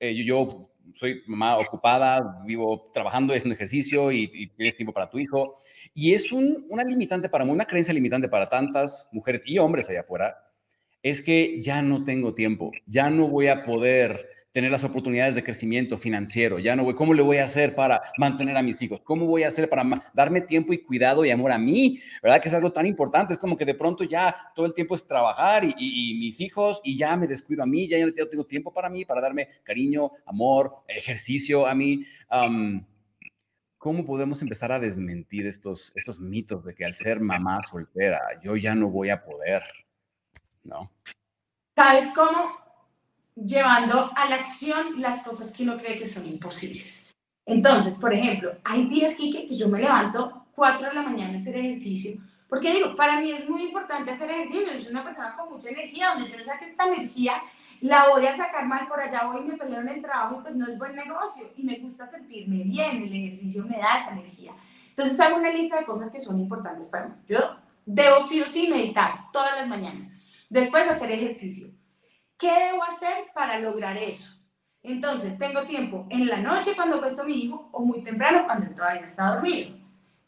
eh, 0.00 0.14
yo, 0.24 0.70
soy 0.94 1.22
mamá 1.26 1.58
ocupada, 1.58 2.42
vivo 2.44 2.90
trabajando, 2.92 3.32
haciendo 3.32 3.54
ejercicio 3.54 4.12
y, 4.12 4.48
tienes 4.56 4.76
tiempo 4.76 4.92
para 4.92 5.08
tu 5.08 5.18
hijo. 5.18 5.54
Y 5.94 6.14
es 6.14 6.32
una 6.32 6.84
limitante 6.84 7.28
para 7.28 7.44
una 7.44 7.64
creencia 7.64 7.94
limitante 7.94 8.28
para 8.28 8.48
tantas 8.48 9.08
mujeres 9.12 9.42
y 9.46 9.58
hombres 9.58 9.88
allá 9.90 10.00
afuera, 10.00 10.36
es 11.02 11.22
que 11.22 11.60
ya 11.60 11.82
no 11.82 12.02
tengo 12.02 12.34
tiempo, 12.34 12.72
ya 12.86 13.10
no 13.10 13.28
voy 13.28 13.48
a 13.48 13.64
poder 13.64 14.28
tener 14.56 14.70
las 14.70 14.84
oportunidades 14.84 15.34
de 15.34 15.44
crecimiento 15.44 15.98
financiero. 15.98 16.58
Ya 16.58 16.74
no 16.74 16.82
voy, 16.82 16.94
¿cómo 16.94 17.12
le 17.12 17.20
voy 17.20 17.36
a 17.36 17.44
hacer 17.44 17.74
para 17.74 18.00
mantener 18.16 18.56
a 18.56 18.62
mis 18.62 18.80
hijos? 18.80 19.02
¿Cómo 19.04 19.26
voy 19.26 19.42
a 19.42 19.48
hacer 19.48 19.68
para 19.68 19.84
darme 20.14 20.40
tiempo 20.40 20.72
y 20.72 20.78
cuidado 20.78 21.26
y 21.26 21.30
amor 21.30 21.52
a 21.52 21.58
mí? 21.58 22.00
¿Verdad? 22.22 22.40
Que 22.40 22.48
es 22.48 22.54
algo 22.54 22.72
tan 22.72 22.86
importante. 22.86 23.34
Es 23.34 23.38
como 23.38 23.54
que 23.54 23.66
de 23.66 23.74
pronto 23.74 24.02
ya 24.04 24.34
todo 24.54 24.64
el 24.64 24.72
tiempo 24.72 24.94
es 24.94 25.06
trabajar 25.06 25.62
y, 25.62 26.14
mis 26.18 26.40
hijos 26.40 26.80
y 26.82 26.96
ya 26.96 27.14
me 27.18 27.26
descuido 27.26 27.64
a 27.64 27.66
mí, 27.66 27.86
ya 27.86 27.98
no 27.98 28.10
tengo 28.14 28.46
tiempo 28.46 28.72
para 28.72 28.88
mí, 28.88 29.04
para 29.04 29.20
darme 29.20 29.46
cariño, 29.62 30.10
amor, 30.24 30.76
ejercicio 30.88 31.66
a 31.66 31.74
mí. 31.74 32.06
¿Cómo 33.76 34.06
podemos 34.06 34.40
empezar 34.40 34.72
a 34.72 34.78
desmentir 34.80 35.46
estos, 35.46 35.92
estos 35.94 36.18
mitos 36.18 36.64
de 36.64 36.74
que 36.74 36.86
al 36.86 36.94
ser 36.94 37.20
mamá 37.20 37.60
soltera 37.62 38.22
yo 38.42 38.56
ya 38.56 38.74
no 38.74 38.88
voy 38.88 39.10
a 39.10 39.22
poder? 39.22 39.62
¿No? 40.64 40.90
¿Sabes 41.76 42.10
cómo? 42.14 42.65
Llevando 43.36 44.10
a 44.16 44.28
la 44.28 44.36
acción 44.36 45.00
las 45.00 45.22
cosas 45.22 45.52
que 45.52 45.62
uno 45.62 45.76
cree 45.76 45.96
que 45.96 46.06
son 46.06 46.26
imposibles. 46.26 47.06
Entonces, 47.44 47.96
por 47.96 48.12
ejemplo, 48.12 48.56
hay 48.64 48.86
días, 48.88 49.14
que 49.14 49.46
yo 49.56 49.68
me 49.68 49.80
levanto 49.80 50.46
4 50.56 50.88
de 50.88 50.94
la 50.94 51.02
mañana 51.02 51.34
a 51.34 51.36
hacer 51.36 51.56
ejercicio, 51.56 52.20
porque 52.48 52.72
digo, 52.72 52.94
para 52.96 53.20
mí 53.20 53.30
es 53.30 53.48
muy 53.48 53.64
importante 53.64 54.10
hacer 54.10 54.30
ejercicio, 54.30 54.72
yo 54.72 54.78
soy 54.78 54.92
una 54.92 55.04
persona 55.04 55.36
con 55.36 55.52
mucha 55.52 55.68
energía, 55.68 56.14
donde 56.14 56.30
yo 56.30 56.44
saque 56.44 56.66
esta 56.66 56.86
energía, 56.86 57.42
la 57.80 58.08
voy 58.08 58.26
a 58.26 58.36
sacar 58.36 58.66
mal 58.66 58.88
por 58.88 58.98
allá, 58.98 59.26
voy 59.26 59.42
y 59.42 59.48
me 59.48 59.56
peleo 59.56 59.80
en 59.80 59.88
el 59.88 60.02
trabajo 60.02 60.40
pues 60.42 60.54
no 60.56 60.66
es 60.66 60.78
buen 60.78 60.96
negocio, 60.96 61.52
y 61.56 61.62
me 61.62 61.78
gusta 61.78 62.06
sentirme 62.06 62.64
bien, 62.64 63.02
el 63.02 63.14
ejercicio 63.14 63.64
me 63.64 63.78
da 63.78 63.98
esa 64.00 64.12
energía. 64.12 64.52
Entonces 64.88 65.20
hago 65.20 65.36
una 65.36 65.50
lista 65.50 65.78
de 65.78 65.84
cosas 65.84 66.10
que 66.10 66.20
son 66.20 66.40
importantes 66.40 66.86
para 66.86 67.08
mí. 67.08 67.14
Yo 67.28 67.58
debo 67.84 68.20
sí 68.22 68.40
o 68.40 68.46
sí 68.46 68.66
meditar 68.66 69.30
todas 69.30 69.54
las 69.56 69.68
mañanas, 69.68 70.08
después 70.48 70.88
hacer 70.88 71.10
ejercicio, 71.10 71.68
¿Qué 72.38 72.52
debo 72.52 72.82
hacer 72.84 73.26
para 73.34 73.58
lograr 73.58 73.96
eso? 73.96 74.30
Entonces, 74.82 75.38
tengo 75.38 75.64
tiempo 75.64 76.06
en 76.10 76.26
la 76.26 76.36
noche 76.36 76.76
cuando 76.76 77.00
puesto 77.00 77.22
a 77.22 77.24
mi 77.24 77.44
hijo 77.44 77.68
o 77.72 77.84
muy 77.84 78.02
temprano 78.02 78.44
cuando 78.44 78.66
él 78.66 78.74
todavía 78.74 79.02
está 79.02 79.34
dormido. 79.34 79.76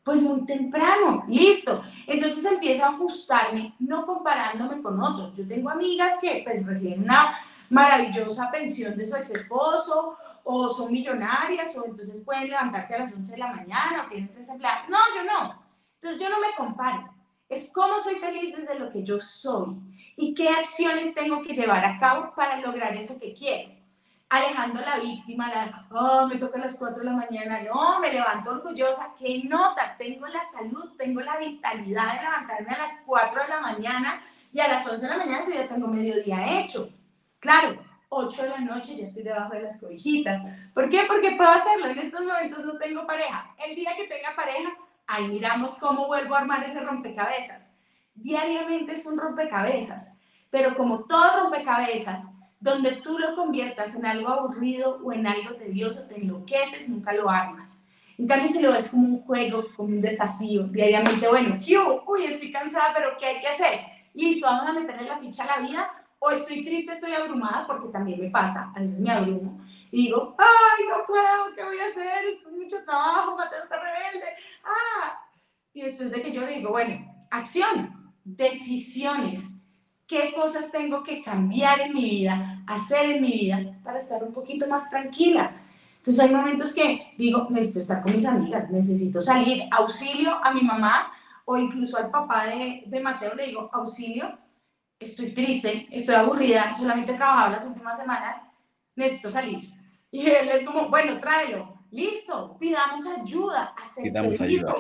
Pues 0.03 0.23
muy 0.23 0.47
temprano, 0.47 1.25
listo. 1.29 1.83
Entonces 2.07 2.45
empiezo 2.45 2.85
a 2.85 2.89
ajustarme, 2.89 3.75
no 3.79 4.07
comparándome 4.07 4.83
con 4.83 5.01
otros. 5.01 5.37
Yo 5.37 5.47
tengo 5.47 5.69
amigas 5.69 6.15
que 6.21 6.41
pues 6.45 6.67
reciben 6.67 7.03
una 7.03 7.39
maravillosa 7.69 8.51
pensión 8.51 8.97
de 8.97 9.05
su 9.05 9.15
ex 9.17 9.31
esposo 9.31 10.17
o 10.45 10.69
son 10.71 10.91
millonarias 10.91 11.77
o 11.77 11.85
entonces 11.85 12.25
pueden 12.25 12.49
levantarse 12.49 12.95
a 12.95 13.01
las 13.01 13.13
11 13.13 13.33
de 13.33 13.39
la 13.39 13.53
mañana 13.53 14.05
o 14.07 14.09
tienen 14.09 14.33
tres 14.33 14.49
empleados. 14.49 14.89
No, 14.89 14.97
yo 15.15 15.25
no. 15.25 15.63
Entonces 15.97 16.19
yo 16.19 16.31
no 16.31 16.41
me 16.41 16.55
comparo 16.57 17.18
es 17.49 17.71
cómo 17.73 17.99
soy 17.99 18.17
feliz 18.17 18.55
desde 18.57 18.79
lo 18.79 18.91
que 18.91 19.03
yo 19.03 19.21
soy 19.21 19.77
y 20.17 20.35
qué 20.35 20.49
acciones 20.49 21.15
tengo 21.15 21.43
que 21.43 21.55
llevar 21.55 21.85
a 21.85 21.99
cabo 21.99 22.35
para 22.35 22.61
lograr 22.61 22.95
eso 22.95 23.19
que 23.19 23.33
quiero. 23.33 23.73
Alejando 24.31 24.83
la 24.83 24.99
víctima, 24.99 25.49
la, 25.49 25.87
oh, 25.91 26.27
me 26.27 26.37
toca 26.37 26.59
a 26.59 26.63
las 26.63 26.75
4 26.75 26.99
de 26.99 27.05
la 27.07 27.13
mañana, 27.13 27.63
no, 27.63 27.99
me 27.99 28.13
levanto 28.13 28.51
orgullosa, 28.51 29.15
qué 29.19 29.43
nota, 29.45 29.97
tengo 29.99 30.27
la 30.27 30.43
salud, 30.43 30.93
tengo 30.99 31.23
la 31.23 31.39
vitalidad 31.39 32.13
de 32.13 32.23
levantarme 32.23 32.75
a 32.75 32.79
las 32.79 33.03
4 33.07 33.43
de 33.43 33.49
la 33.49 33.61
mañana 33.61 34.23
y 34.53 34.61
a 34.61 34.69
las 34.69 34.87
11 34.87 35.03
de 35.03 35.11
la 35.11 35.17
mañana 35.17 35.47
yo 35.47 35.55
ya 35.55 35.69
tengo 35.69 35.89
mediodía 35.89 36.61
hecho. 36.61 36.91
Claro, 37.41 37.81
8 38.11 38.43
de 38.43 38.49
la 38.51 38.61
noche 38.61 38.97
ya 38.97 39.05
estoy 39.05 39.23
debajo 39.23 39.55
de 39.55 39.63
las 39.63 39.81
cobijitas. 39.81 40.43
¿Por 40.75 40.91
qué? 40.91 41.05
Porque 41.07 41.33
puedo 41.33 41.51
hacerlo. 41.51 41.87
En 41.87 41.99
estos 41.99 42.23
momentos 42.23 42.65
no 42.65 42.77
tengo 42.77 43.07
pareja. 43.07 43.55
El 43.67 43.75
día 43.75 43.95
que 43.97 44.09
tenga 44.09 44.37
pareja, 44.37 44.77
ahí 45.09 45.27
miramos 45.27 45.75
cómo 45.77 46.07
vuelvo 46.07 46.35
a 46.35 46.39
armar 46.39 46.63
ese 46.63 46.81
rompecabezas. 46.81 47.73
Diariamente 48.15 48.93
es 48.93 49.07
un 49.07 49.19
rompecabezas, 49.19 50.13
pero 50.51 50.77
como 50.77 51.01
todo 51.01 51.45
rompecabezas, 51.45 52.29
donde 52.61 52.93
tú 52.93 53.19
lo 53.19 53.35
conviertas 53.35 53.95
en 53.95 54.07
algo 54.07 54.29
aburrido 54.29 55.01
o 55.03 55.13
en 55.13 55.27
algo 55.27 55.55
tedioso, 55.57 56.03
te 56.03 56.17
enloqueces, 56.17 56.89
nunca 56.89 57.13
lo 57.13 57.31
armas. 57.31 57.83
En 58.19 58.27
cambio, 58.27 58.49
si 58.49 58.61
lo 58.61 58.73
ves 58.73 58.89
como 58.89 59.07
un 59.07 59.23
juego, 59.23 59.65
como 59.77 59.91
un 59.91 60.01
desafío, 60.01 60.65
diariamente, 60.65 61.29
bueno, 61.29 61.57
uy, 62.07 62.25
estoy 62.25 62.51
cansada, 62.51 62.93
pero 62.95 63.11
¿qué 63.19 63.27
hay 63.27 63.41
que 63.41 63.47
hacer? 63.47 63.81
Listo, 64.13 64.47
vamos 64.47 64.69
a 64.69 64.73
meterle 64.73 65.09
la 65.09 65.19
ficha 65.19 65.45
a 65.45 65.61
la 65.61 65.67
vida, 65.67 65.91
o 66.19 66.31
estoy 66.33 66.65
triste, 66.65 66.93
estoy 66.93 67.13
abrumada, 67.13 67.65
porque 67.67 67.89
también 67.89 68.21
me 68.21 68.29
pasa, 68.29 68.73
a 68.75 68.81
veces 68.81 69.01
me 69.01 69.13
abrumo. 69.13 69.61
Y 69.91 70.07
digo, 70.07 70.37
ay, 70.39 70.85
no 70.89 71.07
puedo, 71.07 71.55
¿qué 71.55 71.65
voy 71.65 71.79
a 71.79 71.87
hacer? 71.87 72.25
Esto 72.25 72.49
es 72.49 72.55
mucho 72.55 72.85
trabajo, 72.85 73.37
Mateo 73.37 73.63
está 73.65 73.77
rebelde. 73.81 74.27
Ah. 74.65 75.21
Y 75.73 75.83
después 75.83 76.11
de 76.11 76.23
que 76.23 76.33
yo 76.33 76.43
le 76.43 76.59
digo, 76.59 76.71
bueno, 76.71 77.15
acción, 77.31 78.13
decisiones, 78.25 79.49
qué 80.07 80.33
cosas 80.35 80.71
tengo 80.71 81.03
que 81.03 81.23
cambiar 81.23 81.81
en 81.81 81.93
mi 81.93 82.05
vida, 82.09 82.63
hacer 82.67 83.11
en 83.11 83.23
mi 83.23 83.33
vida 83.33 83.79
para 83.85 83.99
estar 83.99 84.23
un 84.25 84.33
poquito 84.33 84.67
más 84.67 84.91
tranquila. 84.91 85.55
Entonces 85.97 86.25
hay 86.25 86.31
momentos 86.31 86.75
que 86.75 87.13
digo, 87.17 87.47
necesito 87.51 87.79
estar 87.79 88.03
con 88.03 88.15
mis 88.15 88.25
amigas, 88.25 88.71
necesito 88.71 89.21
salir, 89.21 89.65
auxilio 89.71 90.39
a 90.43 90.53
mi 90.53 90.63
mamá 90.63 91.13
o 91.45 91.57
incluso 91.57 91.97
al 91.97 92.11
papá 92.11 92.47
de, 92.47 92.85
de 92.87 93.01
Mateo, 93.01 93.35
le 93.35 93.47
digo, 93.47 93.71
auxilio, 93.73 94.39
estoy 94.99 95.33
triste, 95.33 95.87
estoy 95.91 96.15
aburrida, 96.15 96.75
solamente 96.75 97.13
he 97.13 97.17
trabajado 97.17 97.53
las 97.53 97.65
últimas 97.65 97.97
semanas, 97.97 98.37
necesito 98.97 99.31
salir. 99.31 99.78
Y 100.11 100.27
él 100.27 100.49
es 100.49 100.65
como, 100.65 100.89
bueno, 100.89 101.21
tráelo, 101.21 101.85
listo, 101.91 102.57
pidamos 102.59 103.07
ayuda, 103.07 103.75
pidamos 104.03 104.41
ayuda. 104.41 104.75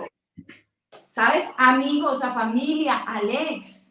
¿Sabes? 1.07 1.45
Amigos, 1.57 2.24
a 2.24 2.33
familia, 2.33 3.05
Alex, 3.07 3.85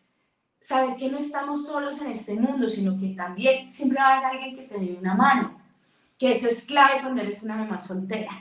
saber 0.59 0.95
que 0.95 1.09
no 1.09 1.17
estamos 1.17 1.65
solos 1.65 2.01
en 2.01 2.11
este 2.11 2.33
mundo, 2.33 2.67
sino 2.67 2.97
que 2.97 3.09
también 3.09 3.69
siempre 3.69 3.99
va 3.99 4.07
a 4.07 4.17
haber 4.17 4.25
alguien 4.25 4.55
que 4.55 4.63
te 4.63 4.79
dé 4.79 4.97
una 4.99 5.13
mano, 5.13 5.61
que 6.17 6.31
eso 6.31 6.47
es 6.47 6.63
clave 6.63 7.01
cuando 7.01 7.21
eres 7.21 7.43
una 7.43 7.55
mamá 7.55 7.77
soltera. 7.79 8.31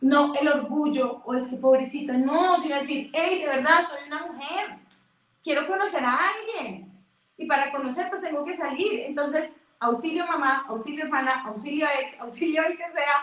No 0.00 0.34
el 0.34 0.48
orgullo 0.48 1.22
o 1.24 1.34
es 1.34 1.46
que 1.46 1.56
pobrecita, 1.56 2.12
no, 2.12 2.58
sino 2.58 2.76
decir, 2.76 3.10
hey, 3.14 3.40
de 3.40 3.46
verdad, 3.46 3.80
soy 3.88 4.06
una 4.06 4.26
mujer, 4.26 4.78
quiero 5.42 5.66
conocer 5.66 6.04
a 6.04 6.18
alguien, 6.28 6.92
y 7.38 7.46
para 7.46 7.72
conocer 7.72 8.08
pues 8.10 8.20
tengo 8.20 8.44
que 8.44 8.54
salir. 8.54 9.00
Entonces, 9.00 9.54
auxilio 9.80 10.26
mamá, 10.26 10.64
auxilio 10.68 11.04
hermana, 11.04 11.42
auxilio 11.46 11.86
ex, 12.00 12.18
auxilio 12.20 12.62
el 12.66 12.76
que 12.76 12.88
sea, 12.88 13.16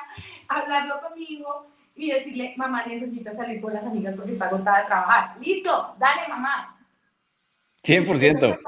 hablarlo 0.48 1.02
conmigo 1.02 1.68
y 1.96 2.12
decirle, 2.12 2.54
mamá 2.58 2.86
necesita 2.86 3.32
salir 3.32 3.62
con 3.62 3.74
las 3.74 3.86
amigas 3.86 4.16
porque 4.16 4.32
está 4.32 4.46
agotada 4.48 4.82
de 4.82 4.86
trabajar. 4.86 5.38
Listo, 5.40 5.96
dale 6.00 6.28
mamá. 6.28 6.72
100%. 7.84 8.60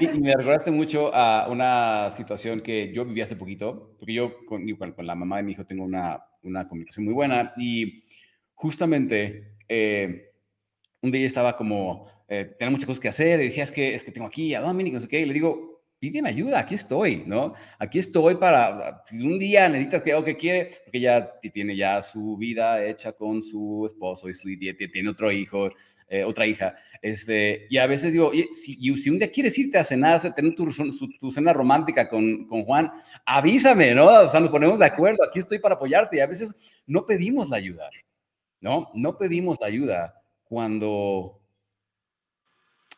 Y, 0.00 0.08
me 0.18 0.34
recordaste 0.34 0.70
mucho 0.72 1.14
a 1.14 1.46
una 1.48 2.10
situación 2.10 2.60
que 2.60 2.92
yo 2.92 3.04
viví 3.04 3.20
hace 3.20 3.36
poquito, 3.36 3.94
porque 3.98 4.14
yo 4.14 4.44
con, 4.44 4.66
con 4.68 5.06
la 5.06 5.14
mamá 5.14 5.36
de 5.36 5.44
mi 5.44 5.52
hijo 5.52 5.64
tengo 5.64 5.84
una, 5.84 6.20
una 6.42 6.66
comunicación 6.66 7.04
muy 7.04 7.14
buena 7.14 7.52
y 7.56 8.04
justamente 8.54 9.56
eh, 9.68 10.32
un 11.00 11.12
día 11.12 11.26
estaba 11.26 11.56
como 11.56 12.08
eh, 12.34 12.44
tenía 12.58 12.70
muchas 12.70 12.86
cosas 12.86 13.00
que 13.00 13.08
hacer, 13.08 13.40
y 13.40 13.44
decía, 13.44 13.62
es 13.62 13.72
que, 13.72 13.94
es 13.94 14.02
que 14.02 14.10
tengo 14.10 14.26
aquí 14.26 14.54
a 14.54 14.62
Dominic, 14.62 14.94
no 14.94 15.00
sé 15.00 15.06
qué, 15.06 15.20
y 15.20 15.26
le 15.26 15.34
digo, 15.34 15.71
pídeme 16.02 16.30
ayuda, 16.30 16.58
aquí 16.58 16.74
estoy, 16.74 17.22
¿no? 17.26 17.54
Aquí 17.78 18.00
estoy 18.00 18.34
para, 18.34 19.00
si 19.04 19.24
un 19.24 19.38
día 19.38 19.68
necesitas 19.68 20.02
que 20.02 20.10
algo 20.10 20.24
que 20.24 20.36
quiere, 20.36 20.72
porque 20.82 20.98
ella 20.98 21.32
tiene 21.52 21.76
ya 21.76 22.02
su 22.02 22.36
vida 22.36 22.84
hecha 22.84 23.12
con 23.12 23.40
su 23.40 23.84
esposo 23.86 24.28
y 24.28 24.34
su 24.34 24.48
dieta, 24.48 24.84
tiene 24.92 25.10
otro 25.10 25.30
hijo, 25.30 25.70
eh, 26.08 26.24
otra 26.24 26.44
hija, 26.44 26.74
este, 27.00 27.68
y 27.70 27.78
a 27.78 27.86
veces 27.86 28.12
digo, 28.12 28.32
si, 28.50 28.74
si, 28.96 29.10
un 29.10 29.20
día 29.20 29.30
quieres 29.30 29.56
irte 29.56 29.78
a 29.78 29.84
cenar, 29.84 30.26
a 30.26 30.34
tener 30.34 30.56
tu, 30.56 30.66
tu, 31.20 31.30
cena 31.30 31.52
romántica 31.52 32.08
con, 32.08 32.48
con, 32.48 32.64
Juan, 32.64 32.90
avísame, 33.24 33.94
¿no? 33.94 34.06
O 34.08 34.28
sea, 34.28 34.40
nos 34.40 34.50
ponemos 34.50 34.80
de 34.80 34.86
acuerdo, 34.86 35.22
aquí 35.22 35.38
estoy 35.38 35.60
para 35.60 35.76
apoyarte, 35.76 36.16
y 36.16 36.20
a 36.20 36.26
veces 36.26 36.82
no 36.84 37.06
pedimos 37.06 37.48
la 37.48 37.58
ayuda, 37.58 37.88
¿no? 38.60 38.90
No 38.94 39.16
pedimos 39.16 39.56
la 39.60 39.68
ayuda 39.68 40.20
cuando 40.42 41.41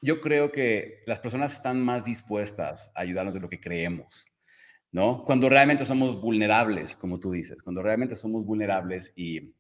yo 0.05 0.21
creo 0.21 0.53
que 0.53 1.03
las 1.07 1.19
personas 1.19 1.55
están 1.55 1.83
más 1.83 2.05
dispuestas 2.05 2.93
a 2.95 3.01
ayudarnos 3.01 3.33
de 3.33 3.41
lo 3.41 3.49
que 3.49 3.59
creemos, 3.59 4.27
¿no? 4.93 5.25
Cuando 5.25 5.49
realmente 5.49 5.87
somos 5.87 6.21
vulnerables, 6.21 6.95
como 6.95 7.19
tú 7.19 7.33
dices, 7.33 7.63
cuando 7.63 7.83
realmente 7.83 8.15
somos 8.15 8.45
vulnerables 8.45 9.15
y, 9.17 9.55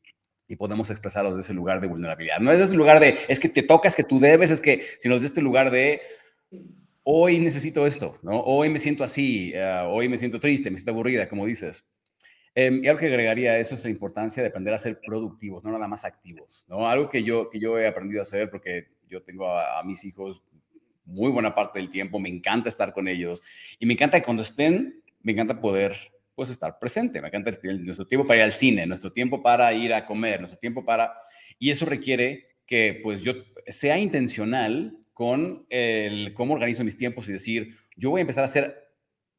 y 0.46 0.56
podemos 0.56 0.90
expresarlos 0.90 1.34
de 1.36 1.40
ese 1.40 1.54
lugar 1.54 1.80
de 1.80 1.88
vulnerabilidad. 1.88 2.40
No 2.40 2.52
es 2.52 2.60
ese 2.60 2.74
lugar 2.74 3.00
de, 3.00 3.16
es 3.26 3.40
que 3.40 3.48
te 3.48 3.62
tocas, 3.62 3.94
que 3.94 4.04
tú 4.04 4.20
debes, 4.20 4.50
es 4.50 4.60
que, 4.60 4.84
sino 5.00 5.18
de 5.18 5.26
este 5.26 5.40
lugar 5.40 5.70
de, 5.70 6.02
hoy 7.04 7.38
necesito 7.38 7.86
esto, 7.86 8.18
¿no? 8.22 8.40
Hoy 8.40 8.68
me 8.68 8.78
siento 8.78 9.02
así, 9.02 9.52
eh, 9.54 9.82
hoy 9.86 10.10
me 10.10 10.18
siento 10.18 10.40
triste, 10.40 10.70
me 10.70 10.76
siento 10.76 10.90
aburrida, 10.90 11.26
como 11.26 11.46
dices. 11.46 11.86
Em, 12.54 12.84
y 12.84 12.88
algo 12.88 13.00
que 13.00 13.06
agregaría 13.06 13.52
a 13.52 13.58
eso 13.58 13.76
es 13.76 13.84
la 13.84 13.90
importancia 13.90 14.42
de 14.42 14.50
aprender 14.50 14.74
a 14.74 14.78
ser 14.78 15.00
productivos, 15.00 15.64
no 15.64 15.72
nada 15.72 15.88
más 15.88 16.04
activos, 16.04 16.66
¿no? 16.68 16.86
Algo 16.86 17.08
que 17.08 17.24
yo, 17.24 17.48
que 17.48 17.58
yo 17.58 17.78
he 17.78 17.86
aprendido 17.86 18.20
a 18.20 18.24
hacer 18.24 18.50
porque 18.50 18.93
yo 19.08 19.22
tengo 19.22 19.50
a, 19.50 19.82
mis 19.84 20.04
hijos 20.04 20.42
muy 21.04 21.30
buena 21.30 21.54
parte 21.54 21.78
del 21.78 21.90
tiempo, 21.90 22.18
me 22.18 22.28
encanta 22.28 22.68
estar 22.68 22.92
con 22.92 23.08
ellos 23.08 23.42
y 23.78 23.86
me 23.86 23.94
encanta 23.94 24.18
que 24.18 24.24
cuando 24.24 24.42
estén, 24.42 25.02
me 25.22 25.32
encanta 25.32 25.60
poder 25.60 25.94
pues 26.34 26.50
estar 26.50 26.78
presente, 26.78 27.20
me 27.20 27.28
encanta 27.28 27.56
nuestro 27.62 28.06
tiempo 28.06 28.26
para 28.26 28.38
ir 28.38 28.44
al 28.44 28.52
cine, 28.52 28.86
nuestro 28.86 29.12
tiempo 29.12 29.42
para 29.42 29.72
ir 29.72 29.94
a 29.94 30.04
comer, 30.04 30.40
nuestro 30.40 30.58
tiempo 30.58 30.84
para... 30.84 31.12
Y 31.58 31.70
eso 31.70 31.86
requiere 31.86 32.48
que 32.66 33.00
pues 33.02 33.22
yo 33.22 33.34
sea 33.66 33.98
intencional 33.98 34.98
con 35.12 35.66
el 35.70 36.34
cómo 36.34 36.54
organizo 36.54 36.82
mis 36.82 36.96
tiempos 36.96 37.28
y 37.28 37.32
decir, 37.32 37.76
yo 37.96 38.10
voy 38.10 38.20
a 38.20 38.22
empezar 38.22 38.42
a 38.42 38.48
ser 38.48 38.84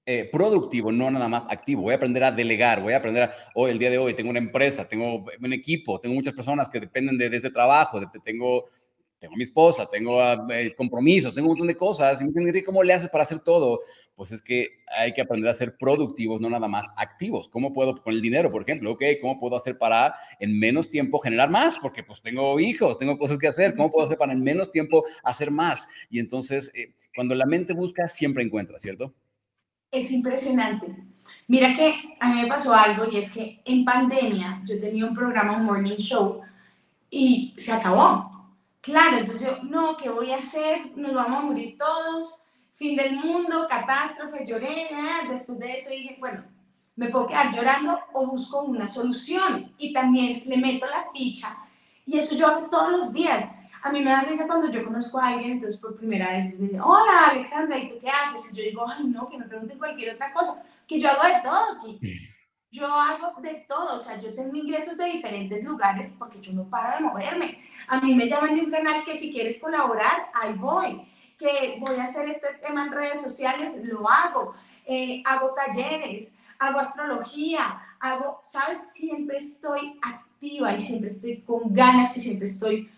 eh, 0.07 0.29
productivo, 0.31 0.91
no 0.91 1.09
nada 1.09 1.27
más 1.27 1.47
activo. 1.49 1.81
Voy 1.81 1.93
a 1.93 1.97
aprender 1.97 2.23
a 2.23 2.31
delegar, 2.31 2.81
voy 2.81 2.93
a 2.93 2.97
aprender 2.97 3.23
a, 3.23 3.31
hoy, 3.55 3.71
el 3.71 3.79
día 3.79 3.89
de 3.89 3.97
hoy, 3.97 4.13
tengo 4.13 4.29
una 4.29 4.39
empresa, 4.39 4.87
tengo 4.87 5.25
un 5.41 5.53
equipo, 5.53 5.99
tengo 5.99 6.15
muchas 6.15 6.33
personas 6.33 6.69
que 6.69 6.79
dependen 6.79 7.17
de, 7.17 7.29
de 7.29 7.37
ese 7.37 7.49
trabajo, 7.49 7.99
tengo 8.23 8.65
tengo 9.19 9.35
mi 9.35 9.43
esposa, 9.43 9.89
tengo 9.89 10.21
ah, 10.21 10.45
eh, 10.51 10.73
compromisos, 10.75 11.33
tengo 11.33 11.47
un 11.47 11.53
montón 11.53 11.67
de 11.67 11.77
cosas, 11.77 12.21
y 12.21 12.63
cómo 12.63 12.83
le 12.83 12.93
haces 12.93 13.09
para 13.09 13.23
hacer 13.23 13.39
todo. 13.39 13.79
Pues 14.15 14.31
es 14.31 14.41
que 14.41 14.79
hay 14.97 15.13
que 15.13 15.21
aprender 15.21 15.49
a 15.49 15.53
ser 15.53 15.75
productivos, 15.77 16.39
no 16.39 16.49
nada 16.49 16.67
más 16.67 16.89
activos. 16.95 17.49
¿Cómo 17.49 17.73
puedo 17.73 18.01
con 18.01 18.13
el 18.13 18.21
dinero, 18.21 18.49
por 18.49 18.61
ejemplo? 18.61 18.91
Ok, 18.91 19.03
¿cómo 19.21 19.39
puedo 19.39 19.57
hacer 19.57 19.77
para 19.77 20.15
en 20.39 20.57
menos 20.57 20.89
tiempo 20.89 21.19
generar 21.19 21.49
más? 21.49 21.77
Porque 21.79 22.01
pues 22.01 22.21
tengo 22.21 22.57
hijos, 22.59 22.97
tengo 22.97 23.17
cosas 23.17 23.37
que 23.37 23.47
hacer. 23.47 23.75
¿Cómo 23.75 23.91
puedo 23.91 24.05
hacer 24.05 24.17
para 24.17 24.31
en 24.31 24.41
menos 24.41 24.71
tiempo 24.71 25.03
hacer 25.23 25.51
más? 25.51 25.87
Y 26.09 26.19
entonces, 26.19 26.71
eh, 26.75 26.93
cuando 27.13 27.35
la 27.35 27.45
mente 27.45 27.73
busca, 27.73 28.07
siempre 28.07 28.43
encuentra, 28.43 28.79
¿cierto? 28.79 29.13
Es 29.91 30.11
impresionante. 30.11 30.95
Mira 31.47 31.73
que 31.73 31.95
a 32.19 32.29
mí 32.29 32.41
me 32.41 32.47
pasó 32.47 32.73
algo 32.73 33.05
y 33.11 33.17
es 33.17 33.31
que 33.31 33.61
en 33.65 33.83
pandemia 33.83 34.61
yo 34.65 34.79
tenía 34.79 35.05
un 35.05 35.15
programa, 35.15 35.57
un 35.57 35.65
morning 35.65 35.97
show, 35.97 36.41
y 37.09 37.53
se 37.57 37.71
acabó 37.71 38.34
Claro, 38.85 39.17
entonces 39.17 39.47
yo, 39.47 39.63
no, 39.63 39.97
¿qué 39.97 40.09
voy 40.09 40.31
a 40.31 40.37
hacer? 40.37 40.95
Nos 40.95 41.11
vamos 41.15 41.39
a 41.39 41.41
morir 41.41 41.75
todos, 41.75 42.37
fin 42.75 42.95
del 42.95 43.15
mundo, 43.15 43.65
catástrofe, 43.67 44.45
lloré, 44.45 44.89
después 45.27 45.57
de 45.57 45.73
eso 45.73 45.89
dije, 45.89 46.17
bueno, 46.19 46.43
me 46.95 47.09
puedo 47.09 47.25
quedar 47.25 47.51
llorando 47.51 47.99
o 48.13 48.27
busco 48.27 48.61
una 48.61 48.85
solución 48.85 49.73
y 49.79 49.91
también 49.91 50.43
le 50.45 50.57
meto 50.57 50.85
la 50.85 51.03
ficha 51.11 51.57
y 52.05 52.19
eso 52.19 52.35
yo 52.35 52.45
hago 52.45 52.69
todos 52.69 52.91
los 52.91 53.11
días. 53.11 53.49
A 53.81 53.91
mí 53.91 54.01
me 54.03 54.11
da 54.11 54.21
risa 54.21 54.45
cuando 54.45 54.69
yo 54.69 54.85
conozco 54.85 55.19
a 55.19 55.29
alguien, 55.29 55.53
entonces 55.53 55.79
por 55.79 55.97
primera 55.97 56.33
vez 56.33 56.53
me 56.59 56.67
dice, 56.67 56.79
hola 56.79 57.29
Alexandra, 57.31 57.79
¿y 57.79 57.89
tú 57.89 57.95
qué 57.99 58.09
haces? 58.09 58.51
Y 58.51 58.55
yo 58.55 58.63
digo, 58.63 58.85
ay 58.87 59.03
no, 59.07 59.27
que 59.29 59.39
me 59.39 59.45
pregunten 59.45 59.79
cualquier 59.79 60.13
otra 60.13 60.31
cosa, 60.31 60.63
que 60.87 60.99
yo 60.99 61.09
hago 61.09 61.23
de 61.23 61.41
todo 61.41 61.79
aquí 61.79 62.29
yo 62.71 62.87
hago 62.87 63.41
de 63.41 63.65
todo, 63.67 63.95
o 63.95 63.99
sea, 63.99 64.17
yo 64.17 64.33
tengo 64.33 64.55
ingresos 64.55 64.97
de 64.97 65.05
diferentes 65.05 65.63
lugares 65.63 66.13
porque 66.17 66.41
yo 66.41 66.53
no 66.53 66.69
paro 66.69 66.97
de 66.97 67.03
moverme. 67.03 67.59
A 67.87 68.01
mí 68.01 68.13
me 68.15 68.27
llaman 68.27 68.55
de 68.55 68.61
un 68.61 68.71
canal 68.71 69.03
que 69.05 69.17
si 69.17 69.31
quieres 69.31 69.59
colaborar, 69.59 70.29
ahí 70.33 70.53
voy. 70.53 71.01
Que 71.37 71.77
voy 71.79 71.97
a 71.97 72.03
hacer 72.03 72.27
este 72.29 72.47
tema 72.65 72.85
en 72.85 72.91
redes 72.91 73.21
sociales, 73.21 73.75
lo 73.83 74.09
hago. 74.09 74.53
Eh, 74.85 75.23
hago 75.25 75.53
talleres, 75.53 76.35
hago 76.59 76.79
astrología, 76.79 77.81
hago, 77.99 78.39
¿sabes? 78.43 78.91
Siempre 78.93 79.37
estoy 79.37 79.99
activa 80.01 80.73
y 80.73 80.81
siempre 80.81 81.09
estoy 81.09 81.41
con 81.41 81.73
ganas 81.73 82.15
y 82.17 82.21
siempre 82.21 82.45
estoy 82.45 82.89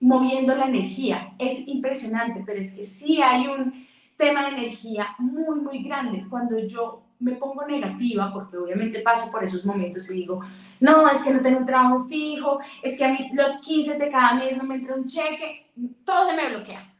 moviendo 0.00 0.54
la 0.54 0.66
energía. 0.66 1.34
Es 1.38 1.66
impresionante, 1.66 2.42
pero 2.46 2.60
es 2.60 2.72
que 2.72 2.84
sí 2.84 3.22
hay 3.22 3.46
un 3.46 3.86
tema 4.16 4.42
de 4.42 4.58
energía 4.58 5.14
muy, 5.18 5.60
muy 5.60 5.82
grande. 5.82 6.26
Cuando 6.28 6.58
yo 6.58 7.07
me 7.20 7.32
pongo 7.32 7.66
negativa, 7.66 8.32
porque 8.32 8.56
obviamente 8.56 9.00
paso 9.00 9.30
por 9.30 9.42
esos 9.42 9.64
momentos 9.64 10.08
y 10.10 10.14
digo, 10.14 10.40
no, 10.80 11.08
es 11.10 11.20
que 11.20 11.32
no 11.32 11.40
tengo 11.40 11.58
un 11.58 11.66
trabajo 11.66 12.04
fijo, 12.04 12.60
es 12.82 12.96
que 12.96 13.04
a 13.04 13.08
mí 13.08 13.30
los 13.32 13.60
15 13.60 13.98
de 13.98 14.10
cada 14.10 14.34
mes 14.34 14.56
no 14.56 14.64
me 14.64 14.76
entra 14.76 14.94
un 14.94 15.04
cheque, 15.04 15.70
todo 16.04 16.30
se 16.30 16.36
me 16.36 16.48
bloquea. 16.48 16.94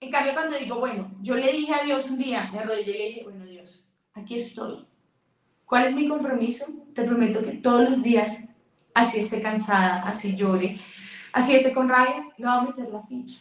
En 0.00 0.10
cambio, 0.10 0.34
cuando 0.34 0.58
digo, 0.58 0.78
bueno, 0.78 1.10
yo 1.20 1.36
le 1.36 1.52
dije 1.52 1.74
a 1.74 1.84
Dios 1.84 2.10
un 2.10 2.18
día, 2.18 2.50
me 2.52 2.58
arrodillé 2.58 2.94
y 2.94 2.98
le 2.98 3.06
dije, 3.06 3.24
bueno, 3.24 3.44
Dios, 3.44 3.92
aquí 4.14 4.36
estoy. 4.36 4.86
¿Cuál 5.64 5.86
es 5.86 5.94
mi 5.94 6.08
compromiso? 6.08 6.66
Te 6.94 7.04
prometo 7.04 7.42
que 7.42 7.52
todos 7.52 7.88
los 7.88 8.02
días, 8.02 8.40
así 8.94 9.20
esté 9.20 9.40
cansada, 9.40 10.02
así 10.06 10.34
llore, 10.34 10.80
así 11.32 11.54
esté 11.54 11.72
con 11.72 11.88
rabia, 11.88 12.28
le 12.36 12.46
voy 12.46 12.54
a 12.54 12.60
meter 12.62 12.88
la 12.88 13.02
ficha. 13.02 13.40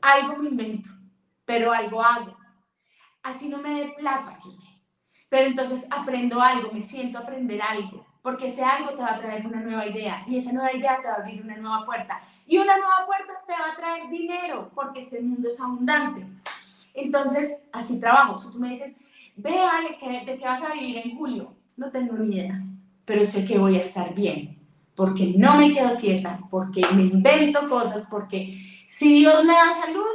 Algo 0.00 0.36
me 0.36 0.50
invento, 0.50 0.90
pero 1.44 1.72
algo 1.72 2.02
hago. 2.02 2.36
Así 3.22 3.48
no 3.48 3.58
me 3.58 3.80
dé 3.80 3.94
plata, 3.96 4.38
Kike 4.38 4.73
pero 5.34 5.46
entonces 5.48 5.84
aprendo 5.90 6.40
algo, 6.40 6.70
me 6.72 6.80
siento 6.80 7.18
a 7.18 7.22
aprender 7.22 7.60
algo, 7.60 8.06
porque 8.22 8.46
ese 8.46 8.62
algo 8.62 8.90
te 8.90 9.02
va 9.02 9.14
a 9.14 9.18
traer 9.18 9.44
una 9.44 9.58
nueva 9.58 9.84
idea 9.84 10.22
y 10.28 10.36
esa 10.36 10.52
nueva 10.52 10.72
idea 10.72 10.98
te 11.02 11.08
va 11.08 11.14
a 11.14 11.16
abrir 11.16 11.42
una 11.42 11.56
nueva 11.56 11.84
puerta 11.84 12.22
y 12.46 12.58
una 12.58 12.76
nueva 12.76 13.04
puerta 13.04 13.32
te 13.44 13.52
va 13.52 13.72
a 13.72 13.76
traer 13.76 14.08
dinero, 14.08 14.70
porque 14.76 15.00
este 15.00 15.20
mundo 15.20 15.48
es 15.48 15.60
abundante. 15.60 16.24
Entonces, 16.94 17.64
así 17.72 17.98
trabajo. 17.98 18.38
Si 18.38 18.52
tú 18.52 18.60
me 18.60 18.68
dices, 18.68 18.96
ve, 19.34 19.58
Ale, 19.58 19.98
¿de 20.24 20.38
qué 20.38 20.44
vas 20.44 20.62
a 20.62 20.72
vivir 20.72 20.98
en 20.98 21.16
julio? 21.16 21.52
No 21.76 21.90
tengo 21.90 22.14
ni 22.14 22.36
idea, 22.36 22.62
pero 23.04 23.24
sé 23.24 23.44
que 23.44 23.58
voy 23.58 23.74
a 23.74 23.80
estar 23.80 24.14
bien, 24.14 24.56
porque 24.94 25.34
no 25.36 25.56
me 25.56 25.72
quedo 25.72 25.96
quieta, 25.96 26.38
porque 26.48 26.82
me 26.94 27.02
invento 27.02 27.68
cosas, 27.68 28.06
porque 28.08 28.56
si 28.86 29.14
Dios 29.14 29.44
me 29.44 29.54
da 29.54 29.72
salud, 29.72 30.14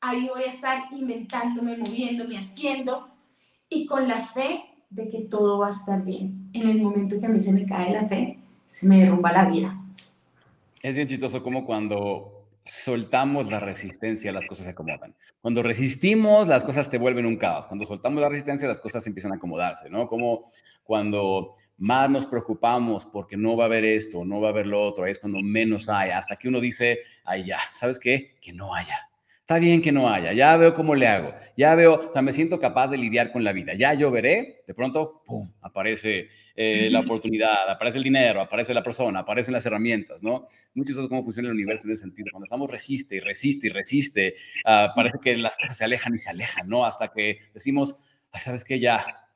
ahí 0.00 0.28
voy 0.28 0.42
a 0.42 0.46
estar 0.46 0.88
inventándome, 0.90 1.76
moviéndome, 1.76 2.36
haciendo, 2.36 3.15
y 3.68 3.86
con 3.86 4.08
la 4.08 4.20
fe 4.20 4.60
de 4.90 5.08
que 5.08 5.24
todo 5.24 5.58
va 5.58 5.68
a 5.68 5.70
estar 5.70 6.04
bien. 6.04 6.50
En 6.52 6.68
el 6.68 6.80
momento 6.80 7.18
que 7.20 7.26
a 7.26 7.28
mí 7.28 7.40
se 7.40 7.52
me 7.52 7.66
cae 7.66 7.92
la 7.92 8.06
fe, 8.06 8.38
se 8.66 8.86
me 8.86 9.00
derrumba 9.00 9.32
la 9.32 9.44
vida. 9.48 9.80
Es 10.82 10.94
bien 10.94 11.08
chistoso 11.08 11.42
como 11.42 11.66
cuando 11.66 12.36
soltamos 12.64 13.48
la 13.50 13.60
resistencia, 13.60 14.32
las 14.32 14.46
cosas 14.46 14.64
se 14.64 14.70
acomodan. 14.72 15.14
Cuando 15.40 15.62
resistimos, 15.62 16.48
las 16.48 16.64
cosas 16.64 16.90
te 16.90 16.98
vuelven 16.98 17.26
un 17.26 17.36
caos. 17.36 17.66
Cuando 17.66 17.86
soltamos 17.86 18.20
la 18.20 18.28
resistencia, 18.28 18.66
las 18.66 18.80
cosas 18.80 19.06
empiezan 19.06 19.32
a 19.32 19.36
acomodarse, 19.36 19.88
¿no? 19.88 20.08
Como 20.08 20.44
cuando 20.82 21.54
más 21.78 22.10
nos 22.10 22.26
preocupamos 22.26 23.06
porque 23.06 23.36
no 23.36 23.56
va 23.56 23.64
a 23.64 23.66
haber 23.66 23.84
esto, 23.84 24.24
no 24.24 24.40
va 24.40 24.48
a 24.48 24.50
haber 24.50 24.66
lo 24.66 24.82
otro, 24.82 25.04
ahí 25.04 25.12
es 25.12 25.18
cuando 25.18 25.40
menos 25.40 25.88
hay, 25.88 26.10
hasta 26.10 26.36
que 26.36 26.48
uno 26.48 26.60
dice, 26.60 27.00
ay 27.24 27.46
ya, 27.46 27.58
¿sabes 27.72 27.98
qué? 27.98 28.36
Que 28.40 28.52
no 28.52 28.74
haya. 28.74 29.08
Está 29.46 29.60
bien 29.60 29.80
que 29.80 29.92
no 29.92 30.10
haya, 30.10 30.32
ya 30.32 30.56
veo 30.56 30.74
cómo 30.74 30.96
le 30.96 31.06
hago, 31.06 31.32
ya 31.56 31.76
veo, 31.76 32.08
o 32.08 32.12
sea, 32.12 32.20
me 32.20 32.32
siento 32.32 32.58
capaz 32.58 32.88
de 32.88 32.98
lidiar 32.98 33.30
con 33.30 33.44
la 33.44 33.52
vida, 33.52 33.74
ya 33.74 33.94
yo 33.94 34.10
veré, 34.10 34.64
de 34.66 34.74
pronto, 34.74 35.22
¡pum!, 35.24 35.52
aparece 35.60 36.28
eh, 36.56 36.88
la 36.90 36.98
oportunidad, 36.98 37.70
aparece 37.70 37.98
el 37.98 38.02
dinero, 38.02 38.40
aparece 38.40 38.74
la 38.74 38.82
persona, 38.82 39.20
aparecen 39.20 39.54
las 39.54 39.64
herramientas, 39.64 40.24
¿no? 40.24 40.48
Muchos 40.74 40.96
de 40.96 41.08
cómo 41.08 41.22
funciona 41.22 41.48
el 41.48 41.54
universo 41.54 41.84
en 41.84 41.92
ese 41.92 42.02
sentido. 42.02 42.26
Cuando 42.32 42.42
estamos 42.42 42.68
resiste 42.68 43.14
y 43.14 43.20
resiste 43.20 43.68
y 43.68 43.70
resiste, 43.70 44.34
uh, 44.64 44.92
parece 44.96 45.18
que 45.22 45.36
las 45.36 45.56
cosas 45.56 45.76
se 45.76 45.84
alejan 45.84 46.12
y 46.12 46.18
se 46.18 46.28
alejan, 46.28 46.68
¿no? 46.68 46.84
Hasta 46.84 47.12
que 47.12 47.38
decimos, 47.54 47.96
¿sabes 48.42 48.64
qué? 48.64 48.80
Ya, 48.80 49.28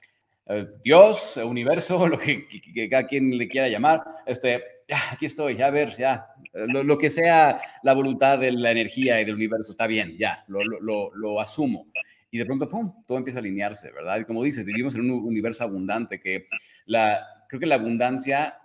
eh, 0.47 0.67
Dios, 0.83 1.37
universo, 1.37 2.09
lo 2.09 2.19
que, 2.19 2.49
que, 2.49 2.89
cada 2.89 3.07
quien 3.07 3.39
le 3.39 3.47
quiera 3.47 3.69
llamar, 3.69 4.03
este, 4.27 4.65
ya, 4.89 4.99
aquí 5.13 5.27
estoy, 5.27 5.55
ya 5.55 5.67
a 5.67 5.71
ver, 5.71 5.91
ya, 5.97 6.27
lo, 6.53 6.83
lo, 6.83 6.99
que 6.99 7.11
sea 7.11 7.61
la 7.83 7.95
voluntad 7.95 8.39
de 8.39 8.53
la 8.53 8.71
energía 8.71 9.21
y 9.21 9.25
del 9.25 9.35
universo, 9.37 9.73
está 9.73 9.87
bien, 9.87 10.17
ya, 10.19 10.45
lo, 10.49 10.63
lo, 10.65 11.15
lo, 11.15 11.41
asumo. 11.41 11.87
Y 12.31 12.39
de 12.39 12.47
pronto, 12.47 12.69
¡pum!, 12.69 12.93
todo 13.07 13.19
empieza 13.19 13.39
a 13.39 13.43
alinearse, 13.43 13.91
¿verdad? 13.93 14.21
Y 14.21 14.25
como 14.25 14.43
dices, 14.43 14.65
vivimos 14.65 14.95
en 14.95 15.11
un 15.11 15.25
universo 15.25 15.65
abundante 15.65 16.21
que 16.21 16.47
la, 16.87 17.21
creo 17.49 17.61
que 17.61 17.67
la 17.67 17.77
abundancia 17.77 18.57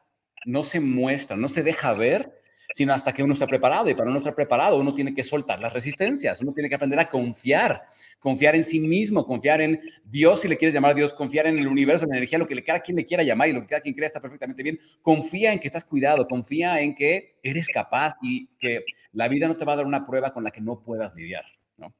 no 0.46 0.64
se 0.64 0.80
muestra, 0.80 1.36
no 1.36 1.50
se 1.50 1.64
deja 1.64 1.94
ver, 1.94 2.32
sino 2.76 2.94
hasta 2.94 3.14
que 3.14 3.24
uno 3.24 3.32
está 3.32 3.48
preparado. 3.48 3.90
Y 3.90 3.94
para 3.94 4.12
no 4.12 4.18
estar 4.18 4.36
preparado, 4.36 4.78
uno 4.78 4.94
tiene 4.94 5.14
que 5.14 5.24
soltar 5.24 5.62
las 5.62 5.72
resistencias, 5.72 6.42
uno 6.42 6.52
tiene 6.52 6.68
que 6.68 6.76
aprender 6.76 7.00
a 7.00 7.08
confiar, 7.08 7.86
confiar 8.20 8.54
en 8.54 8.66
sí 8.66 8.82
mismo, 8.82 9.26
confiar 9.26 9.62
en 9.62 9.80
Dios, 10.04 10.42
si 10.42 10.50
le 10.50 10.58
quieres 10.58 10.74
llamar 10.74 10.92
a 10.92 10.94
Dios, 10.94 11.14
confiar 11.14 11.48
en 11.48 11.58
el 11.58 11.70
universo, 11.70 12.04
en 12.04 12.10
la 12.10 12.18
energía, 12.18 12.38
lo 12.38 12.46
que 12.46 12.62
cada 12.62 12.82
quien 12.82 12.98
le 12.98 13.06
quiera 13.06 13.24
llamar 13.24 13.48
y 13.48 13.54
lo 13.54 13.62
que 13.62 13.68
cada 13.68 13.82
quien 13.82 13.96
crea 13.96 14.08
está 14.08 14.20
perfectamente 14.20 14.62
bien. 14.62 14.78
Confía 15.02 15.54
en 15.54 15.60
que 15.60 15.68
estás 15.68 15.86
cuidado, 15.86 16.28
confía 16.28 16.82
en 16.82 16.94
que 16.94 17.38
eres 17.42 17.70
capaz 17.70 18.18
y 18.22 18.48
que 18.60 18.84
la 19.14 19.30
vida 19.30 19.48
no 19.48 19.56
te 19.56 19.64
va 19.64 19.72
a 19.72 19.78
dar 19.78 19.86
una 19.86 20.06
prueba 20.06 20.34
con 20.34 20.44
la 20.44 20.52
que 20.52 20.60
no 20.60 20.82
puedas 20.82 21.16
lidiar. 21.16 21.46
¿no? 21.78 21.94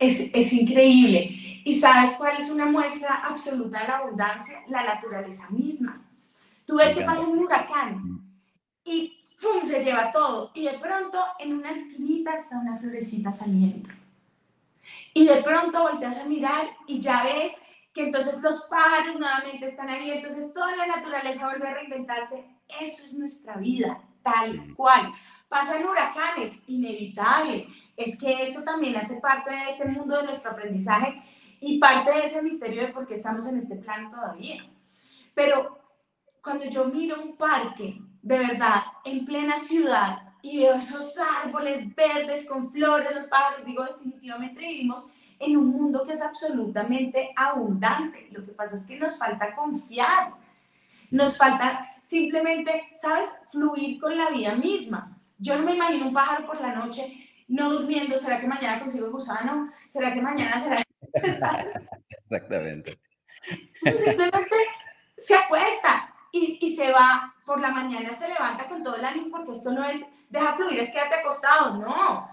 Es, 0.00 0.20
es 0.34 0.52
increíble. 0.52 1.30
¿Y 1.64 1.78
sabes 1.78 2.14
cuál 2.18 2.38
es 2.40 2.50
una 2.50 2.66
muestra 2.66 3.24
absoluta 3.24 3.82
de 3.82 3.86
la 3.86 3.98
abundancia? 3.98 4.64
La 4.66 4.82
naturaleza 4.82 5.48
misma. 5.50 6.10
Tú 6.66 6.78
ves 6.78 6.92
que 6.92 7.04
pasa 7.04 7.22
un 7.22 7.38
huracán 7.38 8.20
y 8.84 9.19
¡pum! 9.40 9.62
se 9.66 9.82
lleva 9.82 10.12
todo. 10.12 10.50
Y 10.54 10.64
de 10.64 10.78
pronto 10.78 11.22
en 11.38 11.54
una 11.54 11.70
esquinita 11.70 12.36
está 12.36 12.58
una 12.58 12.76
florecita 12.78 13.32
saliendo. 13.32 13.90
Y 15.14 15.26
de 15.26 15.42
pronto 15.42 15.82
volteas 15.82 16.18
a 16.18 16.24
mirar 16.24 16.68
y 16.86 17.00
ya 17.00 17.22
ves 17.22 17.52
que 17.92 18.04
entonces 18.04 18.40
los 18.40 18.62
pájaros 18.62 19.18
nuevamente 19.18 19.66
están 19.66 19.88
ahí, 19.88 20.10
entonces 20.10 20.52
toda 20.52 20.76
la 20.76 20.86
naturaleza 20.86 21.46
vuelve 21.46 21.68
a 21.68 21.74
reinventarse. 21.74 22.44
Eso 22.80 23.04
es 23.04 23.18
nuestra 23.18 23.56
vida, 23.56 24.00
tal 24.22 24.74
cual. 24.76 25.12
Pasan 25.48 25.84
huracanes, 25.84 26.58
inevitable. 26.68 27.66
Es 27.96 28.16
que 28.18 28.44
eso 28.44 28.62
también 28.62 28.96
hace 28.96 29.16
parte 29.16 29.50
de 29.50 29.70
este 29.70 29.86
mundo 29.86 30.16
de 30.16 30.24
nuestro 30.24 30.52
aprendizaje 30.52 31.20
y 31.60 31.78
parte 31.78 32.12
de 32.12 32.24
ese 32.24 32.42
misterio 32.42 32.82
de 32.82 32.92
por 32.92 33.06
qué 33.06 33.14
estamos 33.14 33.46
en 33.46 33.58
este 33.58 33.76
plano 33.76 34.10
todavía. 34.10 34.64
Pero 35.34 35.78
cuando 36.40 36.66
yo 36.66 36.86
miro 36.86 37.20
un 37.20 37.36
parque, 37.36 38.00
de 38.22 38.38
verdad, 38.38 38.84
en 39.04 39.24
plena 39.24 39.58
ciudad, 39.58 40.22
y 40.42 40.58
veo 40.58 40.74
esos 40.74 41.14
árboles 41.18 41.94
verdes 41.94 42.46
con 42.48 42.70
flores, 42.72 43.14
los 43.14 43.26
pájaros, 43.26 43.64
digo, 43.64 43.84
definitivamente 43.84 44.60
vivimos 44.60 45.12
en 45.38 45.56
un 45.56 45.68
mundo 45.68 46.04
que 46.04 46.12
es 46.12 46.22
absolutamente 46.22 47.30
abundante. 47.36 48.28
Lo 48.30 48.44
que 48.44 48.52
pasa 48.52 48.76
es 48.76 48.86
que 48.86 48.96
nos 48.96 49.18
falta 49.18 49.54
confiar, 49.54 50.32
nos 51.10 51.36
falta 51.36 51.86
simplemente, 52.02 52.88
¿sabes?, 52.94 53.30
fluir 53.50 54.00
con 54.00 54.16
la 54.16 54.30
vida 54.30 54.54
misma. 54.54 55.18
Yo 55.38 55.56
no 55.56 55.64
me 55.64 55.74
imagino 55.74 56.06
un 56.06 56.12
pájaro 56.12 56.46
por 56.46 56.60
la 56.60 56.74
noche 56.74 57.26
no 57.50 57.68
durmiendo, 57.68 58.16
¿será 58.16 58.40
que 58.40 58.46
mañana 58.46 58.78
consigo 58.78 59.06
el 59.06 59.12
gusano? 59.12 59.70
¿Será 59.88 60.14
que 60.14 60.22
mañana 60.22 60.56
será? 60.58 60.82
Exactamente. 62.24 62.96
Simplemente 63.66 64.54
se 65.16 65.34
acuesta 65.34 66.09
y, 66.32 66.76
se 66.76 66.92
va, 66.92 67.34
por 67.44 67.60
la 67.60 67.70
mañana 67.70 68.10
se 68.16 68.28
levanta 68.28 68.68
con 68.68 68.82
todo 68.82 68.96
el 68.96 69.04
ánimo 69.04 69.30
porque 69.30 69.52
esto 69.52 69.72
no 69.72 69.84
es 69.84 70.04
deja 70.30 70.54
fluir, 70.54 70.78
es 70.78 70.90
quédate 70.90 71.16
acostado. 71.16 71.76
No, 71.76 72.28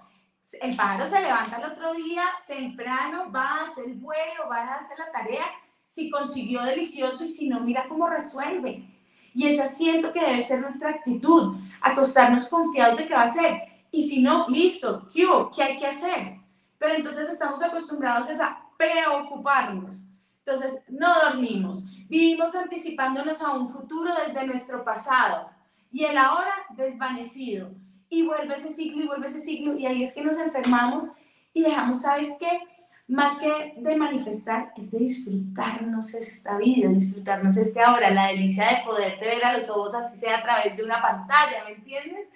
el 0.62 0.76
pájaro 0.76 1.08
se 1.08 1.22
levanta 1.22 1.58
el 1.58 1.72
otro 1.72 1.94
día 1.94 2.24
temprano, 2.48 3.32
va 3.32 3.44
a 3.44 3.68
hacer 3.68 3.86
el 3.86 3.96
vuelo, 3.96 4.48
va 4.50 4.58
a 4.58 4.76
hacer 4.76 4.98
la 4.98 5.12
tarea, 5.12 5.46
si 5.84 6.10
consiguió 6.10 6.62
delicioso 6.64 7.26
y 7.26 7.28
si 7.28 7.50
no, 7.50 7.60
mira 7.62 7.88
cómo 7.90 8.08
resuelve. 8.08 8.88
Y 9.34 9.48
esa 9.48 9.66
siento 9.66 10.12
que 10.12 10.22
debe 10.22 10.42
ser 10.42 10.62
nuestra 10.62 10.90
actitud, 10.90 11.58
acostarnos 11.82 12.48
confiados 12.50 12.98
de 12.98 13.06
que 13.06 13.14
va 13.14 13.22
a 13.22 13.26
hacer. 13.26 13.62
Y 13.92 14.08
si 14.08 14.22
no, 14.22 14.48
listo, 14.50 15.08
¿qué, 15.14 15.26
¿qué 15.56 15.64
hay 15.64 15.78
que 15.78 15.88
hacer? 15.88 16.38
Pero 16.78 16.94
entonces 16.94 17.30
estamos 17.30 17.62
acostumbrados 17.62 18.30
a 18.40 18.64
preocuparnos. 18.78 20.10
Entonces, 20.48 20.82
no 20.88 21.14
dormimos. 21.26 21.86
Vivimos 22.08 22.56
anticipándonos 22.56 23.42
a 23.42 23.52
un 23.52 23.70
futuro 23.70 24.14
desde 24.26 24.48
nuestro 24.48 24.86
pasado 24.86 25.50
y 25.92 26.06
el 26.06 26.18
ahora 26.18 26.54
desvanecido. 26.70 27.72
Y 28.08 28.26
vuelve 28.26 28.56
ese 28.56 28.70
ciclo 28.70 29.04
y 29.04 29.08
vuelve 29.08 29.28
ese 29.28 29.42
ciclo 29.42 29.78
y 29.78 29.86
ahí 29.86 30.04
es 30.04 30.14
que 30.14 30.22
nos 30.22 30.38
enfermamos 30.38 31.12
y 31.52 31.64
dejamos, 31.64 32.02
¿sabes 32.02 32.30
qué? 32.40 32.62
Más 33.10 33.38
que 33.40 33.74
de 33.76 33.96
manifestar, 33.98 34.72
es 34.78 34.90
de 34.90 35.00
disfrutarnos 35.00 36.14
esta 36.14 36.58
vida, 36.58 36.88
disfrutarnos 36.88 37.58
este 37.58 37.82
ahora, 37.82 38.10
la 38.10 38.28
delicia 38.28 38.70
de 38.70 38.86
poderte 38.86 39.28
ver 39.28 39.44
a 39.44 39.52
los 39.52 39.70
ojos, 39.70 39.96
así 39.96 40.16
sea 40.16 40.38
a 40.38 40.44
través 40.44 40.78
de 40.78 40.84
una 40.84 41.02
pantalla, 41.02 41.66
¿me 41.66 41.72
entiendes? 41.72 42.32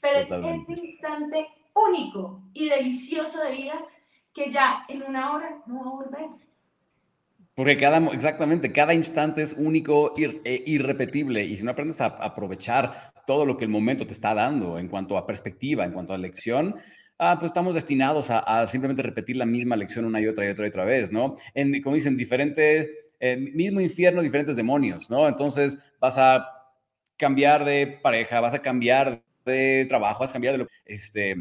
Pero 0.00 0.20
es 0.20 0.30
este 0.30 0.72
instante 0.72 1.48
único 1.74 2.42
y 2.52 2.68
delicioso 2.68 3.40
de 3.40 3.50
vida 3.50 3.74
que 4.32 4.52
ya 4.52 4.84
en 4.86 5.02
una 5.02 5.32
hora 5.32 5.58
no 5.66 5.80
va 5.80 5.86
a 5.86 5.94
volver. 5.94 6.45
Porque 7.56 7.78
cada, 7.78 7.96
exactamente, 8.12 8.70
cada 8.70 8.92
instante 8.92 9.40
es 9.40 9.54
único 9.54 10.12
e 10.18 10.62
irrepetible. 10.66 11.42
Y 11.42 11.56
si 11.56 11.64
no 11.64 11.70
aprendes 11.70 12.02
a 12.02 12.04
aprovechar 12.04 13.14
todo 13.26 13.46
lo 13.46 13.56
que 13.56 13.64
el 13.64 13.70
momento 13.70 14.06
te 14.06 14.12
está 14.12 14.34
dando 14.34 14.78
en 14.78 14.88
cuanto 14.88 15.16
a 15.16 15.26
perspectiva, 15.26 15.86
en 15.86 15.92
cuanto 15.92 16.12
a 16.12 16.18
lección, 16.18 16.76
ah, 17.18 17.36
pues 17.38 17.48
estamos 17.48 17.72
destinados 17.72 18.26
a, 18.28 18.68
simplemente 18.68 19.02
repetir 19.02 19.36
la 19.36 19.46
misma 19.46 19.74
lección 19.74 20.04
una 20.04 20.20
y 20.20 20.26
otra 20.26 20.44
y 20.44 20.50
otra 20.50 20.66
y 20.66 20.68
otra 20.68 20.84
vez, 20.84 21.10
¿no? 21.10 21.36
En, 21.54 21.80
como 21.82 21.96
dicen, 21.96 22.18
diferentes, 22.18 22.90
mismo 23.54 23.80
infierno, 23.80 24.20
diferentes 24.20 24.56
demonios, 24.56 25.08
¿no? 25.08 25.26
Entonces 25.26 25.78
vas 25.98 26.18
a 26.18 26.46
cambiar 27.16 27.64
de 27.64 27.98
pareja, 28.02 28.40
vas 28.40 28.52
a 28.52 28.60
cambiar 28.60 29.22
de 29.46 29.86
trabajo, 29.88 30.20
vas 30.20 30.30
a 30.30 30.34
cambiar 30.34 30.52
de 30.52 30.58
lo 30.58 30.68
este, 30.84 31.36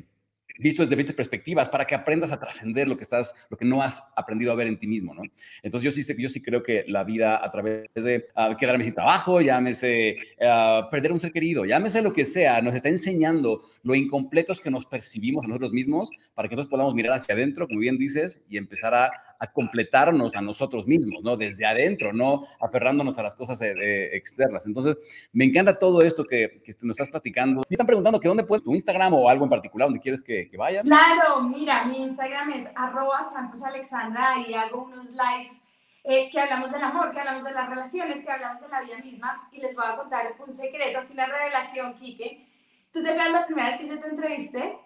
visto 0.58 0.82
desde 0.82 0.92
diferentes 0.92 1.16
perspectivas 1.16 1.70
para 1.70 1.86
que 1.86 1.96
aprendas 1.96 2.32
a 2.32 2.40
trascender 2.40 2.88
lo 2.88 2.98
que 2.98 3.04
estás, 3.04 3.34
lo 3.50 3.58
que 3.58 3.66
no 3.66 3.82
has 3.82 4.04
aprendido 4.16 4.52
a 4.52 4.56
ver 4.56 4.68
en 4.68 4.78
ti 4.78 4.88
mismo, 4.88 5.14
¿no? 5.14 5.24
Entonces 5.64 5.84
yo 5.84 5.92
sí, 5.92 6.16
yo 6.18 6.30
sí 6.30 6.42
creo 6.42 6.64
que 6.64 6.86
la 6.88 7.04
vida 7.04 7.44
a 7.44 7.50
través 7.50 7.90
de 7.94 8.28
uh, 8.36 8.56
quedarme 8.56 8.84
sin 8.84 8.94
trabajo, 8.94 9.42
llámese 9.42 10.18
uh, 10.40 10.90
perder 10.90 11.12
un 11.12 11.20
ser 11.20 11.32
querido, 11.32 11.66
llámese 11.66 12.02
lo 12.02 12.14
que 12.14 12.26
sea, 12.26 12.62
nos 12.62 12.76
está 12.76 12.90
enseñando 12.90 13.62
lo 13.84 13.96
incompletos 13.96 14.60
que 14.60 14.72
nos 14.72 14.86
percibimos 14.86 15.46
a 15.46 15.48
nosotros 15.48 15.74
mismos 15.74 16.10
para 16.34 16.48
que 16.48 16.56
nosotros 16.56 16.72
podamos 16.72 16.96
mirar 16.96 17.14
hacia 17.14 17.36
adentro, 17.36 17.68
como 17.68 17.80
bien 17.80 17.98
dices, 17.98 18.46
y 18.50 18.58
empezar 18.58 18.94
a, 18.94 19.12
a 19.40 19.52
completarnos 19.52 20.36
a 20.36 20.42
nosotros 20.42 20.88
mismos, 20.88 21.24
¿no? 21.24 21.38
Desde 21.38 21.66
adentro, 21.66 22.14
no 22.14 22.42
aferrándonos 22.60 23.18
a 23.18 23.24
las 23.24 23.36
cosas 23.36 23.62
eh, 23.62 23.74
eh, 23.80 24.10
externas. 24.14 24.66
Entonces, 24.66 24.98
me 25.34 25.46
encanta 25.46 25.78
todo 25.78 26.02
esto 26.02 26.26
que, 26.26 26.62
que 26.64 26.74
nos 26.84 26.98
estás 26.98 27.10
platicando. 27.10 27.64
Si 27.68 27.74
están 27.74 27.88
preguntando 27.88 28.20
que 28.20 28.28
dónde 28.28 28.46
puedes 28.46 28.64
tu 28.64 28.74
Instagram 28.74 29.14
o 29.14 29.30
algo 29.30 29.46
en 29.46 29.50
particular 29.50 29.88
donde 29.88 30.00
quieres 30.00 30.24
que, 30.24 30.50
que 30.50 30.58
vayan. 30.58 30.86
Claro, 30.86 31.44
mira, 31.44 31.86
mi 31.86 32.04
Instagram 32.04 32.52
es 32.52 32.68
arroba 32.76 33.26
santosalexandra 33.32 34.48
y 34.48 34.54
hago 34.54 34.84
unos 34.84 35.10
lives 35.10 35.62
eh, 36.04 36.30
que 36.30 36.40
hablamos 36.40 36.72
del 36.72 36.84
amor, 36.84 37.12
que 37.12 37.20
hablamos 37.20 37.44
de 37.44 37.52
las 37.52 37.68
relaciones, 37.68 38.24
que 38.24 38.32
hablamos 38.32 38.62
de 38.62 38.70
la 38.70 38.82
vida 38.82 38.98
misma 39.00 39.50
y 39.52 39.60
les 39.60 39.76
voy 39.76 39.86
a 39.88 39.98
contar 39.98 40.36
un 40.38 40.52
secreto, 40.54 41.00
aquí 41.00 41.14
una 41.14 41.26
revelación, 41.26 41.96
Quique. 41.96 42.46
¿Tú 42.92 43.02
te 43.02 43.10
acuerdas 43.10 43.32
la 43.32 43.46
primera 43.48 43.70
vez 43.70 43.78
que 43.78 43.88
yo 43.88 44.00
te 44.00 44.08
entrevisté? 44.08 44.78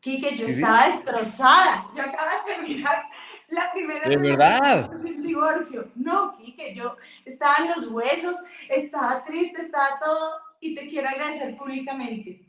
Quique, 0.00 0.36
yo 0.36 0.46
estaba 0.46 0.86
destrozada. 0.86 1.86
Yo 1.94 2.02
acabo 2.02 2.30
de 2.30 2.54
terminar 2.54 3.04
la 3.48 3.72
primera 3.72 4.08
¿De 4.08 4.16
verdad? 4.16 4.90
del 4.90 5.22
divorcio. 5.22 5.90
No, 5.94 6.36
Kike, 6.36 6.74
yo 6.74 6.96
estaba 7.24 7.56
en 7.64 7.68
los 7.70 7.90
huesos, 7.90 8.36
estaba 8.68 9.24
triste, 9.24 9.62
estaba 9.62 9.98
todo, 9.98 10.32
y 10.60 10.74
te 10.74 10.86
quiero 10.86 11.08
agradecer 11.08 11.56
públicamente, 11.56 12.42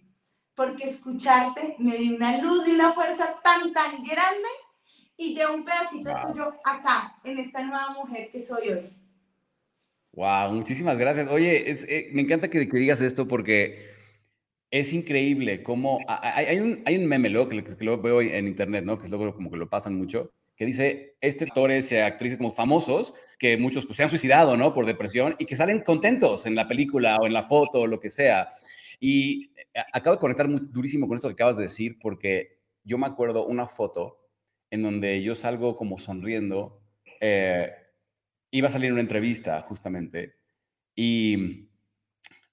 porque 0.56 0.84
escucharte 0.84 1.76
me 1.80 1.98
dio 1.98 2.16
una 2.16 2.38
luz 2.40 2.68
y 2.68 2.72
una 2.72 2.92
fuerza 2.92 3.40
tan, 3.44 3.72
tan 3.74 4.04
grande, 4.04 4.50
y 5.16 5.34
llevo 5.34 5.54
un 5.54 5.66
pedacito 5.66 6.12
tuyo 6.28 6.54
acá, 6.64 7.18
en 7.24 7.40
esta 7.40 7.62
nueva 7.62 7.92
mujer 7.92 8.30
que 8.32 8.40
soy 8.40 8.70
hoy. 8.70 8.94
Wow, 10.14 10.52
muchísimas 10.52 10.98
gracias. 10.98 11.28
Oye, 11.28 11.70
es, 11.70 11.84
eh, 11.88 12.10
me 12.14 12.22
encanta 12.24 12.50
que, 12.50 12.68
que, 12.68 12.78
digas 12.78 13.00
esto 13.00 13.28
porque 13.28 13.90
es 14.72 14.94
increíble 14.94 15.64
cómo 15.64 16.00
hay, 16.08 16.46
hay, 16.46 16.60
un, 16.60 16.82
hay 16.86 16.98
un 16.98 17.08
meme 17.08 17.30
luego 17.30 17.50
que, 17.50 17.64
que, 17.64 17.86
lo 17.86 18.02
veo 18.02 18.22
en 18.22 18.48
internet, 18.48 18.86
¿no? 18.86 18.98
Que 18.98 19.06
es 19.06 19.10
luego 19.10 19.34
como 19.34 19.50
que 19.50 19.58
lo 19.58 19.70
pasan 19.70 19.96
mucho, 19.96 20.32
que 20.60 20.66
dice, 20.66 21.16
este 21.22 21.46
actores 21.46 21.90
y 21.92 21.96
actrices 21.96 22.38
como 22.38 22.52
famosos, 22.52 23.14
que 23.40 23.58
muchos 23.58 23.86
pues, 23.86 23.96
se 23.96 24.04
han 24.04 24.10
suicidado, 24.10 24.58
¿no? 24.58 24.74
Por 24.74 24.86
depresión 24.86 25.34
y 25.40 25.46
que 25.46 25.56
salen 25.56 25.80
contentos 25.80 26.46
en 26.46 26.54
la 26.54 26.68
película 26.68 27.18
o 27.18 27.26
en 27.26 27.32
la 27.32 27.44
foto 27.44 27.80
o 27.80 27.88
lo 27.88 28.02
que 28.02 28.10
sea. 28.10 28.50
Y 29.00 29.54
eh, 29.56 29.82
acabo 29.94 30.18
de 30.18 30.20
conectar 30.20 30.50
muy 30.50 30.60
durísimo 30.62 31.08
con 31.08 31.16
esto 31.16 31.30
que 31.30 31.34
acabas 31.34 31.56
de 31.56 31.64
decir 31.64 31.98
porque 32.02 32.60
yo 32.84 32.98
me 32.98 33.08
acuerdo 33.08 33.46
una 33.46 33.68
foto 33.68 34.20
en 34.70 34.84
donde 34.84 35.24
yo 35.24 35.34
salgo 35.34 35.78
como 35.78 35.98
sonriendo. 35.98 36.82
Eh, 37.22 37.72
iba 38.52 38.68
a 38.68 38.72
salir 38.72 38.92
una 38.92 39.02
entrevista 39.02 39.62
justamente 39.62 40.34
y 40.94 41.70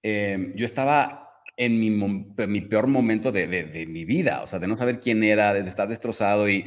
eh, 0.04 0.52
yo 0.54 0.64
estaba 0.64 1.25
en 1.56 1.80
mi, 1.80 1.90
mi 1.90 2.60
peor 2.62 2.86
momento 2.86 3.32
de, 3.32 3.46
de, 3.48 3.64
de, 3.64 3.86
mi 3.86 4.04
vida, 4.04 4.42
o 4.42 4.46
sea, 4.46 4.58
de 4.58 4.68
no 4.68 4.76
saber 4.76 5.00
quién 5.00 5.24
era, 5.24 5.54
de 5.54 5.68
estar 5.68 5.88
destrozado 5.88 6.48
y 6.48 6.66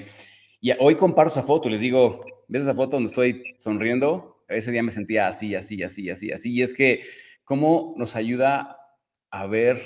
y 0.62 0.72
hoy 0.80 0.96
comparo 0.96 1.30
esa 1.30 1.44
foto, 1.44 1.70
les 1.70 1.80
digo, 1.80 2.20
¿ves 2.48 2.64
esa 2.64 2.76
foto 2.76 2.98
donde 2.98 3.08
estoy 3.08 3.44
sonriendo? 3.58 4.44
Ese 4.50 4.72
día 4.72 4.84
me 4.84 4.92
sentía 4.92 5.28
así, 5.28 5.56
así, 5.56 5.82
así, 5.84 6.10
así, 6.10 6.32
así. 6.32 6.54
Y 6.54 6.62
es 6.62 6.74
que 6.74 7.02
cómo 7.46 7.94
nos 7.98 8.16
ayuda 8.16 8.78
a 9.32 9.48
ver 9.48 9.80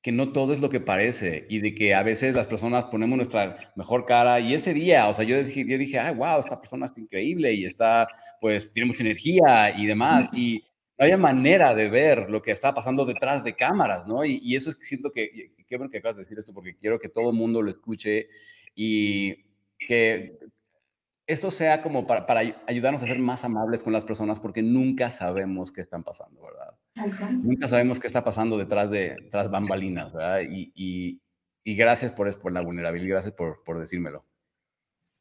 que 0.00 0.12
no 0.12 0.32
todo 0.32 0.54
es 0.54 0.60
lo 0.60 0.70
que 0.70 0.80
parece 0.80 1.46
y 1.50 1.58
de 1.60 1.74
que 1.74 1.92
a 1.94 2.02
veces 2.02 2.34
las 2.34 2.46
personas 2.46 2.86
ponemos 2.86 3.16
nuestra 3.16 3.72
mejor 3.74 4.06
cara 4.06 4.38
y 4.40 4.54
ese 4.54 4.72
día, 4.72 5.08
o 5.08 5.14
sea, 5.14 5.24
yo 5.24 5.42
dije, 5.42 5.66
yo 5.68 5.76
dije, 5.76 5.98
ay, 5.98 6.14
wow, 6.14 6.40
esta 6.40 6.60
persona 6.60 6.86
está 6.86 7.00
increíble 7.00 7.52
y 7.52 7.64
está, 7.64 8.08
pues, 8.40 8.72
tiene 8.72 8.86
mucha 8.86 9.02
energía 9.02 9.74
y 9.76 9.84
demás. 9.84 10.30
Y 10.32 10.64
no 10.98 11.04
había 11.04 11.18
manera 11.18 11.74
de 11.74 11.90
ver 11.90 12.30
lo 12.30 12.40
que 12.42 12.52
está 12.52 12.74
pasando 12.74 13.04
detrás 13.04 13.44
de 13.44 13.54
cámaras, 13.54 14.06
¿no? 14.06 14.24
Y, 14.24 14.40
y 14.42 14.56
eso 14.56 14.70
es 14.70 14.76
que 14.76 14.84
siento 14.84 15.12
que, 15.12 15.52
qué 15.66 15.76
bueno 15.76 15.90
que 15.90 15.98
acabas 15.98 16.16
de 16.16 16.22
decir 16.22 16.38
esto 16.38 16.54
porque 16.54 16.76
quiero 16.76 16.98
que 16.98 17.08
todo 17.08 17.30
el 17.30 17.36
mundo 17.36 17.60
lo 17.60 17.70
escuche 17.70 18.28
y 18.74 19.44
que 19.78 20.38
esto 21.26 21.50
sea 21.50 21.82
como 21.82 22.06
para, 22.06 22.24
para, 22.24 22.40
ayudarnos 22.66 23.02
a 23.02 23.06
ser 23.06 23.18
más 23.18 23.44
amables 23.44 23.82
con 23.82 23.92
las 23.92 24.04
personas 24.04 24.40
porque 24.40 24.62
nunca 24.62 25.10
sabemos 25.10 25.72
qué 25.72 25.80
están 25.80 26.04
pasando, 26.04 26.40
¿verdad? 26.42 27.32
Nunca 27.42 27.68
sabemos 27.68 28.00
qué 28.00 28.06
está 28.06 28.24
pasando 28.24 28.56
detrás 28.56 28.90
de 28.90 29.16
tras 29.30 29.50
bambalinas, 29.50 30.14
¿verdad? 30.14 30.42
Y, 30.48 30.72
y, 30.74 31.20
y 31.64 31.74
gracias 31.74 32.12
por, 32.12 32.38
por 32.40 32.52
la 32.52 32.62
vulnerabilidad, 32.62 33.16
gracias 33.16 33.34
por, 33.34 33.62
por 33.64 33.78
decírmelo. 33.80 34.20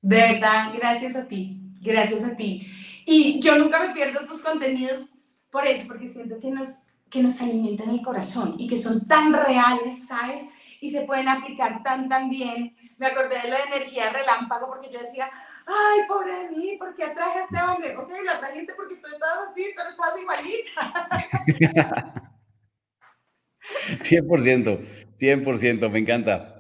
De 0.02 0.18
verdad, 0.18 0.72
gracias 0.76 1.16
a 1.16 1.28
ti, 1.28 1.60
gracias 1.82 2.24
a 2.24 2.36
ti. 2.36 2.68
Y 3.06 3.42
yo 3.42 3.58
nunca 3.58 3.86
me 3.86 3.94
pierdo 3.94 4.24
tus 4.26 4.42
contenidos 4.42 5.15
por 5.56 5.66
eso, 5.66 5.88
porque 5.88 6.06
siento 6.06 6.38
que 6.38 6.52
nos, 6.52 6.82
que 7.10 7.24
nos 7.24 7.40
alimentan 7.40 7.90
el 7.90 8.02
corazón 8.02 8.56
y 8.58 8.68
que 8.68 8.76
son 8.76 9.08
tan 9.08 9.32
reales, 9.32 10.06
¿sabes? 10.06 10.42
Y 10.82 10.92
se 10.92 11.04
pueden 11.04 11.30
aplicar 11.30 11.82
tan, 11.82 12.10
tan 12.10 12.30
bien 12.30 12.76
me 12.98 13.08
acordé 13.08 13.42
de 13.42 13.48
lo 13.48 13.56
de 13.56 13.64
energía 13.64 14.12
relámpago 14.12 14.68
porque 14.68 14.92
yo 14.92 15.00
decía, 15.00 15.30
ay, 15.66 16.02
pobre 16.10 16.34
de 16.34 16.52
mí, 16.52 16.76
¿por 16.78 16.94
qué 16.94 17.06
atraje 17.06 17.40
a 17.40 17.44
este 17.44 17.62
hombre? 17.62 17.96
Ok, 17.96 18.10
lo 18.10 18.38
trajiste 18.38 18.74
porque 18.76 18.96
tú 18.96 19.08
estabas 19.08 19.50
así, 19.52 19.74
tú 19.74 19.82
estabas 19.90 20.20
igualita. 20.22 20.94
100%, 24.04 24.80
100%, 25.18 25.90
me 25.90 26.00
encanta. 26.00 26.55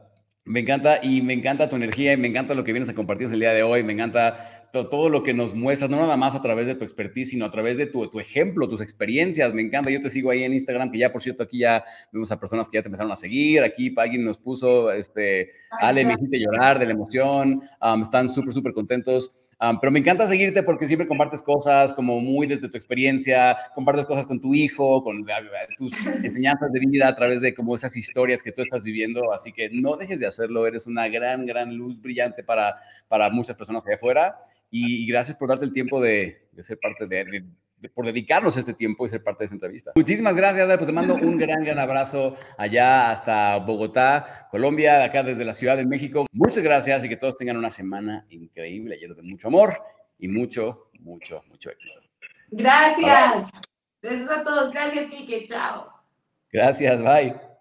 Me 0.48 0.60
encanta 0.60 1.00
y 1.02 1.24
me 1.24 1.34
encanta 1.34 1.68
tu 1.68 1.76
energía 1.76 2.14
y 2.14 2.18
me 2.18 2.28
encanta 2.28 2.54
lo 2.54 2.64
que 2.64 2.72
vienes 2.72 2.88
a 2.88 2.94
compartir 2.94 3.28
el 3.34 3.40
día 3.40 3.52
de 3.52 3.64
hoy. 3.64 3.84
Me 3.84 3.94
encanta 3.94 4.70
todo 4.72 5.10
lo 5.10 5.24
que 5.24 5.34
nos 5.34 5.56
muestras, 5.56 5.90
no 5.90 5.98
nada 5.98 6.18
más 6.18 6.36
a 6.36 6.42
través 6.42 6.68
de 6.68 6.76
tu 6.76 6.84
expertise, 6.84 7.30
sino 7.30 7.46
a 7.46 7.50
través 7.50 7.78
de 7.78 7.88
tu, 7.88 8.08
tu, 8.10 8.20
ejemplo, 8.20 8.70
tus 8.70 8.80
experiencias. 8.80 9.54
Me 9.56 9.64
encanta. 9.64 9.90
Yo 9.90 10.00
te 10.02 10.10
sigo 10.12 10.30
ahí 10.30 10.44
en 10.44 10.54
Instagram, 10.54 10.92
que 10.92 11.00
ya, 11.00 11.12
por 11.12 11.24
cierto, 11.24 11.44
aquí 11.44 11.60
ya 11.60 11.84
vemos 12.12 12.32
a 12.32 12.40
personas 12.40 12.70
que 12.70 12.78
ya 12.78 12.84
te 12.84 12.90
empezaron 12.90 13.12
a 13.12 13.16
seguir. 13.16 13.64
Aquí 13.64 13.92
alguien 13.98 14.24
nos 14.24 14.38
puso, 14.38 14.92
este, 14.92 15.52
Ale, 15.82 16.06
me 16.06 16.14
hiciste 16.14 16.40
llorar 16.40 16.78
de 16.78 16.86
la 16.86 16.92
emoción. 16.92 17.62
Um, 17.82 18.04
están 18.04 18.30
súper, 18.30 18.54
súper 18.54 18.74
contentos 18.74 19.36
pero 19.60 19.92
me 19.92 20.00
encanta 20.00 20.28
seguirte 20.28 20.64
porque 20.64 20.88
siempre 20.88 21.08
compartes 21.08 21.42
cosas 21.42 21.94
como 21.94 22.20
muy 22.20 22.48
desde 22.48 22.70
tu 22.70 22.78
experiencia, 22.78 23.58
compartes 23.74 24.06
cosas 24.06 24.28
con 24.28 24.40
tu 24.42 24.54
hijo, 24.54 25.04
con 25.04 25.26
tus 25.78 25.94
enseñanzas 26.24 26.72
de 26.72 26.80
vida 26.82 27.08
a 27.08 27.16
través 27.16 27.42
de 27.42 27.54
como 27.56 27.76
esas 27.76 27.96
historias 27.96 28.44
que 28.44 28.52
tú 28.52 28.62
estás 28.62 28.84
viviendo. 28.84 29.32
Así 29.32 29.52
que 29.52 29.70
no 29.72 29.96
dejes 29.96 30.20
de 30.20 30.28
hacerlo. 30.28 30.68
Eres 30.68 30.88
una 30.88 31.08
gran, 31.08 31.46
gran 31.46 31.76
luz 31.76 32.02
brillante 32.02 32.44
para, 32.44 32.76
para 33.08 33.30
muchas 33.30 33.56
personas 33.56 33.86
allá 33.86 33.96
afuera. 33.96 34.38
Y, 34.70 35.04
y 35.04 35.08
gracias 35.08 35.38
por 35.38 35.50
darte 35.50 35.66
el 35.66 35.74
tiempo 35.74 36.02
de, 36.02 36.48
de 36.52 36.64
ser 36.64 36.78
parte 36.80 37.08
de, 37.08 37.24
de 37.26 37.46
por 37.94 38.06
dedicarnos 38.06 38.58
este 38.58 38.74
tiempo 38.74 39.06
y 39.06 39.10
ser 39.10 39.24
parte 39.24 39.40
de 39.40 39.46
esta 39.46 39.56
entrevista. 39.56 39.92
Muchísimas 39.96 40.36
gracias, 40.36 40.68
pues 40.68 40.88
te 40.88 40.94
mando 40.94 41.16
un 41.16 41.38
gran, 41.38 41.64
gran 41.64 41.80
abrazo 41.80 42.36
allá 42.58 43.12
hasta 43.12 43.58
Bogotá, 43.58 44.48
Colombia, 44.52 44.98
de 45.00 45.04
acá 45.06 45.24
desde 45.24 45.46
la 45.46 45.54
Ciudad 45.54 45.78
de 45.78 45.86
México. 45.86 46.26
Muchas 46.32 46.64
gracias 46.64 47.06
y 47.06 47.10
que 47.10 47.18
todos 47.18 47.38
tengan 47.38 47.58
una 47.58 47.70
semana 47.70 48.26
increíble, 48.30 48.98
lleno 48.98 49.16
de 49.16 49.24
mucho 49.24 49.48
amor 49.48 49.82
y 50.20 50.28
mucho, 50.28 50.90
mucho, 51.00 51.44
mucho 51.48 51.70
éxito. 51.70 52.00
Gracias. 52.52 53.50
Besos 54.02 54.30
a 54.30 54.44
todos. 54.44 54.72
Gracias, 54.72 55.08
Kike. 55.08 55.48
Chao. 55.48 55.92
Gracias. 56.52 57.02
Bye. 57.02 57.55